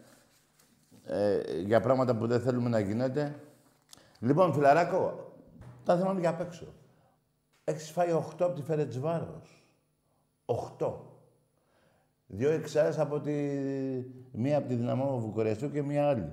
ε, 1.05 1.61
για 1.61 1.81
πράγματα 1.81 2.17
που 2.17 2.27
δεν 2.27 2.41
θέλουμε 2.41 2.69
να 2.69 2.79
γίνεται. 2.79 3.41
Λοιπόν, 4.19 4.53
φιλαράκο, 4.53 5.33
τα 5.85 5.97
θυμάμαι 5.97 6.21
για 6.21 6.31
απ' 6.31 6.41
έξω. 6.41 6.67
Έχεις 7.65 7.91
φάει 7.91 8.09
8 8.13 8.21
από 8.39 8.53
τη 8.53 8.63
Φερεντσβάρος. 8.63 9.65
8. 10.79 10.93
Δύο 12.27 12.51
εξάρες 12.51 12.99
από 12.99 13.21
τη... 13.21 13.33
Μία 14.33 14.59
από 14.59 14.69
τη 14.69 14.75
Δυναμό 14.75 15.19
Βουκουρεστού 15.19 15.71
και 15.71 15.83
μία 15.83 16.09
άλλη. 16.09 16.33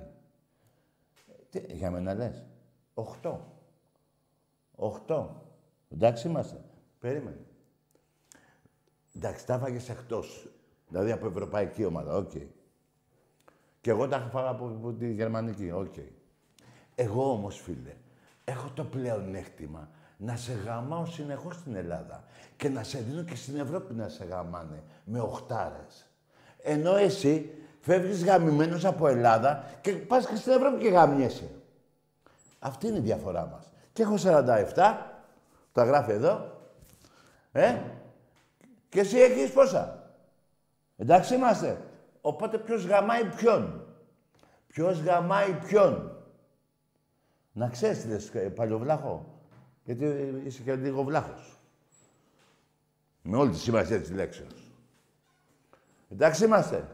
Τι, 1.50 1.58
για 1.68 1.90
μένα 1.90 2.14
λες. 2.14 2.44
8. 2.94 3.38
8. 5.06 5.26
Εντάξει 5.88 6.28
είμαστε. 6.28 6.64
Περίμενε. 6.98 7.46
Εντάξει, 9.16 9.46
τα 9.46 9.54
έφαγες 9.54 9.88
εκτός. 9.88 10.48
Δηλαδή 10.88 11.12
από 11.12 11.26
ευρωπαϊκή 11.26 11.84
ομάδα. 11.84 12.16
Οκ. 12.16 12.30
Και 13.80 13.90
εγώ 13.90 14.08
τα 14.08 14.16
έχω 14.16 14.28
φάγα 14.28 14.48
από, 14.48 14.64
από 14.64 14.92
τη 14.92 15.12
γερμανική. 15.12 15.70
Οκ. 15.70 15.94
Εγώ 16.94 17.30
όμως, 17.30 17.60
φίλε, 17.60 17.94
έχω 18.44 18.70
το 18.74 18.84
πλεονέκτημα 18.84 19.88
να 20.16 20.36
σε 20.36 20.52
γαμάω 20.52 21.06
συνεχώς 21.06 21.54
στην 21.54 21.74
Ελλάδα 21.74 22.24
και 22.56 22.68
να 22.68 22.82
σε 22.82 22.98
δίνω 22.98 23.22
και 23.22 23.36
στην 23.36 23.58
Ευρώπη 23.58 23.94
να 23.94 24.08
σε 24.08 24.24
γαμάνε 24.24 24.82
με 25.04 25.20
οχτάρες. 25.20 26.06
Ενώ 26.62 26.96
εσύ 26.96 27.50
φεύγεις 27.80 28.24
γαμημένος 28.24 28.84
από 28.84 29.08
Ελλάδα 29.08 29.64
και 29.80 29.92
πας 29.92 30.26
και 30.26 30.36
στην 30.36 30.52
Ευρώπη 30.52 30.80
και 30.80 30.88
γαμιέσαι. 30.88 31.50
Αυτή 32.58 32.86
είναι 32.86 32.98
η 32.98 33.00
διαφορά 33.00 33.46
μας. 33.46 33.72
Και 33.92 34.02
έχω 34.02 34.14
47, 34.18 34.96
τα 35.72 35.84
γράφει 35.84 36.10
εδώ, 36.10 36.52
ε, 37.52 37.76
και 38.94 39.00
εσύ 39.00 39.18
έχεις 39.18 39.52
πόσα; 39.52 40.12
Εντάξει 40.96 41.34
είμαστε. 41.34 41.80
Οπότε 42.20 42.58
ποιος 42.58 42.86
γαμάει 42.86 43.24
ποιον; 43.24 43.86
Ποιος 44.66 45.00
γαμάει 45.00 45.52
ποιον; 45.52 46.16
Να 47.52 47.68
ξέρεις 47.68 48.02
τι 48.02 48.08
λες, 48.08 48.34
ε, 48.34 48.38
παλιοβλάχο. 48.38 49.40
Γιατί 49.84 50.04
ε, 50.04 50.42
είσαι 50.44 50.62
και 50.62 50.74
λίγο 50.74 51.02
βλάχος. 51.02 51.58
Με 53.22 53.36
όλη 53.36 53.50
τη 53.50 53.58
σημασία 53.58 54.00
της 54.00 54.10
λέξεως. 54.10 54.72
Εντάξει 56.10 56.44
είμαστε. 56.44 56.88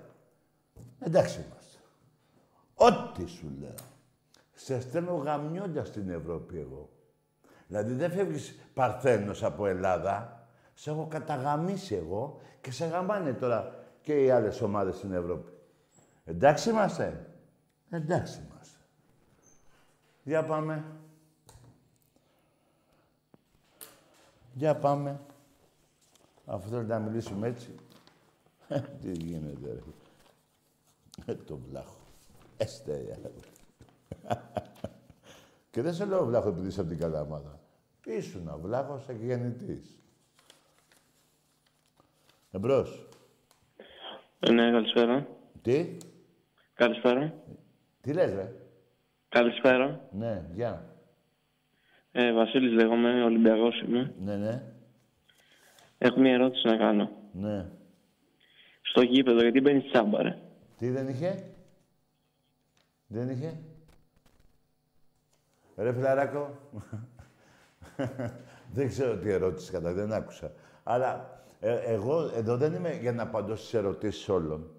Εντάξει 1.00 1.40
είμαστε. 1.40 1.78
Ό,τι 2.74 3.26
σου 3.26 3.52
λέω. 3.60 3.74
Σε 4.54 4.80
στέλνω 4.80 5.14
γαμιώντας 5.14 5.88
στην 5.88 6.10
Ευρώπη 6.10 6.58
εγώ. 6.58 6.88
Δηλαδή 7.66 7.92
δεν 7.92 8.10
φεύγεις 8.10 8.58
παρθένος 8.74 9.42
από 9.42 9.66
Ελλάδα. 9.66 10.39
Σε 10.80 10.90
έχω 10.90 11.06
καταγαμίσει 11.06 11.94
εγώ 11.94 12.40
και 12.60 12.72
σε 12.72 12.86
γαμάνε 12.86 13.32
τώρα 13.32 13.84
και 14.02 14.24
οι 14.24 14.30
άλλες 14.30 14.60
ομάδες 14.60 14.96
στην 14.96 15.12
Ευρώπη. 15.12 15.52
Εντάξει 16.24 16.70
είμαστε; 16.70 17.34
Εντάξει 17.90 18.40
είμαστε. 18.46 18.78
Για 20.22 20.44
πάμε. 20.44 20.84
Για 24.52 24.76
πάμε. 24.76 25.20
Αφού 26.46 26.68
θέλετε 26.68 26.92
να 26.92 26.98
μιλήσουμε 26.98 27.48
έτσι. 27.48 27.74
Τι 29.00 29.12
γίνεται, 29.12 29.72
ρε. 29.72 29.80
Ε, 31.32 31.34
το 31.34 31.56
βλάχο. 31.56 31.96
Εστέρια. 32.56 33.18
Και 35.70 35.82
δεν 35.82 35.94
σε 35.94 36.04
λέω 36.04 36.24
βλάχο 36.24 36.48
επειδή 36.48 36.66
είσαι 36.66 36.80
από 36.80 36.88
την 36.88 36.98
Καλαμάδα. 36.98 37.60
Ήσουν 38.04 38.58
βλάχος 38.60 39.08
εκγεννητής. 39.08 39.99
Εμπρός. 42.52 43.08
Ε, 44.40 44.52
ναι, 44.52 44.70
καλησπέρα. 44.70 45.26
Τι; 45.62 45.96
Καλησπέρα. 46.74 47.34
Τι 48.00 48.12
λες, 48.12 48.34
ρε; 48.34 48.52
Καλησπέρα. 49.28 50.08
Ναι, 50.12 50.44
γεια. 50.52 50.94
Ε, 52.12 52.32
Βασίλης 52.32 52.72
λέγομαι, 52.72 53.24
Ολυμπιακός 53.24 53.80
είμαι. 53.80 54.14
Ναι, 54.18 54.36
ναι. 54.36 54.62
Έχω 55.98 56.20
μια 56.20 56.32
ερώτηση 56.32 56.66
να 56.66 56.76
κάνω. 56.76 57.10
Ναι. 57.32 57.66
Στο 58.82 59.02
γήπεδο, 59.02 59.42
γιατί 59.42 59.60
μπαίνεις 59.60 59.90
τσάμπα, 59.90 60.22
ρε; 60.22 60.38
Τι 60.76 60.90
δεν 60.90 61.08
είχε; 61.08 61.44
Δεν 63.06 63.28
είχε; 63.28 63.58
Ρε 65.76 65.92
φιλαράκο. 65.92 66.58
δεν 68.74 68.88
ξέρω 68.88 69.18
τι 69.18 69.30
ερώτηση 69.30 69.72
κατά, 69.72 69.92
δεν 69.92 70.12
άκουσα. 70.12 70.52
Αλλά 70.82 71.39
ε, 71.60 71.74
εγώ 71.74 72.30
εδώ 72.34 72.56
δεν 72.56 72.74
είμαι 72.74 72.94
για 72.94 73.12
να 73.12 73.22
απαντώ 73.22 73.56
στις 73.56 73.74
ερωτήσεις 73.74 74.28
όλων. 74.28 74.70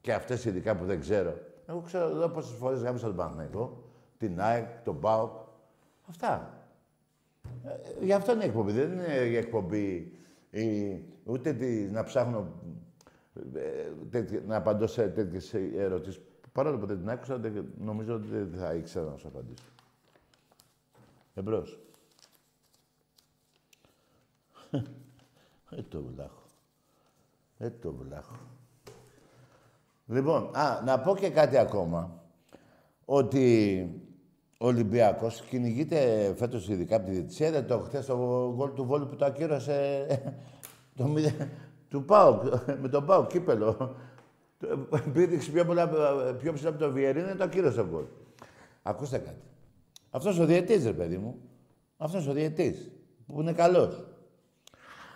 Και 0.00 0.12
αυτές 0.12 0.44
ειδικά 0.44 0.76
που 0.76 0.84
δεν 0.84 1.00
ξέρω. 1.00 1.38
Εγώ 1.66 1.80
ξέρω 1.80 2.04
εδώ 2.06 2.28
πόσες 2.28 2.56
φορές 2.56 2.80
γάμισα 2.80 3.06
τον 3.06 3.16
Παναγενικό, 3.16 3.82
την 4.18 4.40
ΑΕΚ, 4.40 4.82
τον 4.84 5.00
ΠΑΟΚ. 5.00 5.32
Αυτά. 6.08 6.54
Ε, 7.64 8.04
γι' 8.04 8.12
αυτό 8.12 8.32
είναι 8.32 8.44
η 8.44 8.46
εκπομπή. 8.46 8.72
Δεν 8.72 8.92
είναι 8.92 9.14
η 9.14 9.36
εκπομπή 9.36 10.12
η, 10.50 10.98
ούτε 11.24 11.52
τη, 11.52 11.66
να 11.90 12.04
ψάχνω 12.04 12.52
ε, 13.54 13.92
τέτοια- 14.10 14.42
να 14.46 14.56
απαντώ 14.56 14.86
σε 14.86 15.08
τέτοιες 15.08 15.54
ερωτήσεις. 15.54 16.20
Παρόλο 16.52 16.78
που 16.78 16.86
δεν 16.86 16.98
την 16.98 17.10
άκουσα, 17.10 17.38
δεν, 17.38 17.72
νομίζω 17.78 18.14
ότι 18.14 18.26
δεν 18.28 18.50
θα 18.54 18.74
ήξερα 18.74 19.10
να 19.10 19.16
σου 19.16 19.28
απαντήσω. 19.28 19.64
Εμπρός. 21.34 21.78
Ε, 25.70 25.82
το 25.82 26.02
βλάχο. 26.02 26.42
Ε, 27.58 27.70
το 27.70 27.92
βλάχο. 27.92 28.34
Λοιπόν, 30.06 30.56
α, 30.56 30.82
να 30.84 31.00
πω 31.00 31.16
και 31.16 31.30
κάτι 31.30 31.56
ακόμα. 31.56 32.22
Ότι 33.04 33.82
ο 34.58 34.66
Ολυμπιακός 34.66 35.40
κυνηγείται 35.42 36.32
φέτος 36.36 36.68
ειδικά 36.68 36.96
από 36.96 37.06
τη 37.06 37.10
διετησία. 37.12 37.48
Είδατε 37.48 37.66
το 37.66 37.78
χθες 37.78 38.06
το 38.06 38.52
γκολ 38.56 38.72
του 38.72 38.84
Βόλου 38.84 39.06
που 39.06 39.16
το 39.16 39.24
ακύρωσε 39.24 40.06
το 40.96 41.06
μηδε- 41.06 41.48
του 41.88 42.04
ΠΑΟΚ, 42.04 42.42
με 42.80 42.88
τον 42.88 43.06
ΠΑΟΚ, 43.06 43.26
κύπελο. 43.26 43.94
Το- 44.58 44.86
Πήδηξε 45.12 45.50
πιο, 45.50 45.64
πολλά, 45.64 45.88
πιο 46.38 46.52
ψηλά 46.52 46.68
από 46.68 46.78
το 46.78 46.90
Βιερίνο, 46.92 47.34
το 47.36 47.44
ακύρωσε 47.44 47.76
το 47.76 47.86
γκολ. 47.86 48.04
Ακούστε 48.82 49.18
κάτι. 49.18 49.42
Αυτός 50.10 50.38
ο 50.38 50.44
διαιτής, 50.46 50.84
ρε 50.84 50.92
παιδί 50.92 51.16
μου. 51.18 51.36
Αυτός 51.96 52.26
ο 52.26 52.32
διαιτής, 52.32 52.90
που 53.26 53.40
είναι 53.40 53.52
καλός. 53.52 54.04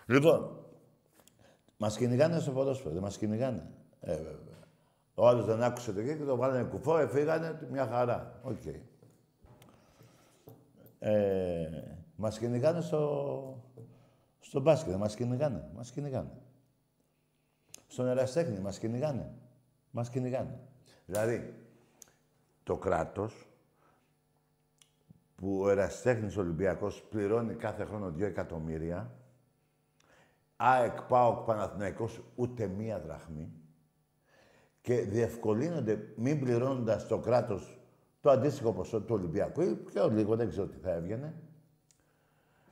Λοιπόν, 0.06 0.64
μας 1.76 1.96
κυνηγάνε 1.96 2.38
στο 2.38 2.52
ποδόσφαιρο, 2.52 2.92
δεν 2.92 3.02
μας 3.02 3.18
κυνηγάνε. 3.18 3.70
Ε, 4.00 4.16
βέβαια. 4.16 4.54
Ο 5.14 5.28
άλλος 5.28 5.44
δεν 5.44 5.62
άκουσε 5.62 5.92
το 5.92 6.02
και 6.02 6.16
το 6.16 6.36
βάλανε 6.36 6.62
κουφό, 6.62 6.98
εφήγανε, 6.98 7.66
μια 7.70 7.86
χαρά. 7.86 8.40
Οκ. 8.42 8.62
Ε, 10.98 11.68
μας 12.16 12.38
κυνηγάνε 12.38 12.80
στο, 12.80 13.62
στο 14.40 14.60
μπάσκετ, 14.60 14.94
μας 14.94 15.14
κυνηγάνε, 15.14 15.68
μας 15.74 15.90
κυνηγάνε. 15.90 16.30
Στον 17.86 18.06
εραστέχνη 18.06 18.58
μας 18.58 18.78
κυνηγάνε, 18.78 19.32
μας 19.90 20.10
κυνηγάνε. 20.10 20.58
Δηλαδή, 21.06 21.54
το 22.62 22.76
κράτος 22.76 23.48
που 25.36 25.60
ο 25.60 25.68
εραστέχνης 25.68 26.36
Ολυμπιακός 26.36 27.02
πληρώνει 27.02 27.54
κάθε 27.54 27.84
χρόνο 27.84 28.06
2 28.06 28.20
εκατομμύρια, 28.20 29.10
ΑΕΚ, 30.56 31.02
ΠΑΟΚ, 31.02 31.46
Παναθηναϊκός 31.46 32.20
ούτε 32.34 32.66
μία 32.66 33.00
δραχμή 33.00 33.52
και 34.80 35.00
διευκολύνονται 35.00 35.98
μην 36.16 36.40
πληρώνοντας 36.40 37.06
το 37.06 37.18
κράτος 37.18 37.78
το 38.20 38.30
αντίστοιχο 38.30 38.72
ποσό 38.72 39.00
του 39.00 39.14
Ολυμπιακού 39.14 39.62
ή 39.62 39.74
πιο 39.74 40.08
λίγο, 40.08 40.36
δεν 40.36 40.48
ξέρω 40.48 40.66
τι 40.66 40.76
θα 40.76 40.90
έβγαινε, 40.90 41.34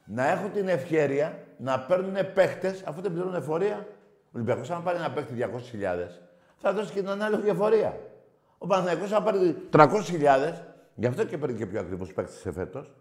να 0.04 0.30
έχουν 0.30 0.52
την 0.52 0.68
ευκαιρία 0.68 1.46
να 1.58 1.80
παίρνουν 1.80 2.32
παίχτες 2.34 2.82
αφού 2.82 3.00
δεν 3.00 3.12
πληρώνουν 3.12 3.34
εφορία. 3.34 3.86
Ο 4.24 4.30
Ολυμπιακός, 4.32 4.70
αν 4.70 4.82
πάρει 4.82 4.98
ένα 4.98 5.12
παίχτη 5.12 5.34
200.000, 5.38 6.20
θα 6.56 6.72
δώσει 6.72 6.92
και 6.92 7.00
την 7.00 7.08
ανάλογη 7.08 7.48
εφορία. 7.48 7.98
Ο 8.58 8.66
Παναθηναϊκός, 8.66 9.12
αν 9.12 9.24
πάρει 9.24 9.68
300.000, 9.70 9.88
γι' 10.94 11.06
αυτό 11.06 11.24
και 11.24 11.38
παίρνει 11.38 11.56
και 11.56 11.66
πιο 11.66 11.80
ακριβώς 11.80 12.12
παίχτες 12.12 12.36
σε 12.36 12.52
φέτος, 12.52 12.92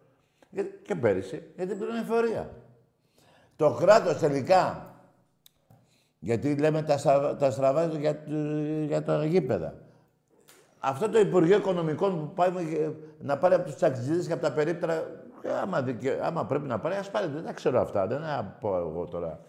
και 0.83 0.95
πέρυσι, 0.95 1.51
γιατί 1.55 1.75
πληρώνει 1.75 1.99
εφορία. 1.99 2.49
Το 3.61 3.71
κράτος 3.71 4.17
τελικά, 4.17 4.93
γιατί 6.19 6.55
λέμε 6.55 6.81
τα, 6.81 6.97
στραβά, 6.97 7.35
τα 7.35 7.51
στραβά 7.51 7.85
για, 7.85 8.23
για 8.85 9.03
τα 9.03 9.25
γήπεδα. 9.25 9.73
Αυτό 10.79 11.09
το 11.09 11.19
Υπουργείο 11.19 11.57
Οικονομικών 11.57 12.19
που 12.19 12.33
πάει 12.33 12.49
να 13.19 13.37
πάρει 13.37 13.53
από 13.53 13.63
τους 13.63 13.75
ταξιτζίδες 13.75 14.27
και 14.27 14.33
από 14.33 14.41
τα 14.41 14.51
περίπτερα, 14.51 15.03
άμα, 15.61 15.81
δικαι... 15.81 16.19
άμα 16.23 16.45
πρέπει 16.45 16.67
να 16.67 16.79
πάρει, 16.79 16.95
ας 16.95 17.11
πάρει. 17.11 17.27
Δεν 17.27 17.43
τα 17.43 17.53
ξέρω 17.53 17.81
αυτά, 17.81 18.07
δεν 18.07 18.19
θα 18.21 18.57
πω 18.59 18.77
εγώ 18.77 19.07
τώρα. 19.11 19.39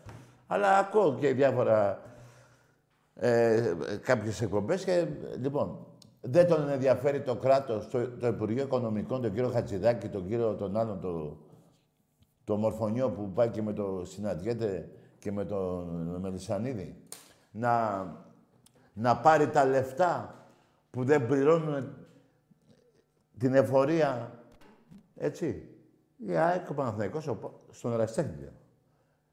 Αλλά 0.47 0.79
ακούω 0.79 1.15
και 1.21 1.33
διάφορα 1.33 1.99
ε, 3.15 3.73
κάποιες 4.03 4.41
εκπομπές 4.41 4.85
και 4.85 5.07
λοιπόν, 5.41 5.87
δεν 6.21 6.47
τον 6.47 6.69
ενδιαφέρει 6.69 7.21
το 7.21 7.37
κράτος, 7.37 7.89
το, 7.89 8.09
το 8.09 8.27
Υπουργείο 8.27 8.63
Οικονομικών, 8.63 9.23
τον 9.23 9.33
κύριο 9.33 9.49
Χατζηδάκη, 9.49 10.09
τον 10.09 10.29
κύριο 10.29 10.55
τον 10.55 10.77
άλλον, 10.77 11.01
το, 11.01 11.37
το 12.45 12.57
μορφωνιό 12.57 13.11
που 13.11 13.33
πάει 13.33 13.49
και 13.49 13.63
με 13.63 13.73
το 13.73 14.03
συναντιέται 14.05 14.89
και 15.19 15.33
με 15.33 15.45
τον 15.45 16.17
Μελισανίδη, 16.21 16.97
να, 17.51 18.05
να 18.93 19.17
πάρει 19.17 19.49
τα 19.49 19.65
λεφτά 19.65 20.35
που 20.91 21.05
δεν 21.05 21.27
πληρώνουν 21.27 21.95
την 23.39 23.55
εφορία, 23.55 24.39
έτσι. 25.17 25.67
Η 26.27 26.37
ΑΕΚ 26.37 26.71
ο 26.71 26.75
Παναθηναϊκός 26.75 27.31
στον 27.71 27.93
Εραστέχνη. 27.93 28.49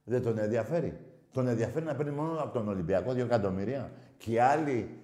Δεν 0.03 0.23
τον 0.23 0.37
ενδιαφέρει. 0.37 0.99
Τον 1.31 1.47
ενδιαφέρει 1.47 1.85
να 1.85 1.95
παίρνει 1.95 2.11
μόνο 2.11 2.39
από 2.39 2.53
τον 2.53 2.67
Ολυμπιακό 2.67 3.13
δύο 3.13 3.25
εκατομμύρια 3.25 3.91
και 4.17 4.31
οι 4.31 4.39
άλλοι 4.39 4.99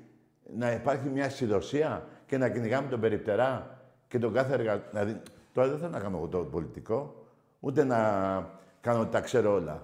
να 0.57 0.71
υπάρχει 0.71 1.09
μια 1.09 1.29
συνδοσία 1.29 2.07
και 2.25 2.37
να 2.37 2.49
κυνηγάμε 2.49 2.89
τον 2.89 2.99
περιπτερά 2.99 3.79
και 4.07 4.19
τον 4.19 4.33
κάθε 4.33 4.53
εργατή. 4.53 4.87
Δηλαδή, 4.89 5.21
τώρα 5.53 5.67
δεν 5.67 5.77
θέλω 5.77 5.89
να 5.89 5.99
κάνω 5.99 6.17
εγώ 6.17 6.27
το 6.27 6.37
πολιτικό, 6.37 7.24
ούτε 7.65 7.83
να 7.83 7.97
κάνω 8.81 8.99
ότι 8.99 9.11
τα 9.11 9.21
ξέρω 9.21 9.53
όλα. 9.53 9.81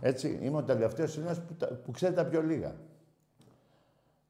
Έτσι, 0.00 0.38
είμαι 0.42 0.56
ο 0.56 0.62
τελευταίος 0.62 1.16
Έλληνας 1.16 1.40
που, 1.40 1.56
που 1.84 1.90
ξέρει 1.90 2.14
τα 2.14 2.24
πιο 2.24 2.42
λίγα. 2.42 2.76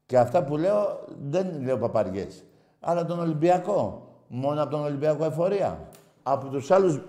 Και 0.05 0.17
αυτά 0.17 0.43
που 0.43 0.57
λέω 0.57 1.05
δεν 1.19 1.61
λέω 1.61 1.77
παπαριές. 1.77 2.43
Αλλά 2.79 3.05
τον 3.05 3.19
Ολυμπιακό. 3.19 4.07
Μόνο 4.27 4.61
από 4.61 4.71
τον 4.71 4.81
Ολυμπιακό 4.81 5.25
εφορία. 5.25 5.89
Από 6.23 6.47
τους 6.47 6.71
άλλους 6.71 6.99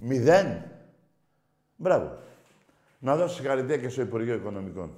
μηδέν. 0.00 0.62
Μπράβο. 1.76 2.18
Να 2.98 3.16
δώσω 3.16 3.34
συγχαρητήρια 3.34 3.76
και 3.76 3.88
στο 3.88 4.02
Υπουργείο 4.02 4.34
Οικονομικών. 4.34 4.90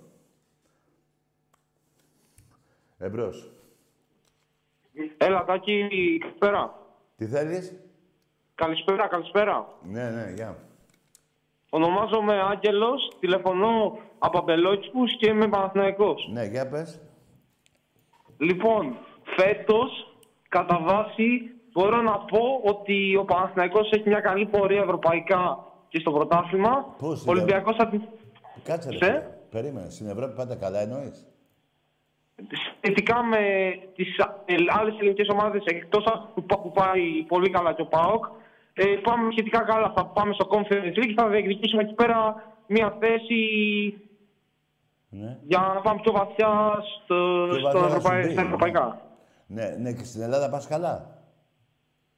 Εμπρός. 2.98 3.50
Έλα, 5.16 5.44
Τάκη, 5.44 5.88
καλησπέρα. 6.18 6.86
Τι 7.16 7.26
θέλεις; 7.26 7.72
Καλησπέρα, 8.64 9.06
καλησπέρα. 9.06 9.66
Ναι, 9.82 10.10
ναι, 10.10 10.32
γεια. 10.34 10.56
Ονομάζομαι 11.70 12.40
Άγγελος, 12.50 13.12
τηλεφωνώ 13.20 13.98
από 14.18 14.38
Αμπελόκηπους 14.38 15.16
και 15.16 15.28
είμαι 15.28 15.48
Παναθηναϊκός. 15.48 16.28
Ναι, 16.32 16.44
για 16.44 16.68
πες. 16.68 17.00
Λοιπόν, 18.38 18.96
φέτος, 19.36 20.16
κατά 20.48 20.80
βάση, 20.82 21.50
μπορώ 21.72 22.02
να 22.02 22.18
πω 22.18 22.60
ότι 22.64 23.16
ο 23.16 23.24
Παναθηναϊκός 23.24 23.90
έχει 23.90 24.08
μια 24.08 24.20
καλή 24.20 24.46
πορεία 24.46 24.80
ευρωπαϊκά 24.80 25.58
και 25.88 26.00
στο 26.00 26.10
πρωτάθλημα. 26.10 26.94
Πώς, 26.98 27.26
Ο 27.26 27.30
Ολυμπιακός 27.30 27.76
θα 27.76 27.88
την... 27.88 28.02
Κάτσε, 28.62 28.90
ρε. 28.90 28.96
Σε; 28.96 29.04
φίλε. 29.04 29.22
Περίμενε. 29.50 29.90
Στην 29.90 30.08
Ευρώπη 30.08 30.34
πάντα 30.34 30.56
καλά 30.56 30.80
εννοείς; 30.80 31.26
Σχετικά 32.82 33.22
με 33.22 33.38
τις 33.94 34.08
άλλες 34.78 34.94
ελληνικές 34.98 35.28
ομάδες, 35.28 35.62
εκτός 35.64 36.04
από 36.06 36.40
που, 36.40 36.60
που 36.62 36.72
πάει 36.72 37.24
πολύ 37.28 37.50
καλά 37.50 37.72
και 37.72 37.82
ο 37.82 37.86
ΠΑΟΚ, 37.86 38.24
ε, 38.78 38.84
πάμε 39.02 39.30
σχετικά 39.32 39.60
καλά. 39.60 39.92
Θα 39.96 40.04
πάμε 40.06 40.32
στο 40.34 40.48
Conference 40.50 40.96
League, 40.98 41.12
θα 41.16 41.28
διεκδικήσουμε 41.28 41.82
εκεί 41.82 41.94
πέρα 41.94 42.34
μια 42.66 42.96
θέση 43.00 43.40
Ναι. 45.10 45.38
για 45.42 45.58
να 45.74 45.80
πάμε 45.80 46.00
πιο 46.02 46.12
βαθιά 46.12 46.74
στο, 47.04 47.46
Πιο 47.50 47.58
στο 47.58 47.78
βαθιά 47.78 47.86
ευρωπαϊ- 47.96 48.24
σου 48.24 48.30
στα 48.32 48.40
πει. 48.40 48.46
ευρωπαϊκά. 48.46 49.00
Ναι, 49.46 49.66
ναι, 49.78 49.92
και 49.92 50.04
στην 50.04 50.22
Ελλάδα 50.22 50.50
πας 50.50 50.66
καλά; 50.66 51.16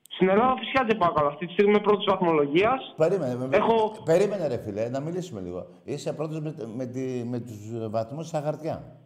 Στην 0.08 0.28
Ελλάδα 0.28 0.54
φυσικά 0.58 0.84
δεν 0.84 0.98
πάω 0.98 1.12
καλά. 1.12 1.28
Αυτή 1.28 1.46
τη 1.46 1.52
στιγμή 1.52 1.70
είμαι 1.70 1.80
πρώτη 1.80 2.04
βαθμολογίας. 2.08 2.94
Περίμενε, 2.96 3.34
με- 3.36 3.56
Έχω- 3.56 4.02
περίμενε 4.04 4.46
ρε 4.48 4.56
φίλε, 4.58 4.88
να 4.88 5.00
μιλήσουμε 5.00 5.40
λίγο. 5.40 5.66
Είσαι 5.84 6.12
πρώτος 6.12 6.40
με, 6.40 6.54
με, 6.76 6.86
τη, 6.86 7.24
με 7.24 7.38
τους 7.40 7.88
βαθμούς 7.90 8.26
στα 8.26 8.40
χαρτιά; 8.40 8.96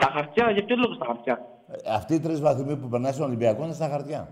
Στα 0.00 0.10
χαρτιά, 0.12 0.50
για 0.50 0.64
ποιο 0.64 0.76
λόγο 0.76 0.94
στα 0.94 1.04
χαρτιά; 1.06 1.46
Ε, 1.68 1.92
Αυτοί 1.94 2.14
οι 2.14 2.20
τρεις 2.20 2.40
βαθμοί 2.40 2.76
που 2.76 2.88
περνάει 2.88 3.12
στον 3.12 3.26
Ολυμπιακό 3.26 3.64
είναι 3.64 3.72
στα 3.72 3.88
χαρτιά. 3.88 4.28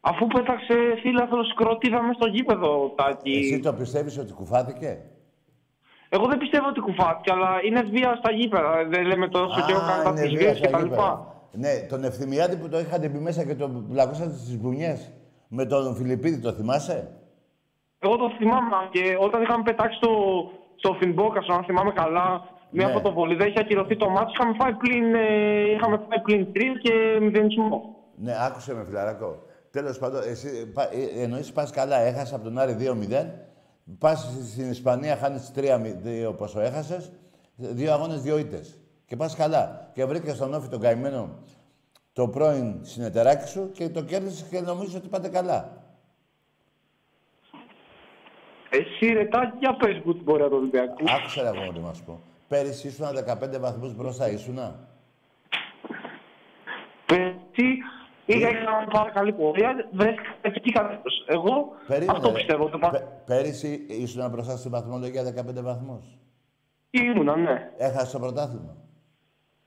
Αφού 0.00 0.26
πέταξε 0.26 0.74
φίλαθρο 1.02 1.40
κροτίδα 1.54 2.02
μέσα 2.02 2.12
στο 2.12 2.26
γήπεδο, 2.26 2.92
Τάκη. 2.96 3.30
Εσύ 3.30 3.60
το 3.60 3.72
πιστεύεις 3.72 4.18
ότι 4.18 4.32
κουφάθηκε; 4.32 4.98
Εγώ 6.08 6.26
δεν 6.26 6.38
πιστεύω 6.38 6.68
ότι 6.68 6.80
κουφάθηκε, 6.80 7.32
αλλά 7.32 7.50
είναι 7.64 7.82
βία 7.82 8.14
στα 8.18 8.32
γήπεδα. 8.32 8.84
Δεν 8.88 9.06
λέμε 9.06 9.28
τόσο 9.28 9.64
καιρό 9.66 9.78
κατά 9.78 10.08
είναι 10.10 10.20
τις 10.20 10.30
βία 10.30 10.38
βίες 10.38 10.58
στα 10.58 10.68
κτλ. 10.68 10.82
γήπεδα. 10.82 11.34
Ναι, 11.52 11.86
τον 11.88 12.04
Ευθυμιάδη 12.04 12.56
που 12.56 12.68
το 12.68 12.78
είχατε 12.78 13.08
πει 13.08 13.18
μέσα 13.18 13.44
και 13.44 13.54
τον 13.54 13.86
πλακώσατε 13.88 14.34
στις 14.34 14.58
μπουνιές. 14.58 15.12
Με 15.48 15.64
τον 15.64 15.94
Φιλιππίδη, 15.94 16.40
το 16.40 16.52
θυμάσαι; 16.52 17.10
Εγώ 17.98 18.16
το 18.16 18.30
θυμάμαι 18.38 18.76
και 18.90 19.16
όταν 19.20 19.42
είχαμε 19.42 19.62
πετάξει 19.62 19.96
στο, 19.96 20.10
στο 20.76 20.92
Φινμπόκα, 20.92 21.40
αν 21.54 21.64
θυμάμαι 21.64 21.92
καλά, 21.92 22.42
μια 22.70 22.86
Ναι. 22.86 22.92
φωτοβολίδα, 22.92 23.46
είχε 23.46 23.58
ακυρωθεί 23.60 23.96
το 23.96 24.08
μάτι, 24.08 24.32
είχαμε 24.32 24.54
φάει 24.58 24.72
πλην, 24.72 25.14
ε, 25.14 25.70
είχαμε 25.70 25.96
φάει 26.08 26.20
πλην 26.22 26.46
3 26.52 26.78
και 26.82 27.18
μηδενισμό. 27.20 27.94
Ναι, 28.16 28.34
άκουσε 28.46 28.74
με 28.74 28.84
φιλαράκο. 28.84 29.42
Τέλος 29.70 29.98
πάντων, 29.98 30.22
εσύ 30.26 30.66
πα- 30.72 30.90
ε, 31.16 31.22
εννοείς 31.22 31.52
πας 31.52 31.70
καλά, 31.70 31.96
έχασες 32.00 32.32
από 32.34 32.44
τον 32.44 32.58
Άρη 32.58 32.72
2-0. 32.72 33.48
Πας 33.98 34.30
στην 34.52 34.70
Ισπανία, 34.70 35.16
χάνεις 35.16 35.50
3-2 35.52 36.32
πόσο 36.32 36.60
έχασες. 36.60 37.12
Δύο 37.56 37.92
αγώνες, 37.92 38.22
δύο 38.22 38.38
ήττες. 38.38 38.78
Και 39.06 39.16
πας 39.16 39.36
καλά. 39.36 39.90
Και 39.94 40.04
βρήκες 40.04 40.34
στον 40.36 40.54
Όφη 40.54 40.68
τον 40.68 40.80
καημένο 40.80 41.28
το 42.12 42.28
πρώην 42.28 42.78
συνεταιράκι 42.82 43.48
σου 43.48 43.70
και 43.72 43.88
το 43.88 44.02
κέρδισες 44.04 44.48
και 44.48 44.60
νομίζεις 44.60 44.94
ότι 44.94 45.08
πάτε 45.08 45.28
καλά. 45.28 45.82
Εσύ 48.70 49.12
ρε 49.12 49.24
Τάκη, 49.24 49.56
για 49.58 49.76
πες 49.76 50.00
μου 50.04 50.14
την 50.14 50.24
πορεία 50.24 50.48
του 50.48 50.56
Ολυμπιακού. 50.56 51.04
Άκουσε 51.18 51.42
ρε 51.42 51.48
αγώνα 51.48 51.72
τι 51.72 51.78
να 51.80 51.92
σου 51.92 52.04
πω. 52.04 52.20
Πέρυσι 52.50 52.86
ήσουν 52.88 53.06
15 53.06 53.60
βαθμούς 53.60 53.94
μπροστά, 53.94 54.30
ήσουνα; 54.30 54.74
Πέρσι 57.06 57.68
είχα 58.26 58.48
μια 58.50 58.88
πάρα 58.92 59.10
καλή 59.10 59.32
πορεία, 59.32 59.74
βρέθηκα 59.92 60.22
εκεί 60.42 60.72
κατάσταση. 60.72 61.24
Εγώ 61.26 61.68
Περίμενε. 61.86 62.12
αυτό 62.16 62.28
ρε. 62.28 62.34
πιστεύω. 62.34 62.68
Το 62.68 62.78
πα... 62.78 62.90
Πε- 62.90 63.02
πέρυσι 63.26 63.86
ήσουν 63.88 64.30
μπροστά 64.30 64.56
στην 64.56 64.70
βαθμολογία 64.70 65.22
15 65.22 65.62
βαθμούς; 65.62 66.04
Ήμουνα, 66.90 67.36
ναι. 67.36 67.70
Έχασες 67.76 68.10
το 68.10 68.18
πρωτάθλημα; 68.18 68.76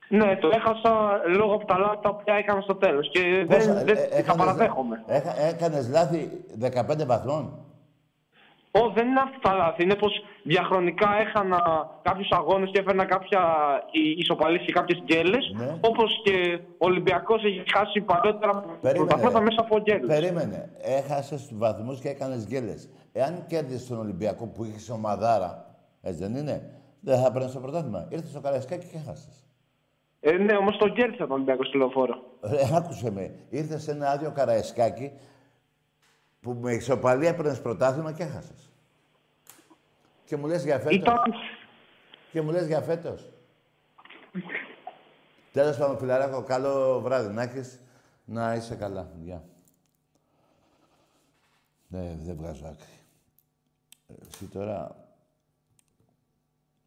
Ναι, 0.10 0.36
το 0.38 0.48
έχασα 0.54 1.22
λόγω 1.38 1.54
από 1.54 1.66
τα 1.66 1.78
λάθη 1.78 2.02
τα 2.02 2.10
οποία 2.10 2.34
έκανα 2.36 2.62
στο 2.62 2.76
τέλος 2.76 3.10
και 3.10 3.46
Πόσα- 3.48 3.74
δεν, 3.74 3.86
δεν 3.86 3.96
ε, 3.98 4.00
τα 4.08 4.16
έκανες- 4.16 4.36
παραδέχομαι. 4.46 5.04
Έχα, 5.08 5.40
έκανες 5.42 5.90
λάθη 5.90 6.44
15 6.60 7.06
βαθμών; 7.06 7.62
Ω, 8.80 8.89
δεν 8.89 9.07
είναι 9.07 9.19
αυτή 9.19 9.39
τα 9.39 9.53
λάθη. 9.53 9.84
Είναι 9.84 9.95
πως 9.95 10.24
διαχρονικά 10.43 11.09
έχανα 11.19 11.59
κάποιους 12.01 12.30
αγώνες 12.32 12.69
και 12.71 12.80
έφερνα 12.80 13.05
κάποια 13.05 13.41
ισοπαλίες 14.17 14.65
και 14.65 14.71
κάποιες 14.71 15.01
γκέλες. 15.03 15.53
Ναι. 15.55 15.78
Όπως 15.82 16.21
και 16.24 16.59
ο 16.78 16.86
Ολυμπιακός 16.86 17.43
έχει 17.43 17.63
χάσει 17.74 18.01
παλιότερα 18.01 18.51
πρωταθλήματα 18.82 19.41
μέσα 19.41 19.61
από 19.61 19.80
γκέλες. 19.80 20.07
Περίμενε. 20.07 20.71
Έχασες 20.82 21.47
τους 21.47 21.57
βαθμούς 21.57 21.99
και 21.99 22.09
έκανες 22.09 22.45
γκέλες. 22.47 22.89
Εάν 23.11 23.45
κέρδισες 23.47 23.88
τον 23.88 23.99
Ολυμπιακό 23.99 24.47
που 24.47 24.63
είχες 24.63 24.89
ομαδάρα, 24.89 25.76
έτσι 26.01 26.24
δεν 26.24 26.36
είναι, 26.36 26.69
δεν 26.99 27.17
θα 27.19 27.32
παίρνει 27.32 27.51
το 27.51 27.59
πρωτάθλημα. 27.59 28.07
Ήρθες 28.09 28.30
στο 28.30 28.41
Καραϊσκάκι 28.41 28.88
και 28.88 28.97
χάσε. 29.05 29.30
Ε, 30.19 30.32
ναι, 30.32 30.55
όμως 30.55 30.78
τον 30.78 30.93
κέρδισε 30.93 31.21
τον 31.21 31.32
Ολυμπιακό 31.32 31.63
στη 31.63 31.78
λεωφόρο. 31.78 32.15
Ρε, 32.41 32.76
άκουσε 32.76 33.11
με. 33.11 33.36
Ήρθες 33.49 33.84
σε 33.84 33.91
ένα 33.91 34.09
άδειο 34.09 34.32
Καραϊσκάκι 34.32 35.11
που 36.44 36.54
με 36.54 36.74
ισοπαλία 36.74 37.30
έπαιρνες 37.30 37.62
πρωτάθλημα 37.62 38.12
και 38.14 38.24
έχασες. 38.24 38.72
Και 40.26 40.38
μου 40.38 40.48
λες 40.48 40.64
για 40.64 40.80
φέτος. 40.80 40.96
Ήταν... 40.96 41.18
Και 42.32 42.41
μου 42.41 42.52
λες 42.52 42.68
για 42.68 42.82
φέτος. 42.82 43.32
Τέλος 45.52 45.78
πάντων, 45.78 45.98
φιλαράκο, 45.98 46.44
καλό 46.44 47.02
βράδυ 47.02 47.34
να 47.34 47.41
έχεις. 47.41 47.80
Να 48.26 48.56
είσαι 48.56 48.76
καλά. 48.76 49.12
Γεια. 49.22 49.44
Ναι, 51.88 52.18
δεν 52.22 52.36
βγάζω 52.36 52.66
άκρη. 52.66 53.00
Εσύ 54.08 54.46
τώρα... 54.46 54.96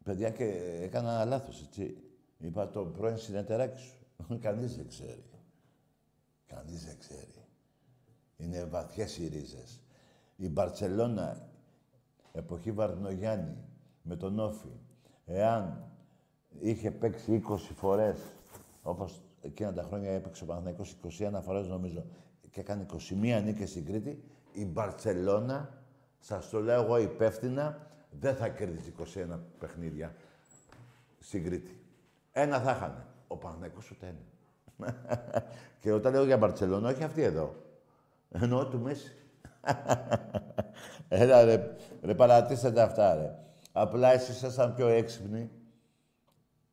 Παιδιά, 0.03 0.29
και 0.29 0.43
έκανα 0.81 1.25
λάθος, 1.25 1.61
έτσι. 1.61 1.97
Είπα 2.37 2.69
το 2.69 2.85
πρώην 2.85 3.17
συνεταιράκι 3.17 3.79
σου. 3.79 4.39
Κανείς 4.41 4.75
δεν 4.75 4.87
ξέρει. 4.87 5.23
Κανείς 6.47 6.85
δεν 6.85 6.97
ξέρει. 6.99 7.36
Είναι 8.37 8.65
βαθιές 8.65 9.17
οι 9.17 9.27
ρίζες. 9.27 9.81
Η 10.35 10.49
Μπαρτσελώνα, 10.49 11.49
εποχή 12.31 12.71
Βαρδινογιάννη, 12.71 13.55
με 14.01 14.15
τον 14.15 14.39
Όφη, 14.39 14.71
εάν 15.25 15.91
είχε 16.59 16.91
παίξει 16.91 17.43
20 17.49 17.57
φορές, 17.75 18.17
όπως 18.81 19.21
εκείνα 19.41 19.73
τα 19.73 19.83
χρόνια 19.83 20.11
έπαιξε 20.11 20.43
ο 20.43 20.45
Παναθηναϊκός 20.45 20.95
21 21.19 21.39
φορές 21.41 21.67
νομίζω, 21.67 22.05
και 22.51 22.59
έκανε 22.59 22.85
21 22.85 23.41
νίκες 23.43 23.69
στην 23.69 23.85
Κρήτη, 23.85 24.23
η 24.51 24.65
Μπαρτσελώνα, 24.65 25.83
σας 26.19 26.49
το 26.49 26.59
λέω 26.59 26.83
εγώ 26.83 26.97
υπεύθυνα, 26.97 27.87
δεν 28.19 28.35
θα 28.35 28.49
κερδίσει 28.49 28.93
21 28.97 29.39
παιχνίδια 29.59 30.15
στην 31.19 31.43
Κρήτη. 31.43 31.79
Ένα 32.31 32.59
θα 32.59 32.71
είχανε. 32.71 33.05
Ο 33.27 33.37
Παναθηναϊκός 33.37 33.91
ούτε 33.91 34.07
ένα. 34.07 34.95
και 35.79 35.91
όταν 35.91 36.13
λέω 36.13 36.25
για 36.25 36.37
Μπαρτσελώνα, 36.37 36.89
όχι 36.89 37.03
αυτή 37.03 37.21
εδώ. 37.21 37.55
Εννοώ 38.29 38.67
του 38.67 38.79
Μέση. 38.79 39.15
Έλα 41.07 41.43
ρε, 41.43 41.75
ρε 42.01 42.15
παρατήστε 42.15 42.71
τα 42.71 42.83
αυτά 42.83 43.15
ρε. 43.15 43.35
Απλά 43.71 44.13
εσείς 44.13 44.35
ήσασταν 44.35 44.73
πιο 44.73 44.87
έξυπνοι 44.87 45.51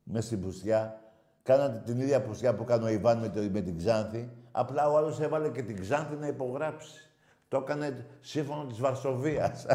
μες 0.02 0.24
στην 0.24 0.40
πουστιά. 0.40 1.00
Κάνατε 1.42 1.82
την 1.84 2.00
ίδια 2.00 2.22
πουστιά 2.22 2.54
που 2.54 2.64
κάνει 2.64 2.84
ο 2.84 2.88
Ιβάν 2.88 3.18
με, 3.18 3.28
το, 3.28 3.40
με 3.40 3.60
την 3.60 3.78
Ξάνθη. 3.78 4.30
Απλά 4.50 4.90
ο 4.90 4.96
άλλος 4.96 5.20
έβαλε 5.20 5.48
και 5.48 5.62
την 5.62 5.80
Ξάνθη 5.80 6.14
να 6.14 6.26
υπογράψει. 6.26 7.10
Το 7.48 7.56
έκανε 7.56 8.06
σύμφωνο 8.20 8.64
της 8.64 8.80
Βαρσοβίας. 8.80 9.66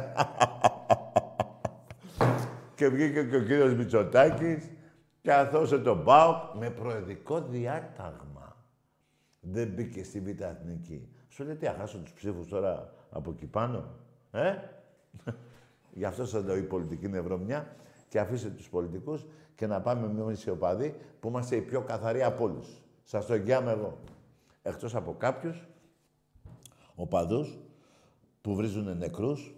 και 2.76 2.90
βγήκε 2.90 3.24
και 3.24 3.36
ο 3.36 3.44
κύριος 3.44 3.76
Μητσοτάκης 3.76 4.70
και 5.22 5.34
αθώσε 5.34 5.80
τον 5.80 6.04
ΠΑΟΚ 6.04 6.56
με 6.56 6.70
προεδρικό 6.70 7.42
διάταγμα. 7.42 8.58
Δεν 9.40 9.68
μπήκε 9.68 10.04
στη 10.04 10.20
Β' 10.20 10.42
Εθνική. 10.42 11.10
Σου 11.30 11.44
λέει 11.44 11.56
τι, 11.56 11.68
αχάσω 11.68 11.98
τους 11.98 12.14
ψήφους 12.14 12.48
τώρα 12.48 12.94
από 13.10 13.32
εκεί 13.32 13.46
πάνω. 13.46 13.90
Ε; 14.32 14.56
Γι' 16.00 16.06
αυτό 16.06 16.26
σας 16.26 16.44
λέω 16.44 16.56
η 16.56 16.64
πολιτική 16.64 17.06
είναι 17.06 17.20
βρωμιά 17.20 17.76
και 18.10 18.20
αφήστε 18.20 18.50
τους 18.50 18.70
πολιτικούς 18.70 19.26
και 19.56 19.68
να 19.68 19.82
πάμε 19.82 20.22
εμείς 20.22 20.46
οι 20.46 20.50
οπαδοί 20.50 20.96
που 21.20 21.28
είμαστε 21.28 21.56
οι 21.56 21.62
πιο 21.62 21.82
καθαροί 21.82 22.24
από 22.24 22.44
όλους. 22.44 22.82
Σας 23.04 23.26
το 23.26 23.34
εγγυάμαι 23.34 23.72
εγώ. 23.72 23.98
Εκτός 24.62 24.96
από 24.96 25.16
κάποιους 25.18 25.68
οπαδούς 26.96 27.58
που 28.42 28.56
βρίζουν 28.56 28.98
νεκρούς, 28.98 29.56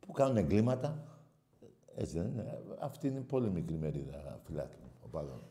που 0.00 0.12
κάνουν 0.12 0.36
εγκλήματα. 0.36 1.04
Έτσι 1.94 2.18
δεν 2.18 2.26
είναι. 2.26 2.62
Αυτή 2.80 3.06
είναι 3.06 3.20
πολύ 3.20 3.50
μικρή 3.50 3.76
μερίδα 3.76 4.40
φιλάτων 4.44 4.80
οπαδών. 5.04 5.42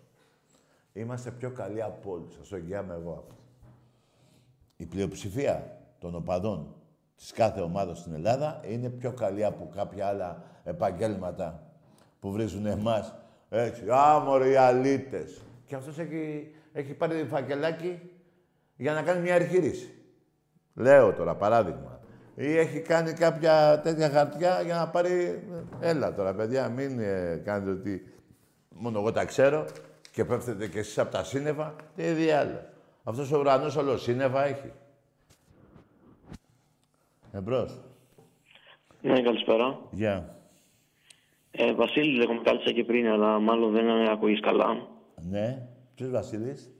Είμαστε 0.94 1.32
πιο 1.32 1.52
καλοί 1.52 1.82
από 1.82 2.12
όλους. 2.12 2.34
Σας 2.34 2.48
το 2.48 2.56
εγγυάμαι 2.56 2.94
εγώ 2.94 3.12
αυτό. 3.12 3.45
Η 4.78 4.86
πλειοψηφία 4.86 5.78
των 6.00 6.16
οπαδών 6.16 6.76
της 7.16 7.32
κάθε 7.32 7.62
ομάδας 7.62 7.98
στην 7.98 8.14
Ελλάδα 8.14 8.62
είναι 8.68 8.90
πιο 8.90 9.12
καλή 9.12 9.46
από 9.46 9.70
κάποια 9.76 10.08
άλλα 10.08 10.44
επαγγέλματα 10.64 11.64
που 12.20 12.32
βρίζουν 12.32 12.66
εμάς. 12.66 13.16
Έτσι, 13.50 13.84
άμοροι 13.90 14.52
οι 14.52 14.56
αλήτες. 14.56 15.42
Και 15.66 15.76
αυτός 15.76 16.00
έχει, 16.00 16.52
έχει 16.74 16.94
πάρει 16.94 17.26
φακελάκι 17.30 18.00
για 18.76 18.94
να 18.94 19.02
κάνει 19.02 19.22
μια 19.22 19.36
αρχήρηση. 19.36 19.94
Λέω 20.74 21.14
τώρα, 21.14 21.36
παράδειγμα. 21.36 22.00
Ή 22.36 22.58
έχει 22.58 22.80
κάνει 22.80 23.14
κάποια 23.14 23.82
τέτοια 23.84 24.10
χαρτιά 24.10 24.62
για 24.62 24.76
να 24.76 24.88
πάρει... 24.88 25.44
Έλα 25.80 26.14
τώρα, 26.14 26.34
παιδιά, 26.34 26.70
μην 26.70 27.00
ε, 27.00 27.42
κάνετε 27.46 27.72
ότι 27.72 28.14
μόνο 28.70 29.00
εγώ 29.00 29.12
τα 29.12 29.26
ξέρω 29.26 29.66
και 30.12 30.26
πέφτετε 30.26 30.68
κι 30.68 30.78
εσείς 30.78 30.98
από 30.98 31.12
τα 31.12 31.24
σύννεφα. 31.24 31.76
Τι 31.96 32.04
διάλογο. 32.04 32.74
Αυτός 33.08 33.32
ο 33.32 33.40
ουρανός 33.40 33.76
όλο 33.76 33.98
σύννεφα 33.98 34.46
έχει. 34.46 34.72
Εμπρός. 37.32 37.80
Ναι, 39.02 39.22
καλησπέρα. 39.22 39.80
Γεια. 39.92 40.36
Ε, 41.52 41.74
Βασίλη, 41.74 42.18
λέγομαι, 42.18 42.42
κάλυψα 42.44 42.72
και 42.72 42.84
πριν, 42.84 43.08
αλλά 43.08 43.40
μάλλον 43.40 43.72
δεν 43.72 43.90
ακούγεις 43.90 44.40
καλά. 44.40 44.88
Ναι. 45.30 45.68
Ποιος 45.96 46.10
Βασίλης; 46.10 46.72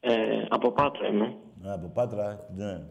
Ε, 0.00 0.46
από 0.48 0.72
Πάτρα 0.72 1.06
είμαι. 1.08 1.36
Α, 1.68 1.72
από 1.72 1.88
Πάτρα. 1.94 2.46
Ναι. 2.56 2.82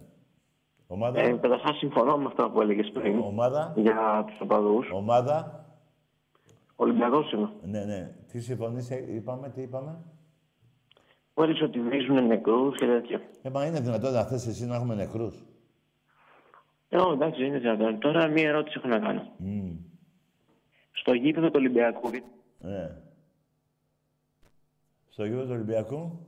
Ομάδα; 0.88 1.20
Ε, 1.20 1.32
Καταρχάς, 1.32 1.78
συμφωνώ 1.78 2.18
με 2.18 2.26
αυτά 2.26 2.50
που 2.52 2.62
έλεγες 2.62 2.92
πριν 2.94 3.20
Ομάδα; 3.20 3.74
για 3.76 4.24
τους 4.28 4.40
οπαδούς. 4.42 4.90
Ομάδα; 4.92 5.66
Ολυμπιακός 6.76 7.32
είμαι. 7.32 7.50
Ναι, 7.64 7.84
ναι. 7.86 8.16
Τι 8.32 8.40
συμφωνείς, 8.42 8.92
ε, 8.92 9.06
είπαμε, 9.14 9.50
τι 9.50 9.62
είπαμε; 9.62 9.98
Που 11.38 11.44
έλεγες 11.44 11.62
ότι 11.62 11.80
βρίζουν 11.82 12.28
νεκρούς 12.28 12.78
και 12.78 12.86
τέτοια. 12.86 13.22
Ε, 13.42 13.50
μα 13.50 13.66
είναι 13.66 13.80
δυνατόν 13.80 14.14
να 14.14 14.24
θες 14.24 14.48
εσύ 14.48 14.66
να 14.66 14.76
έχουμε 14.76 14.96
νεκρούς; 14.96 15.46
Ε, 16.90 16.98
όχι, 16.98 17.14
εντάξει, 17.14 17.46
είναι 17.46 17.60
δυνατόν. 17.60 18.00
Τώρα 18.00 18.28
μία 18.28 18.48
ερώτηση 18.50 18.76
έχω 18.78 18.88
να 18.88 19.00
κάνω. 19.00 19.32
Μμ. 19.38 19.76
Στο 20.92 21.14
γήπεδο 21.14 21.48
του 21.48 21.54
Ολυμπιακού, 21.56 22.10
Ναι. 22.60 22.98
Στο 25.10 25.26
γήπεδο 25.26 25.44
του 25.44 25.52
Ολυμπιακού; 25.52 26.26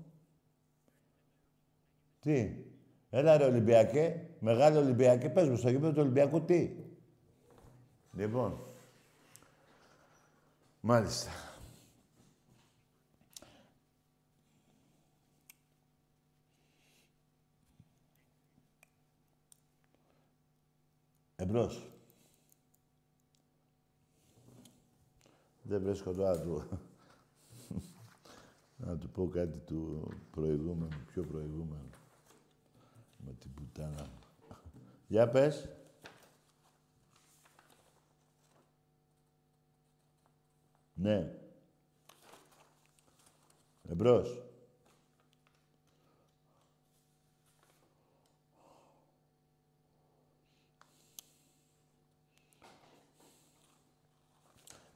Τι; 2.20 2.51
Έλα 3.10 3.38
ρε 3.38 3.45
Ολυμπιακέ. 3.45 4.26
Μεγάλο 4.39 4.80
Ολυμπιακέ. 4.80 5.30
Πες 5.30 5.49
μου, 5.49 5.55
στο 5.57 5.70
γήπεδο 5.70 5.91
του 5.91 6.01
Ολυμπιακού 6.01 6.41
τι; 6.41 6.70
Λοιπόν. 8.14 8.60
Μάλιστα. 10.82 11.32
Εμπρός. 21.39 21.89
Δεν 25.61 25.81
βρίσκω 25.81 26.13
τώρα 26.13 26.41
του... 26.41 26.63
να 28.85 28.97
του 28.97 29.09
πω 29.09 29.27
κάτι 29.27 29.57
του 29.57 30.11
προηγούμενου, 30.31 30.97
πιο 31.07 31.23
προηγούμενου. 31.23 31.89
Με 33.17 33.33
την 33.33 33.53
πουτάνα. 33.53 34.09
Για 35.07 35.29
πες. 35.29 35.69
Ναι. 40.93 41.39
Εμπρός. 43.89 44.48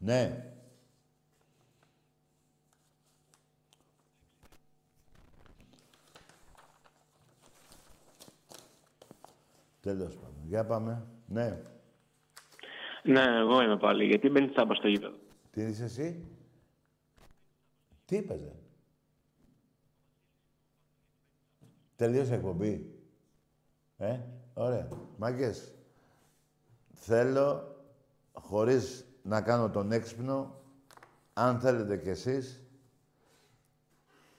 Ναι. 0.04 0.54
Τέλος 9.82 10.16
πάντων. 10.16 10.42
Για 10.48 10.66
πάμε. 10.66 11.06
Ναι. 11.28 11.62
Ναι, 13.04 13.24
εγώ 13.40 13.62
είμαι 13.62 13.78
πάλι. 13.78 14.06
Γιατί 14.06 14.30
μπαίνει 14.30 14.50
τσάμπα 14.50 14.76
στο 14.76 14.88
γήπεδο. 14.88 15.18
Τι 15.52 15.62
είσαι 15.62 15.84
εσύ; 15.84 16.26
Τι 18.06 18.16
είπες, 18.16 18.42
ρε; 18.42 18.56
Τελείωσε 21.96 22.32
η 22.32 22.36
εκπομπή. 22.36 23.00
Ε, 23.98 24.20
ωραία. 24.54 24.88
Μάγκες. 25.18 25.72
θέλω, 26.94 27.76
χωρίς 28.34 29.13
να 29.24 29.42
κάνω 29.42 29.70
τον 29.70 29.92
έξυπνο, 29.92 30.62
αν 31.34 31.60
θέλετε 31.60 31.98
κι 31.98 32.10
εσείς, 32.10 32.62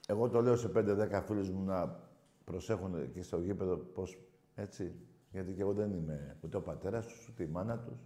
εγώ 0.06 0.28
το 0.28 0.42
λέω 0.42 0.56
σε 0.56 0.70
5-10 0.74 1.22
φίλους 1.24 1.50
μου 1.50 1.64
να 1.64 2.00
προσέχουν 2.44 3.12
και 3.12 3.22
στο 3.22 3.40
γήπεδο 3.40 3.76
πώς, 3.76 4.18
έτσι, 4.54 4.94
γιατί 5.30 5.52
και 5.52 5.60
εγώ 5.60 5.72
δεν 5.72 5.92
είμαι 5.92 6.36
ούτε 6.40 6.56
ο 6.56 6.62
πατέρας 6.62 7.06
τους, 7.06 7.28
ούτε 7.28 7.42
η 7.42 7.46
μάνα 7.46 7.78
τους, 7.78 7.98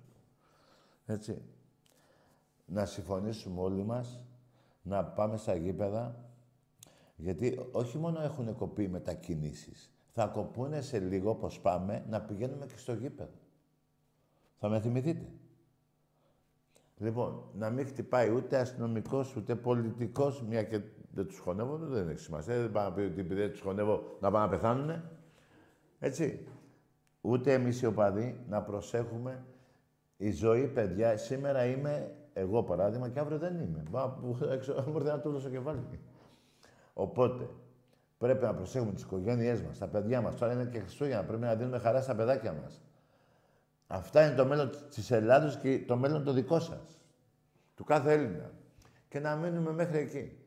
έτσι. 1.07 1.43
Να 2.67 2.85
συμφωνήσουμε 2.85 3.61
όλοι 3.61 3.83
μας, 3.83 4.25
να 4.83 5.05
πάμε 5.05 5.37
στα 5.37 5.55
γήπεδα, 5.55 6.25
γιατί 7.17 7.69
όχι 7.73 7.99
μόνο 7.99 8.21
έχουν 8.21 8.57
κοπεί 8.57 8.89
μετακινήσεις, 8.89 9.91
θα 10.11 10.27
κοπούνε 10.27 10.81
σε 10.81 10.99
λίγο, 10.99 11.31
όπως 11.31 11.61
πάμε, 11.61 12.05
να 12.09 12.21
πηγαίνουμε 12.21 12.67
και 12.67 12.77
στο 12.77 12.93
γήπεδο. 12.93 13.39
Θα 14.59 14.69
με 14.69 14.81
θυμηθείτε. 14.81 15.33
Λοιπόν, 16.99 17.43
να 17.55 17.71
μην 17.71 17.87
χτυπάει 17.87 18.31
ούτε 18.31 18.59
αστυνομικός 18.59 19.37
ούτε 19.37 19.55
πολιτικός, 19.55 20.43
μια 20.43 20.63
και 20.63 20.81
δεν 21.11 21.27
τους 21.27 21.39
χωνεύω, 21.39 21.77
δεν 21.77 22.09
έχει 22.09 22.19
σημασία. 22.19 22.61
Δεν 22.61 22.73
πάω 22.73 22.85
να 22.85 22.93
πει 22.93 23.01
ότι 23.01 23.21
επειδή 23.21 23.41
δεν 23.41 23.51
τους 23.51 23.61
χωνεύω 23.61 24.03
να 24.21 24.31
πάνε 24.31 24.45
να 24.45 24.51
πεθάνουν. 24.51 25.03
Έτσι. 25.99 26.47
Ούτε 27.21 27.53
εμείς 27.53 27.83
οι 27.83 27.87
οπαδοί 27.87 28.45
να 28.49 28.63
προσέχουμε 28.63 29.45
η 30.17 30.31
ζωή, 30.31 30.67
παιδιά. 30.67 31.17
Σήμερα 31.17 31.65
είμαι 31.65 32.15
εγώ 32.33 32.63
παράδειγμα 32.63 33.09
και 33.09 33.19
αύριο 33.19 33.39
δεν 33.39 33.61
είμαι. 33.61 33.83
Πάω 33.91 34.13
έξω, 34.53 34.85
μου 34.93 34.99
να 34.99 35.21
του 35.21 35.31
δώσω 35.31 35.49
κεφάλι. 35.49 35.81
Οπότε, 36.93 37.49
πρέπει 38.19 38.45
να 38.45 38.55
προσέχουμε 38.55 38.93
τις 38.93 39.03
οικογένειές 39.03 39.63
μας, 39.63 39.79
τα 39.79 39.89
παιδιά 39.89 40.21
μας. 40.21 40.37
Τώρα 40.37 40.53
είναι 40.53 40.65
και 40.65 40.79
Χριστούγεννα. 40.79 41.25
Πρέπει 41.25 41.43
να 41.43 41.55
δίνουμε 41.55 41.79
χαρά 41.79 42.01
στα 42.01 42.15
παιδάκια 42.15 42.53
μας. 42.53 42.83
Αυτά 43.91 44.27
είναι 44.27 44.35
το 44.35 44.47
μέλλον 44.47 44.71
της 44.91 45.11
Ελλάδος 45.11 45.57
και 45.57 45.85
το 45.87 45.97
μέλλον 45.97 46.25
το 46.25 46.33
δικό 46.33 46.61
σας. 46.61 47.01
Του 47.75 47.85
κάθε 47.85 48.13
Έλληνα. 48.13 48.51
Και 49.09 49.21
να 49.21 49.37
μείνουμε 49.37 49.73
μέχρι 49.73 49.99
εκεί. 49.99 50.39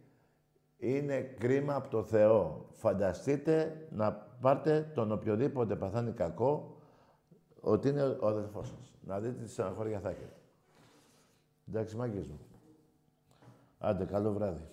Είναι 0.77 1.21
κρίμα 1.21 1.75
από 1.75 1.89
το 1.89 2.03
Θεό. 2.03 2.65
Φανταστείτε 2.71 3.87
να 3.91 4.11
πάρτε 4.41 4.91
τον 4.93 5.11
οποιοδήποτε 5.11 5.75
παθάνει 5.75 6.11
κακό 6.11 6.77
ότι 7.59 7.89
είναι 7.89 8.03
ο 8.03 8.27
αδελφός 8.27 8.67
σας. 8.67 8.93
Να 9.01 9.19
δείτε 9.19 9.43
τις 9.43 9.51
στεναχώρια 9.51 9.99
θα 9.99 10.09
έχετε. 10.09 10.35
Εντάξει, 11.67 11.95
μάγκες 11.95 12.27
μου. 12.27 12.39
Άντε, 13.79 14.05
καλό 14.05 14.33
βράδυ. 14.33 14.67